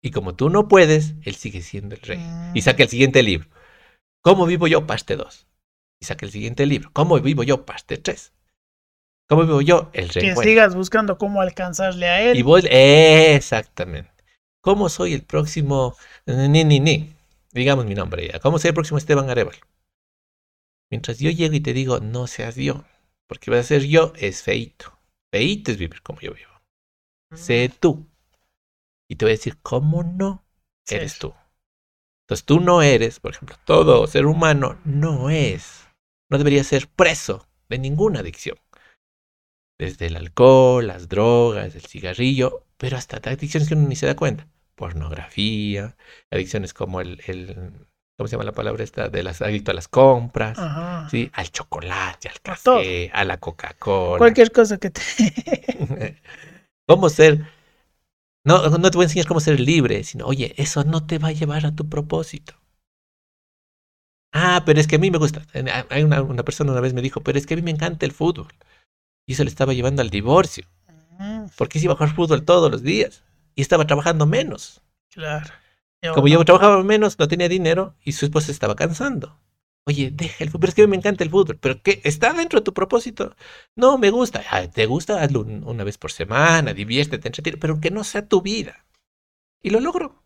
[0.04, 2.20] Y como tú no puedes, él sigue siendo el rey.
[2.54, 3.48] Y saca el siguiente libro.
[4.22, 4.86] ¿Cómo vivo yo?
[4.86, 5.48] Parte 2.
[6.02, 6.90] Y saca el siguiente libro.
[6.94, 7.66] ¿Cómo vivo yo?
[7.66, 8.34] Parte 3.
[9.28, 9.90] ¿Cómo vivo yo?
[9.94, 12.38] El Que sigas buscando cómo alcanzarle a él.
[12.38, 14.12] Y vos, exactamente.
[14.62, 15.96] ¿Cómo soy el próximo?
[16.26, 17.14] Ni, ni, ni.
[17.52, 18.40] Digamos mi nombre ya.
[18.40, 19.58] ¿Cómo soy el próximo Esteban Arevalo?
[20.90, 22.86] Mientras yo llego y te digo, no seas yo.
[23.28, 24.98] Porque vas a ser yo, es feito.
[25.32, 26.52] Feito es vivir como yo vivo.
[27.36, 28.06] Sé tú.
[29.10, 30.46] Y te voy a decir, ¿cómo no
[30.86, 30.96] Sí.
[30.96, 31.34] eres tú?
[32.24, 35.88] Entonces tú no eres, por ejemplo, todo ser humano no es,
[36.30, 38.58] no debería ser preso de ninguna adicción.
[39.80, 44.16] Desde el alcohol, las drogas, el cigarrillo, pero hasta adicciones que uno ni se da
[44.16, 44.48] cuenta.
[44.76, 45.96] Pornografía,
[46.32, 49.10] adicciones como el, el ¿cómo se llama la palabra esta?
[49.10, 51.08] De las adicto a las compras, Ajá.
[51.10, 51.30] ¿sí?
[51.34, 54.18] Al chocolate, al A café, a la Coca-Cola.
[54.18, 55.02] Cualquier cosa que te.
[56.88, 57.46] cómo ser.
[58.44, 61.30] No, no te voy a enseñar cómo ser libre, sino, oye, eso no te va
[61.30, 62.56] a llevar a tu propósito.
[64.32, 65.46] Ah, pero es que a mí me gusta.
[65.90, 68.06] Hay una, una persona una vez me dijo, pero es que a mí me encanta
[68.06, 68.48] el fútbol.
[69.28, 70.66] Y eso le estaba llevando al divorcio,
[71.20, 73.24] Mm, porque se iba a jugar fútbol todos los días
[73.56, 74.82] y estaba trabajando menos.
[75.12, 75.48] Claro.
[76.02, 76.34] Yo Como no.
[76.34, 79.40] yo trabajaba menos, no tenía dinero y su esposa estaba cansando.
[79.88, 82.02] Oye, deja el fútbol, pero es que a mí me encanta el fútbol, pero ¿qué?
[82.04, 83.36] ¿Está dentro de tu propósito?
[83.76, 84.44] No, me gusta.
[84.52, 85.22] Ah, ¿Te gusta?
[85.24, 88.86] Hazlo un- una vez por semana, diviértete, entretiene, pero que no sea tu vida.
[89.64, 90.24] Y lo logró.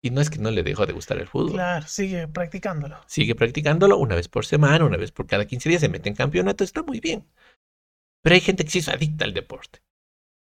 [0.00, 1.54] Y no es que no le dejó de gustar el fútbol.
[1.54, 3.00] Claro, sigue practicándolo.
[3.08, 6.14] Sigue practicándolo una vez por semana, una vez por cada 15 días, se mete en
[6.14, 7.26] campeonato, está muy bien.
[8.22, 9.80] Pero hay gente que sí es adicta al deporte.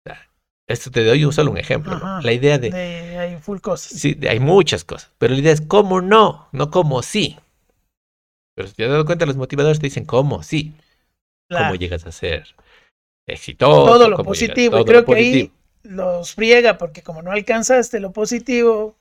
[0.06, 0.28] O sea,
[0.68, 1.98] esto te doy solo un ejemplo.
[2.20, 3.98] La idea de, De, hay full cosas.
[3.98, 7.38] Sí, hay muchas cosas, pero la idea es cómo no, no cómo sí.
[8.56, 10.74] Pero si te has dado cuenta, los motivadores te dicen cómo sí,
[11.50, 11.66] Claro.
[11.66, 12.54] cómo llegas a ser
[13.26, 13.84] exitoso.
[13.86, 14.76] Todo lo llegas- positivo.
[14.76, 15.52] y todo creo lo que ahí
[15.82, 18.96] los friega porque como no alcanzaste lo positivo.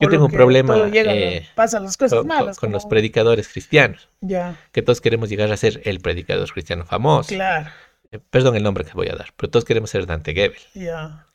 [0.00, 2.58] Yo tengo un problema, llega, eh, pasan las cosas Con, malas.
[2.58, 7.28] con los predicadores cristianos, Ya, que todos queremos llegar a ser el predicador cristiano famoso.
[7.28, 7.70] claro.
[8.10, 10.58] Eh, Perdón el nombre que voy a dar, pero todos queremos ser Dante Gebel.
[10.74, 11.26] Ya.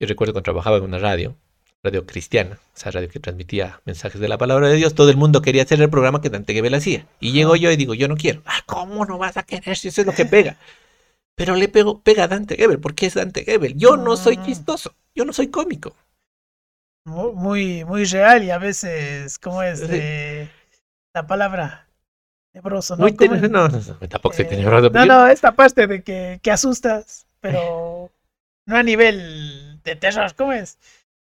[0.00, 1.36] Yo recuerdo cuando trabajaba en una radio,
[1.82, 5.40] radio cristiana, esa radio que transmitía mensajes de la palabra de Dios, todo el mundo
[5.42, 7.06] quería hacer el programa que Dante Gebel hacía.
[7.20, 8.42] Y llego yo y digo, yo no quiero.
[8.44, 10.56] Ah, ¿cómo no vas a querer si eso es lo que pega?
[11.34, 13.74] Pero le pego, pega a Dante Gebel, porque es Dante Gebel.
[13.76, 14.44] Yo no soy Mm.
[14.46, 15.94] chistoso, yo no soy cómico.
[17.04, 19.78] Mu- Muy, muy real y a veces, ¿cómo es?
[19.80, 19.86] Sí.
[19.90, 20.50] Eh,
[21.14, 21.85] la palabra
[22.56, 23.06] nebroso, ¿no?
[23.06, 24.90] No, no, no, tampoco soy Eh, tenebroso.
[24.90, 28.10] No, no, esta parte de que, que asustas, pero
[28.66, 30.78] no a nivel de terror, ¿cómo es?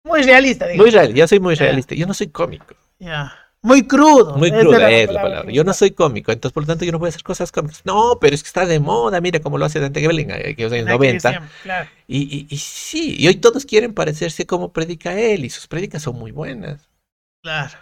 [0.04, 0.86] Muy realista, digamos.
[0.86, 1.94] Muy real, yo soy muy realista.
[1.94, 2.74] Yo no soy cómico.
[3.00, 3.34] Ya.
[3.62, 4.38] Muy crudo.
[4.38, 6.94] Muy cruda la es la palabra Yo no soy cómico, entonces por lo tanto yo
[6.94, 7.82] no voy a hacer cosas cómicas.
[7.84, 10.72] No, pero es que está de moda, mira cómo lo hace Dante Gebel en aquellos
[10.72, 10.94] años gusta.
[10.94, 11.30] Aquí 90.
[11.32, 11.90] siempre, Claro.
[12.08, 16.02] Y, y, y sí, y hoy todos quieren parecerse como predica él, y sus prédicas
[16.02, 16.90] son muy buenas.
[17.44, 17.78] Claro.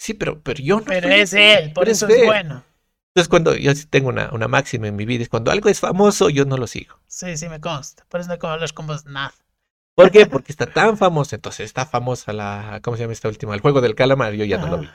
[0.00, 0.86] Sí, pero, pero yo no.
[0.86, 2.12] Pero es él, por eso él.
[2.12, 2.64] es bueno.
[3.08, 6.30] Entonces, cuando yo tengo una, una máxima en mi vida, es cuando algo es famoso,
[6.30, 6.98] yo no lo sigo.
[7.06, 8.06] Sí, sí, me consta.
[8.08, 9.34] Por eso no puedo hablar con vos nada.
[9.94, 10.24] ¿Por qué?
[10.24, 11.34] Porque está tan famoso.
[11.34, 12.80] Entonces, está famosa la.
[12.82, 13.54] ¿Cómo se llama esta última?
[13.54, 14.88] El juego del calamar, yo ya no lo vi.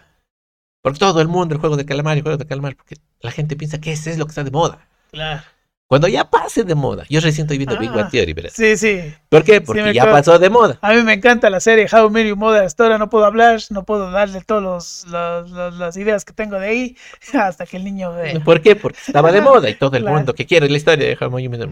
[0.81, 3.55] Porque todo el mundo, el juego del calamar, el juego del calamar, porque la gente
[3.55, 4.87] piensa que ese es lo que está de moda.
[5.11, 5.43] Claro.
[5.87, 8.09] Cuando ya pase de moda, yo recién estoy viendo Big Bang Ah.
[8.09, 8.53] Theory, verás.
[8.53, 9.01] Sí, sí.
[9.29, 9.61] ¿Por qué?
[9.61, 10.79] Porque ya pasó de moda.
[10.81, 12.67] A mí me encanta la serie How Your Mother.
[12.79, 16.97] Ahora no puedo hablar, no puedo darle todas las ideas que tengo de ahí
[17.33, 18.39] hasta que el niño ve.
[18.43, 18.75] ¿Por qué?
[18.75, 20.17] Porque estaba de moda y todo el Claro.
[20.17, 21.69] mundo que quiere la historia de How Your Mother.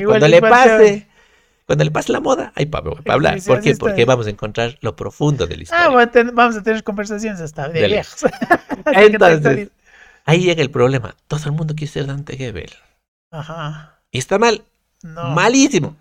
[0.00, 1.06] Igual Cuando le pase,
[1.66, 3.40] cuando le pase la moda, hay para hablar.
[3.40, 3.74] sí, ¿Por qué?
[3.74, 5.86] Porque vamos a encontrar lo profundo de la historia.
[5.86, 7.94] Ah, bueno, ten- vamos a tener conversaciones hasta de Dale.
[7.94, 8.24] viejos.
[8.92, 9.70] Entonces,
[10.24, 11.16] ahí llega el problema.
[11.26, 12.70] Todo el mundo quiere ser Dante Gebel.
[13.32, 14.00] Ajá.
[14.12, 14.62] Y está mal,
[15.02, 15.30] No.
[15.30, 15.96] malísimo.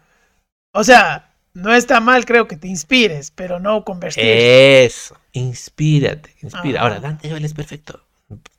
[0.73, 4.85] O sea, no está mal, creo que te inspires, pero no convertirte.
[4.85, 6.79] Eso, inspírate, inspira.
[6.81, 6.87] Ajá.
[6.89, 8.05] Ahora, Dante Gebel es perfecto.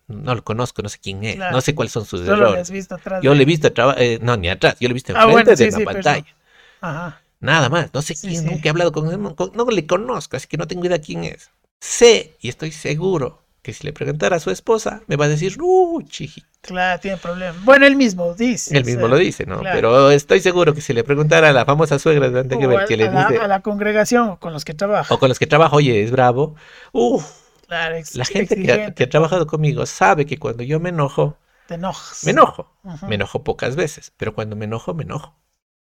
[0.08, 1.52] No lo conozco, no sé quién es, Claro.
[1.56, 2.62] no sé cuáles son sus Solo lo errores.
[2.62, 3.22] has visto atrás.
[3.22, 5.22] Yo de- le he visto, traba- eh, no, ni atrás, yo lo he visto Ah,
[5.24, 6.36] enfrente bueno, de sí, la sí, pantalla.
[6.82, 7.22] Ajá.
[7.40, 7.90] Nada más.
[7.94, 8.44] No sé quién, sí.
[8.44, 11.50] nunca he hablado con él, no le conozco, así que no tengo idea quién es.
[11.80, 15.56] Sé y estoy seguro que si le preguntara a su esposa, me va a decir,
[15.60, 16.44] uh, chiji.
[16.60, 17.56] Claro, tiene problema.
[17.64, 18.76] Bueno, él mismo dice.
[18.76, 19.60] Él mismo sea, lo dice, ¿no?
[19.60, 19.76] claro.
[19.76, 22.84] Pero estoy seguro que si le preguntara a la famosa suegra de o Antequever a,
[22.86, 25.14] que le a la, dice, a la congregación con los que trabaja.
[25.14, 26.54] o con los que trabajo, oye, es bravo,
[26.92, 27.24] uff,
[27.66, 30.90] Claro, ex- la gente que ha, que ha trabajado conmigo sabe que cuando yo me
[30.90, 32.24] enojo, Te enojas.
[32.24, 32.70] me enojo.
[32.84, 33.06] Ujú.
[33.06, 35.34] Me enojo pocas veces, pero cuando me enojo, me enojo.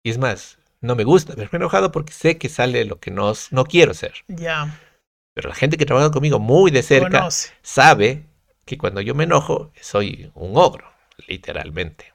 [0.04, 3.34] Y es más, no me gusta verme enojado porque sé que sale lo que no,
[3.52, 4.14] no quiero ser.
[4.28, 4.70] Ya,
[5.38, 7.52] Pero la gente que trabaja conmigo muy de cerca conoce.
[7.62, 8.24] sabe
[8.66, 10.92] que cuando yo me enojo, soy un ogro,
[11.28, 12.12] literalmente.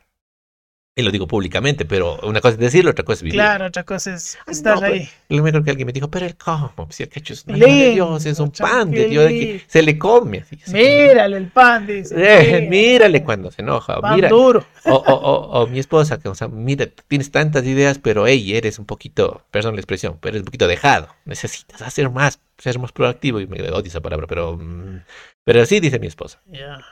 [0.94, 3.36] Y lo digo públicamente, pero una cosa es decirlo, otra cosa es vivir.
[3.36, 5.08] Claro, otra cosa es estar no, ahí.
[5.30, 7.60] Lo mismo que alguien me dijo, pero el cómo, si el cacho es un pan
[7.60, 10.40] de Dios, es un pan de Dios, de que se le come.
[10.40, 12.14] así, Mírale el pan, dice.
[12.18, 14.66] Eh, mírale cuando se enoja, Pan mira, duro.
[14.84, 18.54] O, o, o, o mi esposa, que, o sea, mira, tienes tantas ideas, pero hey,
[18.54, 21.08] eres un poquito, perdón la expresión, pero eres un poquito dejado.
[21.24, 23.40] Necesitas hacer más, ser más proactivo.
[23.40, 25.04] Y me odio esa palabra, pero, mm,
[25.42, 26.42] pero así dice mi esposa.
[26.50, 26.84] Ya.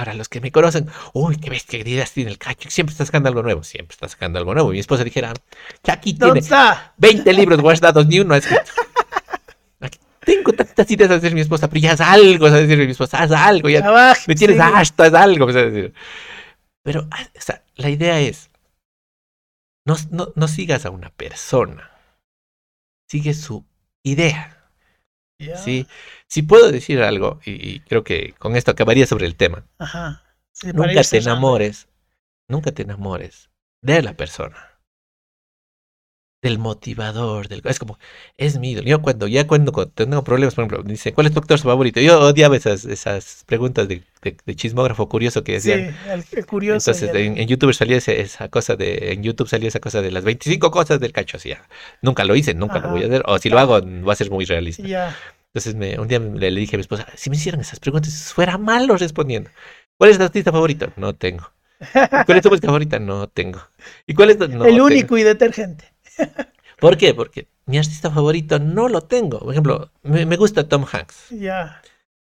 [0.00, 2.70] Ahora, los que me conocen, uy, qué ves, qué ideas tiene el cacho.
[2.70, 4.70] Siempre está sacando algo nuevo, siempre está sacando algo nuevo.
[4.70, 5.34] Y mi esposa dijera,
[5.84, 6.94] Chucky ¿Dónde tiene está?
[6.96, 8.72] 20 libros guardados, ni uno ha escrito.
[10.20, 13.22] Tengo tantas ideas a decir mi esposa, pero ya haz algo, a decir mi esposa,
[13.22, 14.62] haz algo, ya me tienes sí.
[14.62, 15.46] hasta haz algo.
[15.46, 15.94] me sabe decir.
[16.82, 18.48] Pero, ah, o sea, la idea es,
[19.84, 21.90] no, no, no sigas a una persona,
[23.06, 23.66] sigue su
[24.02, 24.59] idea.
[25.40, 25.56] Ya.
[25.56, 25.86] ¿sí?
[26.26, 30.22] Si puedo decir algo, y, y creo que con esto acabaría sobre el tema, Ajá.
[30.52, 31.88] Sí, nunca te enamores,
[32.48, 33.50] nunca te enamores
[33.82, 34.69] de la persona.
[36.42, 37.98] Del motivador, del, es como,
[38.38, 38.88] es mi ídolo.
[38.88, 42.00] Yo cuando, ya cuando, cuando tengo problemas, por ejemplo, dice, ¿cuál es tu actor favorito?
[42.00, 45.94] Yo odiaba esas, esas preguntas de, de- de chismógrafo curioso que Sí, decían.
[46.08, 46.92] el, el curioso.
[46.92, 50.10] Entonces el- en, en YouTube salía esa cosa de, en YouTube salía esa cosa de
[50.10, 51.62] las 25 cosas del cacho, así ya.
[52.00, 54.30] Nunca lo hice, nunca lo voy a hacer, o si lo hago va a ser
[54.30, 54.82] muy realista.
[54.82, 55.14] Ya.
[55.48, 58.32] Entonces me, un día le, le dije a mi esposa, si me hicieran esas preguntas,
[58.32, 59.50] fuera malo respondiendo.
[59.98, 60.90] ¿Cuál es tu artista favorito?
[60.96, 61.52] No tengo.
[62.24, 62.98] ¿Cuál es tu música favorita?
[62.98, 63.60] No tengo.
[64.06, 64.84] ¿Y cuál es tu- No el tengo.
[64.86, 65.84] único y detergente.
[66.78, 67.14] ¿Por qué?
[67.14, 69.40] Porque mi artista favorito no lo tengo.
[69.40, 71.26] Por ejemplo, me, me gusta Tom Hanks.
[71.30, 71.82] Ya,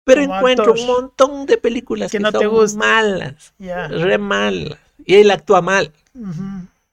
[0.05, 2.79] Pero Como encuentro un montón de películas Que que, no te gustan.
[2.79, 3.87] malas, ya.
[3.87, 4.79] re malas.
[5.05, 5.93] Y él actúa mal.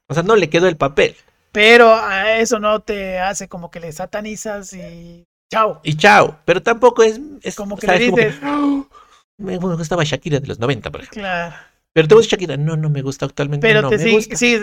[0.07, 1.15] O sea, no le quedó el papel.
[1.51, 5.79] Pero a eso no te hace como que le satanizas y chao.
[5.83, 6.39] Y chao.
[6.45, 7.19] Pero tampoco es...
[7.41, 8.01] es Como que ¿sabes?
[8.01, 8.87] le Como dices, ¡oh!
[9.37, 11.21] me gustaba Shakira de los 90, por ejemplo.
[11.21, 11.55] claro.
[11.95, 12.57] Pero te gusta Shakira.
[12.57, 13.65] No, no me gusta actualmente.
[13.65, 14.15] Pero no te me sigue-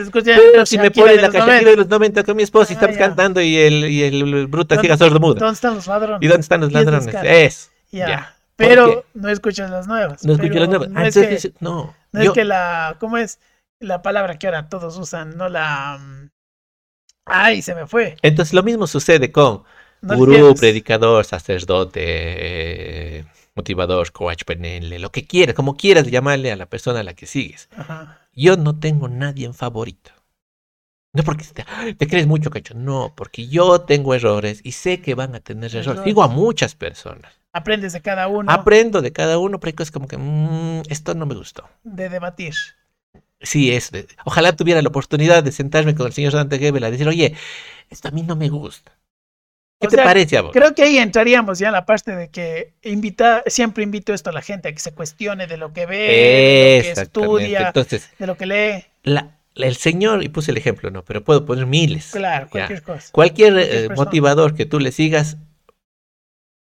[0.05, 0.23] gusta.
[0.23, 1.71] Pero si me Shakira de la Shakira 90.
[1.71, 3.07] de los 90 con mi esposa y Ah, estamos ya.
[3.07, 5.35] cantando y el, y el bruta ¿Dónde- siga sordo mudo.
[5.37, 6.19] ¿Dónde están los ladrones?
[6.23, 7.09] ¿Y dónde están los ladrones?
[7.25, 7.71] Es.
[7.91, 8.37] Ya.
[8.57, 10.23] Pero ¿Por no escuchas las nuevas.
[10.27, 10.89] No escucho pero las nuevas.
[10.91, 11.95] No, Ah, es, que, no.
[12.13, 12.97] no yo- es que la.
[13.01, 13.39] ¿Cómo es
[13.81, 15.39] la palabra que ahora todos usan?
[15.39, 15.99] No la.
[15.99, 16.29] mm,
[17.25, 18.17] Ay, se me fue.
[18.21, 19.63] Entonces lo mismo sucede con
[20.03, 26.57] No gurú, predicador, sacerdote, eh, motivador, coach, PNL, lo que quieras, como quieras llamarle a
[26.57, 27.69] la persona a la que sigues.
[27.77, 28.29] Ajá.
[28.33, 30.11] Yo no tengo nadie en favorito.
[31.15, 32.73] No porque te, te crees mucho, cacho.
[32.75, 35.87] No, porque yo tengo errores y sé que van a tener errores.
[35.87, 36.05] Errores.
[36.05, 37.33] Digo a muchas personas.
[37.53, 41.27] Aprendes de cada uno Aprendo de cada uno, pero cosas como que "Mm, esto no
[41.27, 41.69] me gustó.
[41.85, 42.55] de debatir.
[43.43, 43.91] Sí, es.
[43.91, 47.35] de- Ojalá tuviera la oportunidad de sentarme con el señor Dante Gebel a decir, oye,
[47.91, 48.93] esto a mí no me gusta.
[49.83, 50.53] ¿Qué O te sea, parece a vos?
[50.53, 54.33] Creo que ahí entraríamos ya en la parte de que invita, siempre invito esto a
[54.33, 58.09] la gente a que se cuestione de lo que ve, de lo que estudia, Entonces,
[58.17, 58.85] de lo que lee.
[59.03, 62.11] la- el señor, y puse el ejemplo, no, pero puedo poner miles.
[62.13, 62.51] Claro, Ya.
[62.51, 63.09] cualquier cosa.
[63.13, 65.37] Cualquier Cualquier eh, motivador que tú le sigas,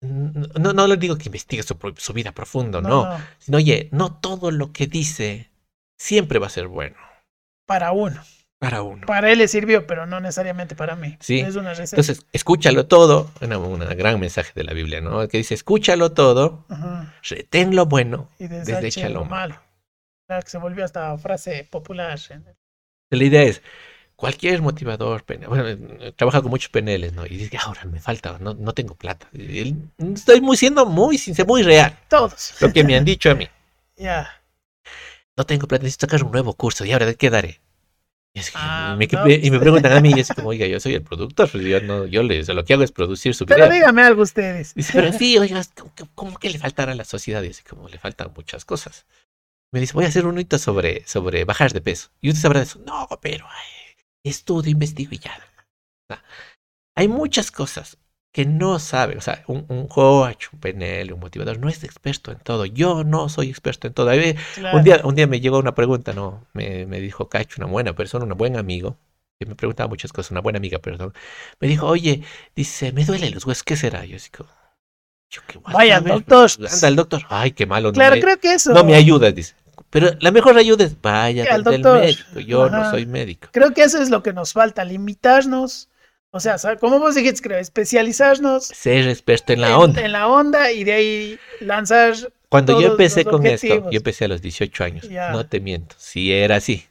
[0.01, 4.71] no, no le digo que investigue su, vida profundo, no, Sino, oye, no todo lo
[4.71, 5.51] que dice
[5.99, 6.95] siempre va a ser bueno
[7.67, 8.23] Para uno.
[8.61, 9.07] Para uno.
[9.07, 11.17] Para él le sirvió, pero no necesariamente para mí.
[11.19, 11.39] Sí.
[11.39, 11.99] Es una receta.
[11.99, 15.27] Entonces, escúchalo todo, una, una gran mensaje de la Biblia, ¿no?
[15.27, 17.11] Que dice, escúchalo todo, Ajá.
[17.23, 19.59] retén lo bueno, Y desecha lo lo malo.
[20.27, 22.19] Claro que se volvió hasta frase popular.
[23.09, 23.63] La idea es,
[24.15, 27.25] cualquier motivador, bueno, trabaja con muchos PNLs, ¿no?
[27.25, 29.27] Y dice, ahora me falta, no, no tengo plata.
[29.33, 29.75] Y
[30.13, 32.53] estoy muy siendo muy sincero, muy real, Todos.
[32.61, 33.49] lo que me han dicho a mí.
[33.97, 34.29] Ya.
[35.35, 37.59] No tengo plata, necesito sacar un nuevo curso, ¿y ahora de qué daré?
[38.33, 39.59] Y, es que Ah, me, no, y me pues.
[39.61, 42.23] preguntan a mí, y es como, oiga, yo soy el productor, pues yo, no, yo
[42.23, 43.73] les, lo que hago es producir su Pero video.
[43.73, 44.73] dígame algo ustedes.
[44.73, 45.61] Dice, pero sí, oiga,
[46.15, 47.43] ¿cómo, que- le faltará a la sociedad?
[47.43, 49.05] Y así como le faltan muchas cosas.
[49.73, 52.09] Me dice, voy a hacer un hito sobre, sobre bajar de peso.
[52.21, 52.79] Y usted sabrá de eso.
[52.85, 55.31] No, pero ay, estudio, investigo y ya.
[55.37, 56.23] O sea,
[56.97, 57.97] hay muchas cosas
[58.31, 59.17] que no sabe.
[59.17, 62.65] O sea, un, un coach, un PNL, un motivador, no es experto en todo.
[62.65, 64.09] Yo no soy experto en todo.
[64.09, 64.77] Ahí, Claro.
[64.77, 66.45] un, día, un día me llegó una pregunta, ¿no?
[66.53, 68.97] Me, me dijo Cacho, una buena persona, un buen amigo.
[69.39, 71.13] que me preguntaba muchas cosas, una buena amiga, perdón,
[71.59, 72.21] me dijo, oye,
[72.55, 74.05] dice, me duele los huesos, ¿qué será?
[74.05, 74.49] Yo como,
[75.31, 76.49] yo qué a Vaya, doctor.
[76.71, 77.91] Anda, el doctor, ay, qué malo.
[77.91, 78.71] Claro, creo que eso.
[78.73, 79.55] no me ayudas, dice.
[79.89, 81.99] Pero la mejor ayuda es vaya Al doctor.
[82.01, 82.39] médico.
[82.39, 83.49] Yo no soy médico.
[83.51, 85.89] Creo que eso es lo que nos falta, limitarnos.
[86.31, 90.01] O sea, sa- como vos dijiste, creo, especializarnos Ser experto en la en, onda.
[90.05, 92.13] en la onda y de ahí lanzar.
[92.49, 93.91] Cuando yo todos empecé los con esto, objetivos.
[93.91, 95.09] yo empecé a los 18 años.
[95.09, 95.31] Ya.
[95.31, 96.85] No te miento, sí era así.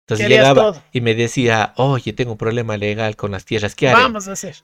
[0.00, 0.82] Entonces llegaba todo.
[0.92, 3.74] y me decía, oye, tengo un problema legal con las tierras.
[3.74, 4.02] ¿Qué haré?
[4.02, 4.56] Vamos a hacer.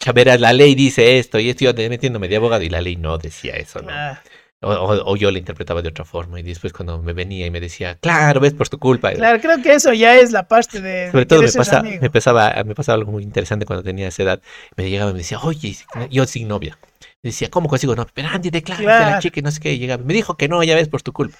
[0.00, 2.96] Ya verás, la ley dice esto y esto, yo metiéndome de abogado y la ley
[2.96, 3.88] no decía eso, ¿no?
[3.90, 4.20] Ah,
[4.62, 7.50] O, o- o yo la interpretaba de otra forma y después cuando me venía y
[7.50, 9.12] me decía, claro, ves por tu culpa.
[9.12, 11.10] claro, creo que eso ya es la parte de.
[11.12, 14.42] Sobre todo me, pasa, me, pasaba, me pasaba algo muy interesante cuando tenía esa edad.
[14.76, 15.76] Me llegaba y me decía, oye,
[16.10, 16.78] yo sin novia.
[17.22, 18.10] Me decía, ¿cómo consigo novia?
[18.14, 19.20] Pero Andy, declárate a la Claro.
[19.20, 19.72] chica y no sé qué.
[19.72, 21.36] Y llegaba, me dijo que no, ya ves, por tu culpa.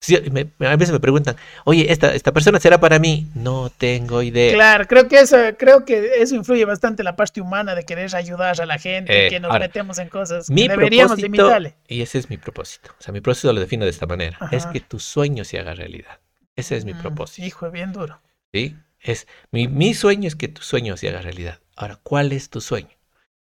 [0.00, 3.26] Sí, me- me- a veces me preguntan, oye, ¿esta, ¿esta persona será para mí?
[3.34, 4.54] No tengo idea.
[4.54, 8.14] Claro, creo que eso, creo que eso influye bastante en la parte humana de querer
[8.14, 10.48] ayudar a la gente, Eh, que nos ahora, metemos en cosas.
[10.50, 11.74] Mi que deberíamos propósito, limitarle.
[11.88, 12.90] y ese es mi propósito.
[12.98, 14.38] O sea, mi propósito lo defino de esta manera.
[14.52, 16.20] Es que tu sueño se haga realidad.
[16.54, 17.46] Ese es mi Mm, propósito.
[17.46, 18.20] Hijo, bien duro.
[18.52, 18.76] ¿sí?
[19.00, 21.58] Es, mi, mi sueño es que tu sueño se haga realidad.
[21.74, 22.88] Ahora, ¿cuál es tu sueño?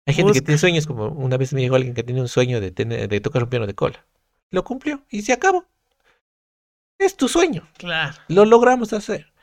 [0.05, 2.61] Hay gente que tiene sueños, como una vez me llegó alguien que tenía un sueño
[2.61, 4.05] de, tener, de tocar un piano de cola.
[4.51, 5.65] Lo cumplió y se acabó.
[6.99, 7.67] Es tu sueño.
[7.77, 8.15] Claro.
[8.27, 9.33] Lo logramos hacer.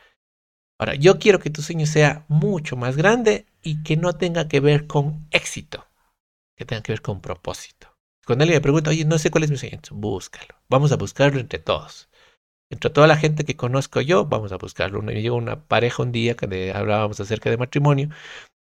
[0.78, 4.60] Ahora, yo quiero que tu sueño sea mucho más grande y que no tenga que
[4.60, 5.86] ver con éxito,
[6.56, 7.96] que tenga que ver con propósito.
[8.26, 10.54] Cuando alguien me pregunta, oye, no sé cuál es mi sueño, búscalo.
[10.68, 12.08] Vamos a buscarlo entre todos.
[12.70, 15.02] Entre toda la gente que conozco yo, vamos a buscarlo.
[15.02, 18.08] Me llegó una pareja un día que hablábamos acerca de matrimonio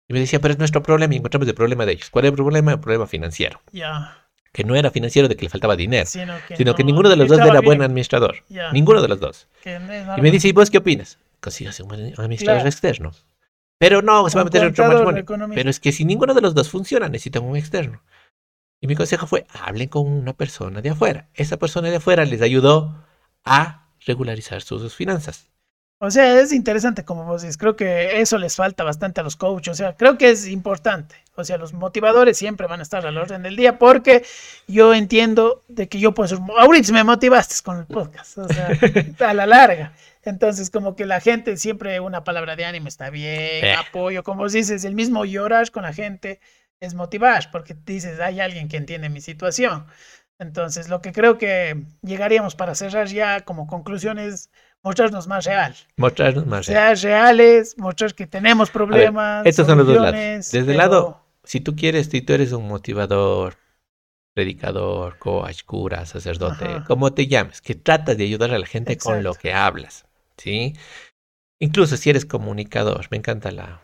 [0.08, 2.10] y me decía, pero es nuestro problema y encontramos el problema de ellos.
[2.10, 2.72] ¿Cuál es el problema?
[2.72, 3.60] El problema financiero.
[3.72, 4.23] Ya.
[4.54, 7.08] Que no era financiero de que le faltaba dinero, Sino que, sino que no ninguno
[7.08, 7.64] de los dos era bien.
[7.64, 8.36] buen administrador.
[8.48, 8.70] Ya.
[8.70, 9.48] Ninguno de los dos.
[10.16, 11.18] Y me dice, ¿y vos qué opinas?
[11.40, 12.68] Consígase un buen administrador Claro.
[12.68, 13.10] externo.
[13.78, 15.48] Pero no, se va a meter en otro matrimonio.
[15.52, 18.00] Pero es que si ninguno de los dos funciona, necesitan un externo.
[18.80, 21.28] Y mi consejo fue, hablen con una persona de afuera.
[21.34, 22.94] Esa persona de afuera les ayudó
[23.44, 25.48] a regularizar sus finanzas.
[25.98, 27.56] O sea, es interesante como vos dices.
[27.56, 29.72] Creo que eso les falta bastante a los coaches.
[29.72, 31.14] O sea, creo que es importante.
[31.36, 34.24] O sea, los motivadores siempre van a estar al orden del día porque
[34.66, 36.38] yo entiendo de que yo puedo ser...
[36.58, 38.38] Ahorita me motivaste con el podcast.
[38.38, 38.68] O sea,
[39.28, 39.92] a la larga.
[40.24, 43.74] Entonces, como que la gente siempre una palabra de ánimo está bien, Eh.
[43.74, 46.40] apoyo, como vos dices, el mismo llorar con la gente
[46.80, 49.86] es motivar, porque dices, hay alguien que entiende mi situación.
[50.38, 54.50] Entonces, lo que creo que llegaríamos para cerrar ya como conclusión es
[54.84, 55.74] mostrarnos más real.
[55.96, 56.66] Mostrarnos más.
[56.66, 56.96] real.
[56.96, 59.44] Ser reales, mostrar que tenemos problemas.
[59.46, 60.12] estos son los dos lados.
[60.52, 63.56] Desde el lado- Si tú quieres, si tú eres un motivador,
[64.34, 66.84] predicador, coach, cura, sacerdote, Ajá.
[66.84, 70.06] como te llames, que tratas de ayudar a la gente con lo que hablas,
[70.38, 70.74] ¿sí?
[71.60, 73.80] Incluso si eres comunicador, me encanta la,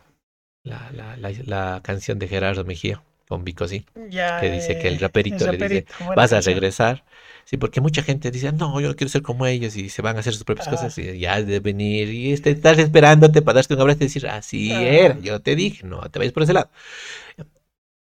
[0.63, 3.01] la, la, la, la canción de Gerardo Mejía
[3.31, 4.99] con Vico, sí, ya, que dice que el
[5.29, 7.05] eh, raperito le dice, raperito, vas a regresar.
[7.45, 10.19] Sí, porque mucha gente dice, no, yo quiero ser como ellos y se van a
[10.21, 10.69] hacer sus propias Ajá.
[10.69, 14.27] cosas y ya has de venir y estás esperándote para darte un abrazo y decir,
[14.27, 14.87] así Ajá.
[14.87, 16.69] era, yo te dije, no te vayas por ese lado.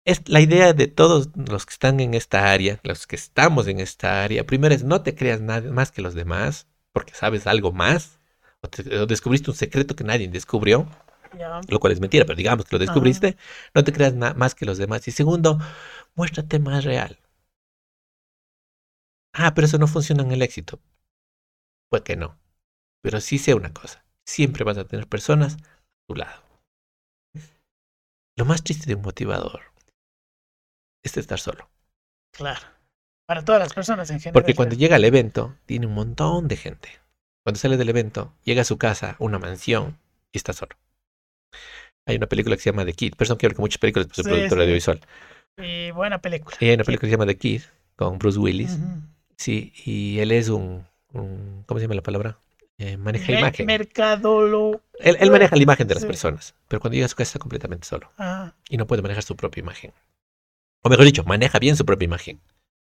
[0.04, 3.80] Es la idea de todos los que están en esta área, los que estamos en
[3.80, 7.72] esta área, primero es no te creas nada más que los demás, porque sabes algo
[7.72, 8.18] más,
[8.62, 10.88] o, te- o descubriste un secreto que nadie descubrió,
[11.68, 13.36] Lo cual es mentira, pero digamos que lo descubriste,
[13.74, 15.06] no te creas más que los demás.
[15.08, 15.58] Y segundo,
[16.14, 17.18] muéstrate más real.
[19.32, 20.80] Ah, pero eso no funciona en el éxito.
[21.88, 22.38] Pues que no.
[23.02, 26.42] Pero sí sé una cosa, siempre vas a tener personas a tu lado.
[28.36, 29.60] Lo más triste de un motivador
[31.02, 31.70] es estar solo.
[32.32, 32.66] claro.
[33.26, 34.32] Para todas las personas en general.
[34.32, 36.88] Porque cuando llega al evento, tiene un montón de gente.
[37.44, 40.00] Cuando sale del evento, llega a su casa, una mansión,
[40.32, 40.76] y está solo.
[42.06, 43.14] Hay una película que se llama The Kid.
[43.16, 44.62] Perdón que hablo con muchas películas, pues soy Sí, productor sí.
[44.62, 45.00] audiovisual.
[45.58, 46.56] Y buena película.
[46.60, 47.62] Y hay una película que se llama The Kid,
[47.96, 48.78] con Bruce Willis.
[49.36, 52.38] Sí, y él es un, un- ¿cómo se llama la palabra?
[52.78, 53.66] Eh, maneja Me- imagen.
[53.66, 54.80] Mercadolo.
[54.98, 56.06] Él, él maneja la imagen de las Sí.
[56.06, 59.22] personas, pero cuando llega a su casa está completamente solo Ah, y no puede manejar
[59.22, 59.92] su propia imagen.
[60.82, 62.40] O mejor dicho, maneja bien su propia imagen,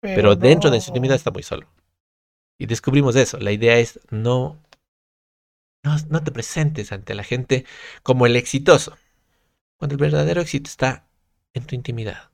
[0.02, 1.68] pero, dentro de su intimidad está muy solo.
[2.58, 3.38] Y descubrimos eso.
[3.38, 4.58] La idea es no,
[5.86, 7.66] no, no te presentes ante la gente
[8.04, 8.98] como el exitoso,
[9.78, 11.08] cuando el verdadero éxito está
[11.54, 12.32] en tu intimidad.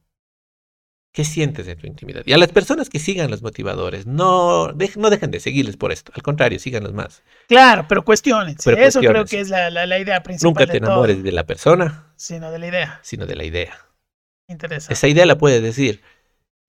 [1.13, 2.23] ¿Qué sientes en tu intimidad?
[2.25, 6.13] Y a las personas que sigan los motivadores, no, no dejen de seguirles por esto.
[6.15, 7.21] Al contrario, síganlos más.
[7.49, 8.55] Claro, pero cuestiones.
[8.63, 10.49] Pero Eso creo que es la, la, la idea principal.
[10.51, 12.99] Nunca de te todo, enamores de la persona, Sino de la idea.
[13.03, 13.77] sino de la idea.
[14.47, 14.93] Interesante.
[14.93, 16.01] Esa idea la puede decir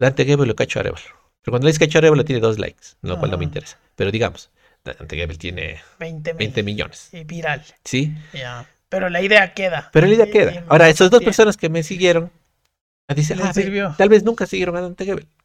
[0.00, 1.04] Dante Gebel o Cacho Arevalo.
[1.42, 3.50] Pero cuando le dice Cacho Arevalo tiene dos likes, lo cual no me Ajá.
[3.50, 3.78] interesa.
[3.94, 4.50] Pero digamos,
[4.84, 6.38] Dante Gebel tiene 20 mil.
[6.38, 7.62] 20 millones, Y viral.
[7.84, 8.14] ¿sí?
[8.32, 8.66] Ya.
[8.88, 9.88] Pero la idea queda.
[9.92, 10.52] Pero la idea Y- queda.
[10.54, 12.30] y Ahora, esas dos personas que me siguieron,
[13.14, 13.94] dicen, ah, ve, sirvió.
[13.96, 15.24] tal vez nunca siguieron a Dante Gebel.
[15.24, 15.28] Ujú.
[15.28, 15.41] Y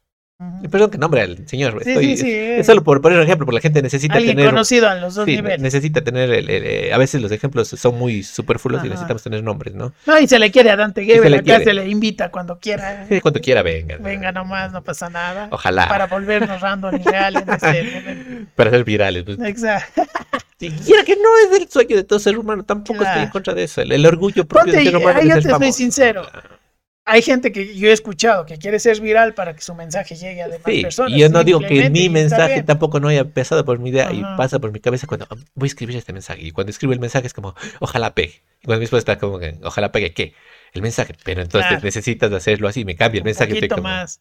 [0.70, 1.82] Perdón que nombre al señor.
[1.84, 2.64] Sí, estoy- sí, sí, Es eh.
[2.64, 4.52] solo por poner un ejemplo, porque la gente necesita Alguien tener...
[4.52, 5.60] conocido a los dos niveles.
[5.60, 6.30] necesita tener...
[6.30, 8.90] el- el- eh, a veces los ejemplos son muy superfluos y Ajá.
[8.94, 9.94] necesitamos tener nombres, ¿no?
[10.06, 11.64] No, y se le quiere a Dante se Gebel, le acá quiere.
[11.64, 13.08] se le invita cuando quiera.
[13.24, 13.98] Cuando quiera venga.
[13.98, 15.48] Venga nomás, no pasa nada.
[15.52, 15.88] Ojalá.
[15.88, 18.46] Para volvernos random y real en este.
[18.56, 19.24] Para ser virales.
[19.24, 19.40] pues.
[19.40, 20.04] Exacto.
[20.60, 23.32] Siquiera que no es el sueño de todo ser humano, tampoco estoy en Claro.
[23.32, 23.82] contra de eso.
[23.82, 26.24] El, el orgullo propio Ponte, del ser humano es yo te soy sincero.
[27.10, 30.42] Hay gente que yo he escuchado que quiere ser viral para que su mensaje llegue
[30.42, 31.14] a demás Sí, personas.
[31.14, 34.12] y yo no digo que mi y mensaje tampoco no haya pasado por mi idea
[34.12, 36.42] y pasa por mi cabeza cuando "Ah, voy a escribir este mensaje.
[36.44, 38.42] Y cuando escribo el mensaje es como, ojalá pegue.
[38.62, 40.34] Y cuando mi esposa está como que, ojalá pegue, ¿qué?
[40.74, 41.16] El mensaje.
[41.24, 41.84] Pero entonces Claro.
[41.86, 43.54] necesitas hacerlo así, me cambia el Un mensaje.
[43.56, 44.20] poquito como, más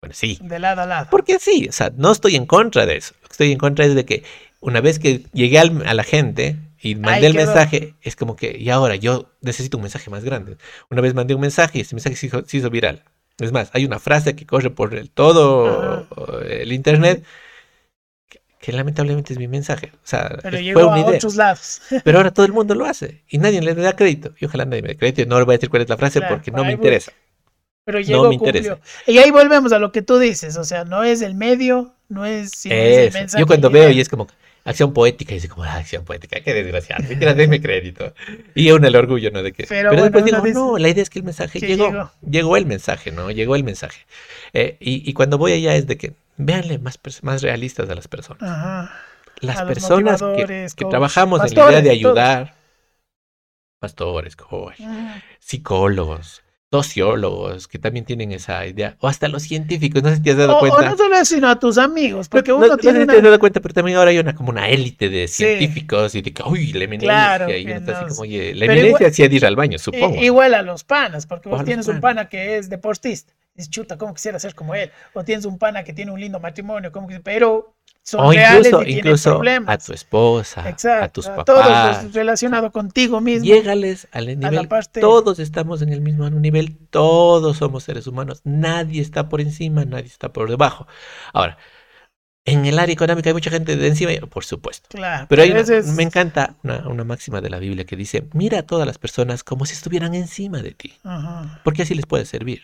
[0.00, 0.38] Bueno, sí.
[0.40, 1.08] de lado a lado.
[1.10, 3.14] Porque sí, o sea, no estoy en contra de eso.
[3.22, 4.22] Lo que estoy en contra es de que
[4.60, 6.54] una vez que llegué al- a la gente
[6.90, 7.46] y mandé el quedó.
[7.46, 10.56] mensaje, es como que, y ahora yo necesito un mensaje más grande.
[10.90, 13.04] Una vez mandé un mensaje y ese mensaje se hizo, se hizo viral.
[13.38, 16.06] Es más, hay una frase que corre por el, todo
[16.48, 17.24] el internet
[18.28, 19.92] que, que lamentablemente es mi mensaje.
[19.96, 21.18] O sea, Pero llegó fue una a idea.
[21.18, 21.82] otros lados.
[22.04, 24.34] Pero ahora todo el mundo lo hace y nadie le da crédito.
[24.38, 25.28] Y ojalá nadie me dé crédito.
[25.28, 27.12] No le voy a decir cuál es la frase Claro, porque no me interesa.
[27.84, 28.76] Pero llegó, me interesa.
[28.76, 29.14] cumplió.
[29.14, 30.56] Y ahí volvemos a lo que tú dices.
[30.56, 33.40] O sea, no es el medio, no es, es el mensaje.
[33.40, 34.26] Yo cuando veo y es como
[34.66, 38.12] acción poética, y dice como, ah, acción poética, qué desgraciado, mentira, denme crédito.
[38.54, 39.42] Y aún el orgullo, ¿no?
[39.42, 39.64] De que...
[39.66, 42.10] Pero Pero, después digo, no, la idea es que el mensaje que llegó, llegó.
[42.28, 42.56] llegó.
[42.56, 43.30] el mensaje, ¿no?
[43.30, 44.04] Llegó el mensaje.
[44.52, 48.08] Eh, y, y cuando voy allá es de que, véanle más, más realistas a las
[48.08, 48.42] personas.
[48.42, 48.92] Ajá.
[49.40, 51.92] Las a personas que, trabajamos en la idea de todos.
[51.92, 52.54] ayudar,
[53.78, 54.80] pastores, coach,
[55.38, 60.30] psicólogos, sociólogos, que también tienen esa idea, o hasta los científicos, no sé si te
[60.32, 60.90] has dado O, o cuenta.
[60.90, 62.28] no solo eso, sino a tus amigos.
[62.28, 63.12] Porque No- uno no sé tiene si una...
[63.12, 65.44] te has dado cuenta, pero también ahora hay una como una élite de Sí.
[65.44, 67.08] científicos y de que, uy, la eminencia.
[67.08, 69.46] Claro, y uno está así como, oye, la Pero eminencia igual- sí ha de ir
[69.46, 70.22] al baño, supongo.
[70.22, 73.32] Igual a los panas, porque O vos tienes un pana que es deportista.
[73.56, 74.90] Dices, chuta, ¿cómo quisiera ser como él?
[75.14, 78.82] O tienes un pana que tiene un lindo matrimonio, ¿cómo pero son o reales incluso,
[78.82, 79.84] y tienen incluso a problemas.
[79.86, 81.44] tu esposa, Exacto, a tus a papás.
[81.46, 83.46] todos los relacionados contigo mismo.
[83.46, 84.68] Llégales al nivel.
[84.68, 88.42] parte- Todos estamos en el mismo nivel, todos somos seres humanos.
[88.44, 90.86] Nadie está por encima, nadie está por debajo.
[91.32, 91.56] Ahora,
[92.44, 94.88] en el área económica hay mucha gente de encima, por supuesto.
[94.90, 97.96] Claro, Pero hay una- ese es- me encanta una, una máxima de la Biblia que
[97.96, 101.60] dice, mira a todas las personas como si estuvieran encima de ti, Ajá.
[101.64, 102.62] porque así les puede servir.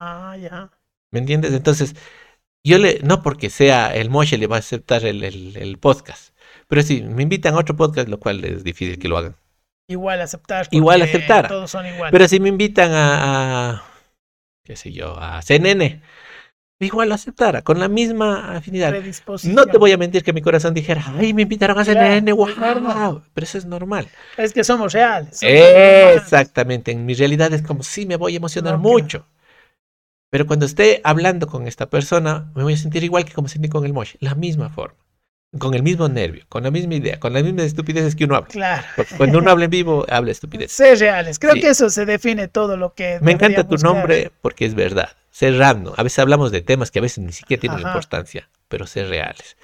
[0.00, 0.70] Ah, ya.
[1.12, 1.52] ¿Me entiendes?
[1.52, 1.94] Entonces,
[2.64, 6.34] yo le, no porque sea el Moshe le va a aceptar el, el- el podcast,
[6.68, 9.36] pero si me invitan a otro podcast, lo cual es difícil que lo hagan.
[9.88, 10.68] Igual aceptar.
[10.70, 11.48] Igual aceptar.
[11.48, 12.12] Todos son iguales.
[12.12, 13.82] Pero si me invitan a, a,
[14.64, 16.00] qué sé yo, a CNN,
[16.78, 18.94] igual lo aceptara, con la misma afinidad.
[19.44, 23.22] No te voy a mentir que mi corazón dijera, ay, me invitaron a CNN, wow,
[23.34, 24.08] pero eso es normal.
[24.36, 25.38] Es que somos reales.
[25.40, 26.22] somos humanos.
[26.22, 29.26] Exactamente, en mi realidad es como sí me voy a emocionar No, mucho.
[30.30, 33.68] Pero cuando esté hablando con esta persona, me voy a sentir igual que como sentí
[33.68, 34.96] con el Mosh, la misma forma,
[35.58, 38.48] con el mismo nervio, con la misma idea, con las mismas estupideces que uno habla.
[38.48, 38.86] Claro.
[38.94, 40.70] Porque cuando uno habla en vivo, habla estupidez.
[40.70, 41.38] Ser reales.
[41.40, 41.60] Creo Sí.
[41.60, 43.18] que eso se define todo lo que.
[43.22, 45.10] Me encanta tu deberíamos nombre porque es verdad.
[45.32, 45.94] Ser random.
[45.96, 47.88] A veces hablamos de temas que a veces ni siquiera tienen Ajá.
[47.88, 49.56] importancia, pero ser reales.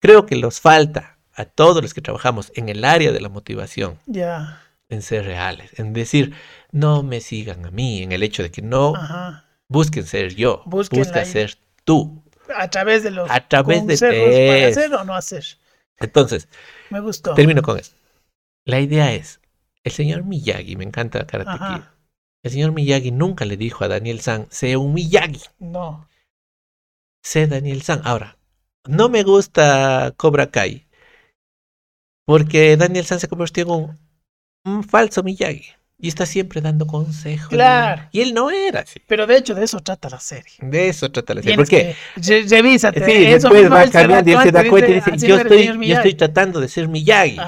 [0.00, 3.98] Creo que nos falta a todos los que trabajamos en el área de la motivación
[4.06, 4.60] Ya.
[4.88, 6.34] en ser reales, en decir,
[6.72, 9.44] no me sigan a mí, en el hecho de que no Ajá.
[9.72, 12.22] Busquen ser yo, Busquen busca ser tú.
[12.56, 14.80] A través de los A través de para eso.
[14.80, 15.44] hacer o no hacer.
[15.98, 16.48] Entonces,
[16.90, 17.34] Me gustó.
[17.34, 17.96] termino con esto.
[18.64, 19.40] La idea es,
[19.84, 21.50] el señor Miyagi, me encanta Karate.
[21.58, 21.82] Kid.
[22.44, 25.40] El señor Miyagi nunca le dijo a Daniel San, sé un Miyagi.
[25.58, 26.08] No.
[27.24, 28.02] sé Daniel San.
[28.04, 28.36] Ahora,
[28.86, 30.86] no me gusta Cobra Kai
[32.26, 33.98] porque Daniel San se convirtió en un,
[34.64, 35.66] un falso Miyagi
[36.04, 37.48] y está siempre dando consejos.
[37.48, 38.02] Claro.
[38.10, 39.00] Y él no era así.
[39.06, 40.52] Pero de hecho, de eso trata la serie.
[40.60, 41.56] De eso trata la serie.
[41.56, 43.04] Porque que- re- revísate.
[43.04, 45.74] sí, eso después va cambiando y él se da cuenta y dice, yo estoy, yo
[45.76, 45.92] Miyagi".
[45.92, 47.38] estoy tratando de ser Miyagi.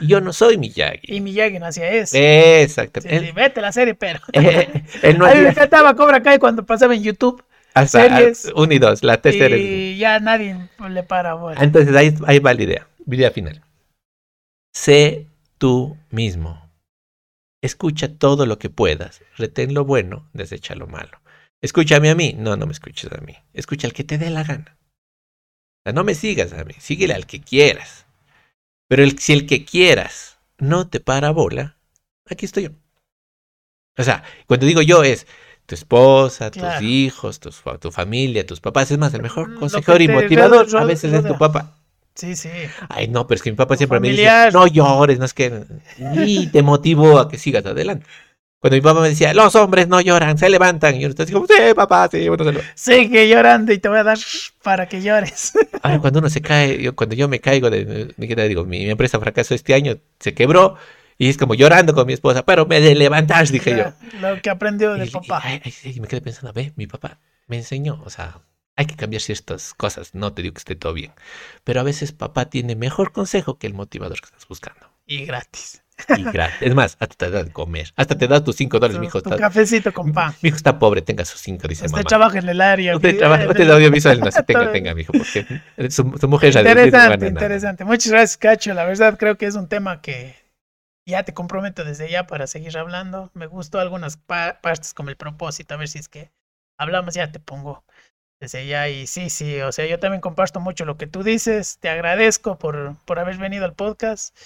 [0.00, 1.00] Y yo no soy Miyagi.
[1.02, 2.16] Y Miyagi no hacía eso.
[2.16, 3.26] Exactamente.
[3.26, 4.20] Sí, vete la serie, pero.
[4.32, 7.42] Él, no a mí me encantaba Cobra Kai cuando pasaba en YouTube.
[7.74, 8.52] hasta series.
[8.54, 9.56] uno y dos, la tercera.
[9.56, 11.60] Y ya nadie le para bola.
[11.60, 12.86] Entonces ahí, ahí va la idea.
[13.10, 13.60] Idea final.
[14.72, 15.26] Sé
[15.58, 16.63] tú mismo.
[17.64, 19.22] Escucha todo lo que puedas.
[19.38, 21.18] Retén lo bueno, desecha lo malo.
[21.62, 22.34] Escúchame a mí.
[22.36, 23.34] No, no me escuches a mí.
[23.54, 24.76] Escucha al que te dé la gana.
[24.76, 26.74] O sea, no me sigas a mí.
[26.78, 28.04] Síguele al que quieras.
[28.86, 31.78] Pero el- si el que quieras no te para bola,
[32.28, 32.70] aquí estoy yo.
[33.96, 35.26] O sea, cuando digo yo es
[35.64, 36.84] tu esposa, tus Claro.
[36.84, 38.90] hijos, tus fa- tu familia, tus papás.
[38.90, 41.78] Es más, el mejor Lo consejero y motivador a veces es tu papá.
[42.14, 42.48] Sí, sí.
[42.88, 44.46] Ay, no, pero es que mi papá siempre me familiar.
[44.46, 45.64] dice, no llores, no es que
[45.98, 48.06] ni te motivo a que sigas adelante.
[48.60, 50.94] Cuando mi papá me decía, los hombres no lloran, se levantan.
[50.96, 52.60] Y yo estaba como, sí, papá, sí, bueno, se lo-".
[52.74, 54.18] Sigue llorando y te voy a dar
[54.62, 55.52] para que llores.
[55.82, 58.64] Ahora, cuando uno se cae, yo, cuando yo me caigo de, mi, ¿qué te digo,
[58.64, 60.76] mi, mi empresa fracasó este año, se quebró,
[61.18, 63.92] y es como llorando con mi esposa, pero me de levantar, dije yo.
[64.20, 65.40] Lo que aprendió Y- del y- papá.
[65.44, 67.18] ay, ay, sí, y me quedé pensando, ve, mi papá
[67.48, 68.38] me enseñó, o sea,
[68.76, 71.12] hay que cambiar ciertas cosas, no te digo que esté todo bien,
[71.64, 74.90] pero a veces papá tiene mejor consejo que el motivador que estás buscando.
[75.06, 75.82] Y gratis.
[76.12, 76.58] Y gratis.
[76.60, 79.06] Es más, hasta te da de comer, hasta te da tus cinco dólares, Tu, mi
[79.06, 80.34] hijo tu está, cafecito con pan.
[80.42, 82.04] mi hijo está pobre, tenga sus cinco, dice Usted mamá.
[82.06, 82.96] trabaja en el área.
[82.96, 85.46] Usted trabaja, usted audiovisual, no se tenga, tenga, mi hijo, porque
[85.90, 87.84] su, su mujer Interesante, interesante.
[87.84, 88.74] Muchas gracias, Cacho.
[88.74, 90.36] La verdad creo que es un tema que
[91.06, 93.30] ya te comprometo desde ya para seguir hablando.
[93.34, 96.32] Me gustó algunas pa- partes como el propósito, a ver si es que
[96.78, 97.84] hablamos, ya te pongo
[98.52, 101.78] Y sí, sí, o sea, yo también comparto mucho lo que tú dices.
[101.80, 104.36] Te agradezco por, por haber venido al podcast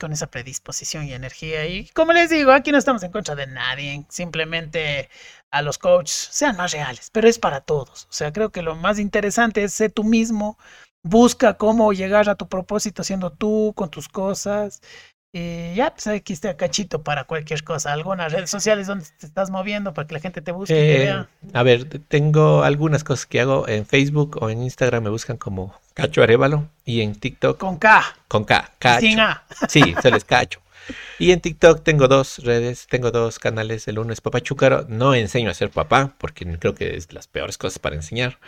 [0.00, 1.66] con esa predisposición y energía.
[1.66, 4.04] Y como les digo, aquí no estamos en contra de nadie.
[4.08, 5.08] Simplemente
[5.50, 8.04] a los coaches sean más reales, pero es para todos.
[8.06, 10.58] O sea, creo que lo más interesante es ser tú mismo.
[11.02, 14.82] Busca cómo llegar a tu propósito siendo tú, con tus cosas.
[15.32, 17.92] Y ya, pues aquí está Cachito para cualquier cosa.
[17.92, 20.96] Algunas redes sociales donde te estás moviendo para que la gente te busque y te
[20.96, 21.28] Eh, vea.
[21.52, 25.36] a ver, te- tengo algunas cosas que hago en Facebook o en Instagram, me buscan
[25.36, 29.00] como Cacho Arevalo y en TikTok Con K, con K, Cacho.
[29.00, 29.42] sin A.
[29.68, 30.60] Sí, se les cacho.
[31.18, 33.88] Y en TikTok tengo dos redes, tengo dos canales.
[33.88, 34.86] El uno es Papá Chúcaro.
[34.88, 38.38] No enseño a ser papá, porque creo que es las peores cosas para enseñar.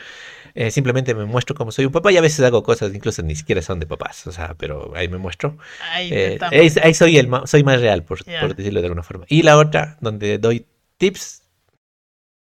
[0.55, 3.35] Eh, simplemente me muestro como soy un papá y a veces hago cosas, incluso ni
[3.35, 4.27] siquiera son de papás.
[4.27, 5.59] O sea, pero ahí me muestro.
[5.93, 6.39] Ahí Eh,
[6.83, 9.25] ahí, soy el soy más real, por, por decirlo de alguna forma.
[9.29, 10.67] Y la otra, donde doy
[10.99, 11.43] tips.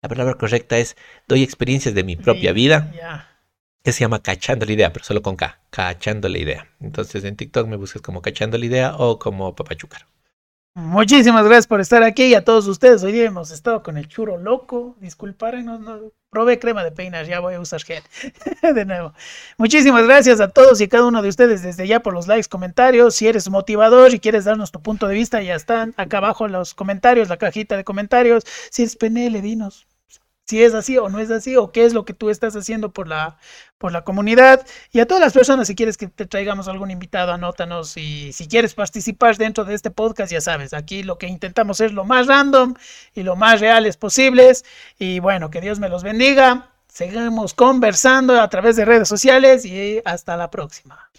[0.02, 0.96] La palabra correcta es
[1.28, 3.31] doy experiencias de mi propia vida Ya.
[3.82, 6.68] Que se llama Cachando la Idea, pero solo con K, Cachando la Idea.
[6.80, 10.06] Entonces en TikTok me buscas como Cachando la Idea o como Papachúcaro.
[10.74, 13.02] Muchísimas gracias por estar aquí y a todos ustedes.
[13.02, 14.96] Hoy día hemos estado con el churo loco.
[15.00, 18.02] Disculpárenos, no, probé crema de peinar, ya voy a usar gel
[18.74, 19.12] de nuevo.
[19.58, 22.48] Muchísimas gracias a todos y a cada uno de ustedes desde ya por los likes,
[22.48, 23.16] comentarios.
[23.16, 26.72] Si eres motivador y quieres darnos tu punto de vista, ya están acá abajo los
[26.72, 28.44] comentarios, la cajita de comentarios.
[28.70, 29.86] Si eres PNL, dinos
[30.46, 32.92] si es así o no es así o qué es lo que tú estás haciendo
[32.92, 33.38] por la
[33.78, 34.64] por la comunidad.
[34.92, 38.48] Y a todas las personas si quieres que te traigamos algún invitado anótanos y si
[38.48, 42.26] quieres participar dentro de este podcast ya sabes aquí lo que intentamos es lo más
[42.26, 42.74] random
[43.14, 44.64] y lo más reales posibles.
[44.98, 46.70] Y bueno que Dios me los bendiga.
[46.88, 51.10] Seguimos conversando a través de redes sociales y hasta la próxima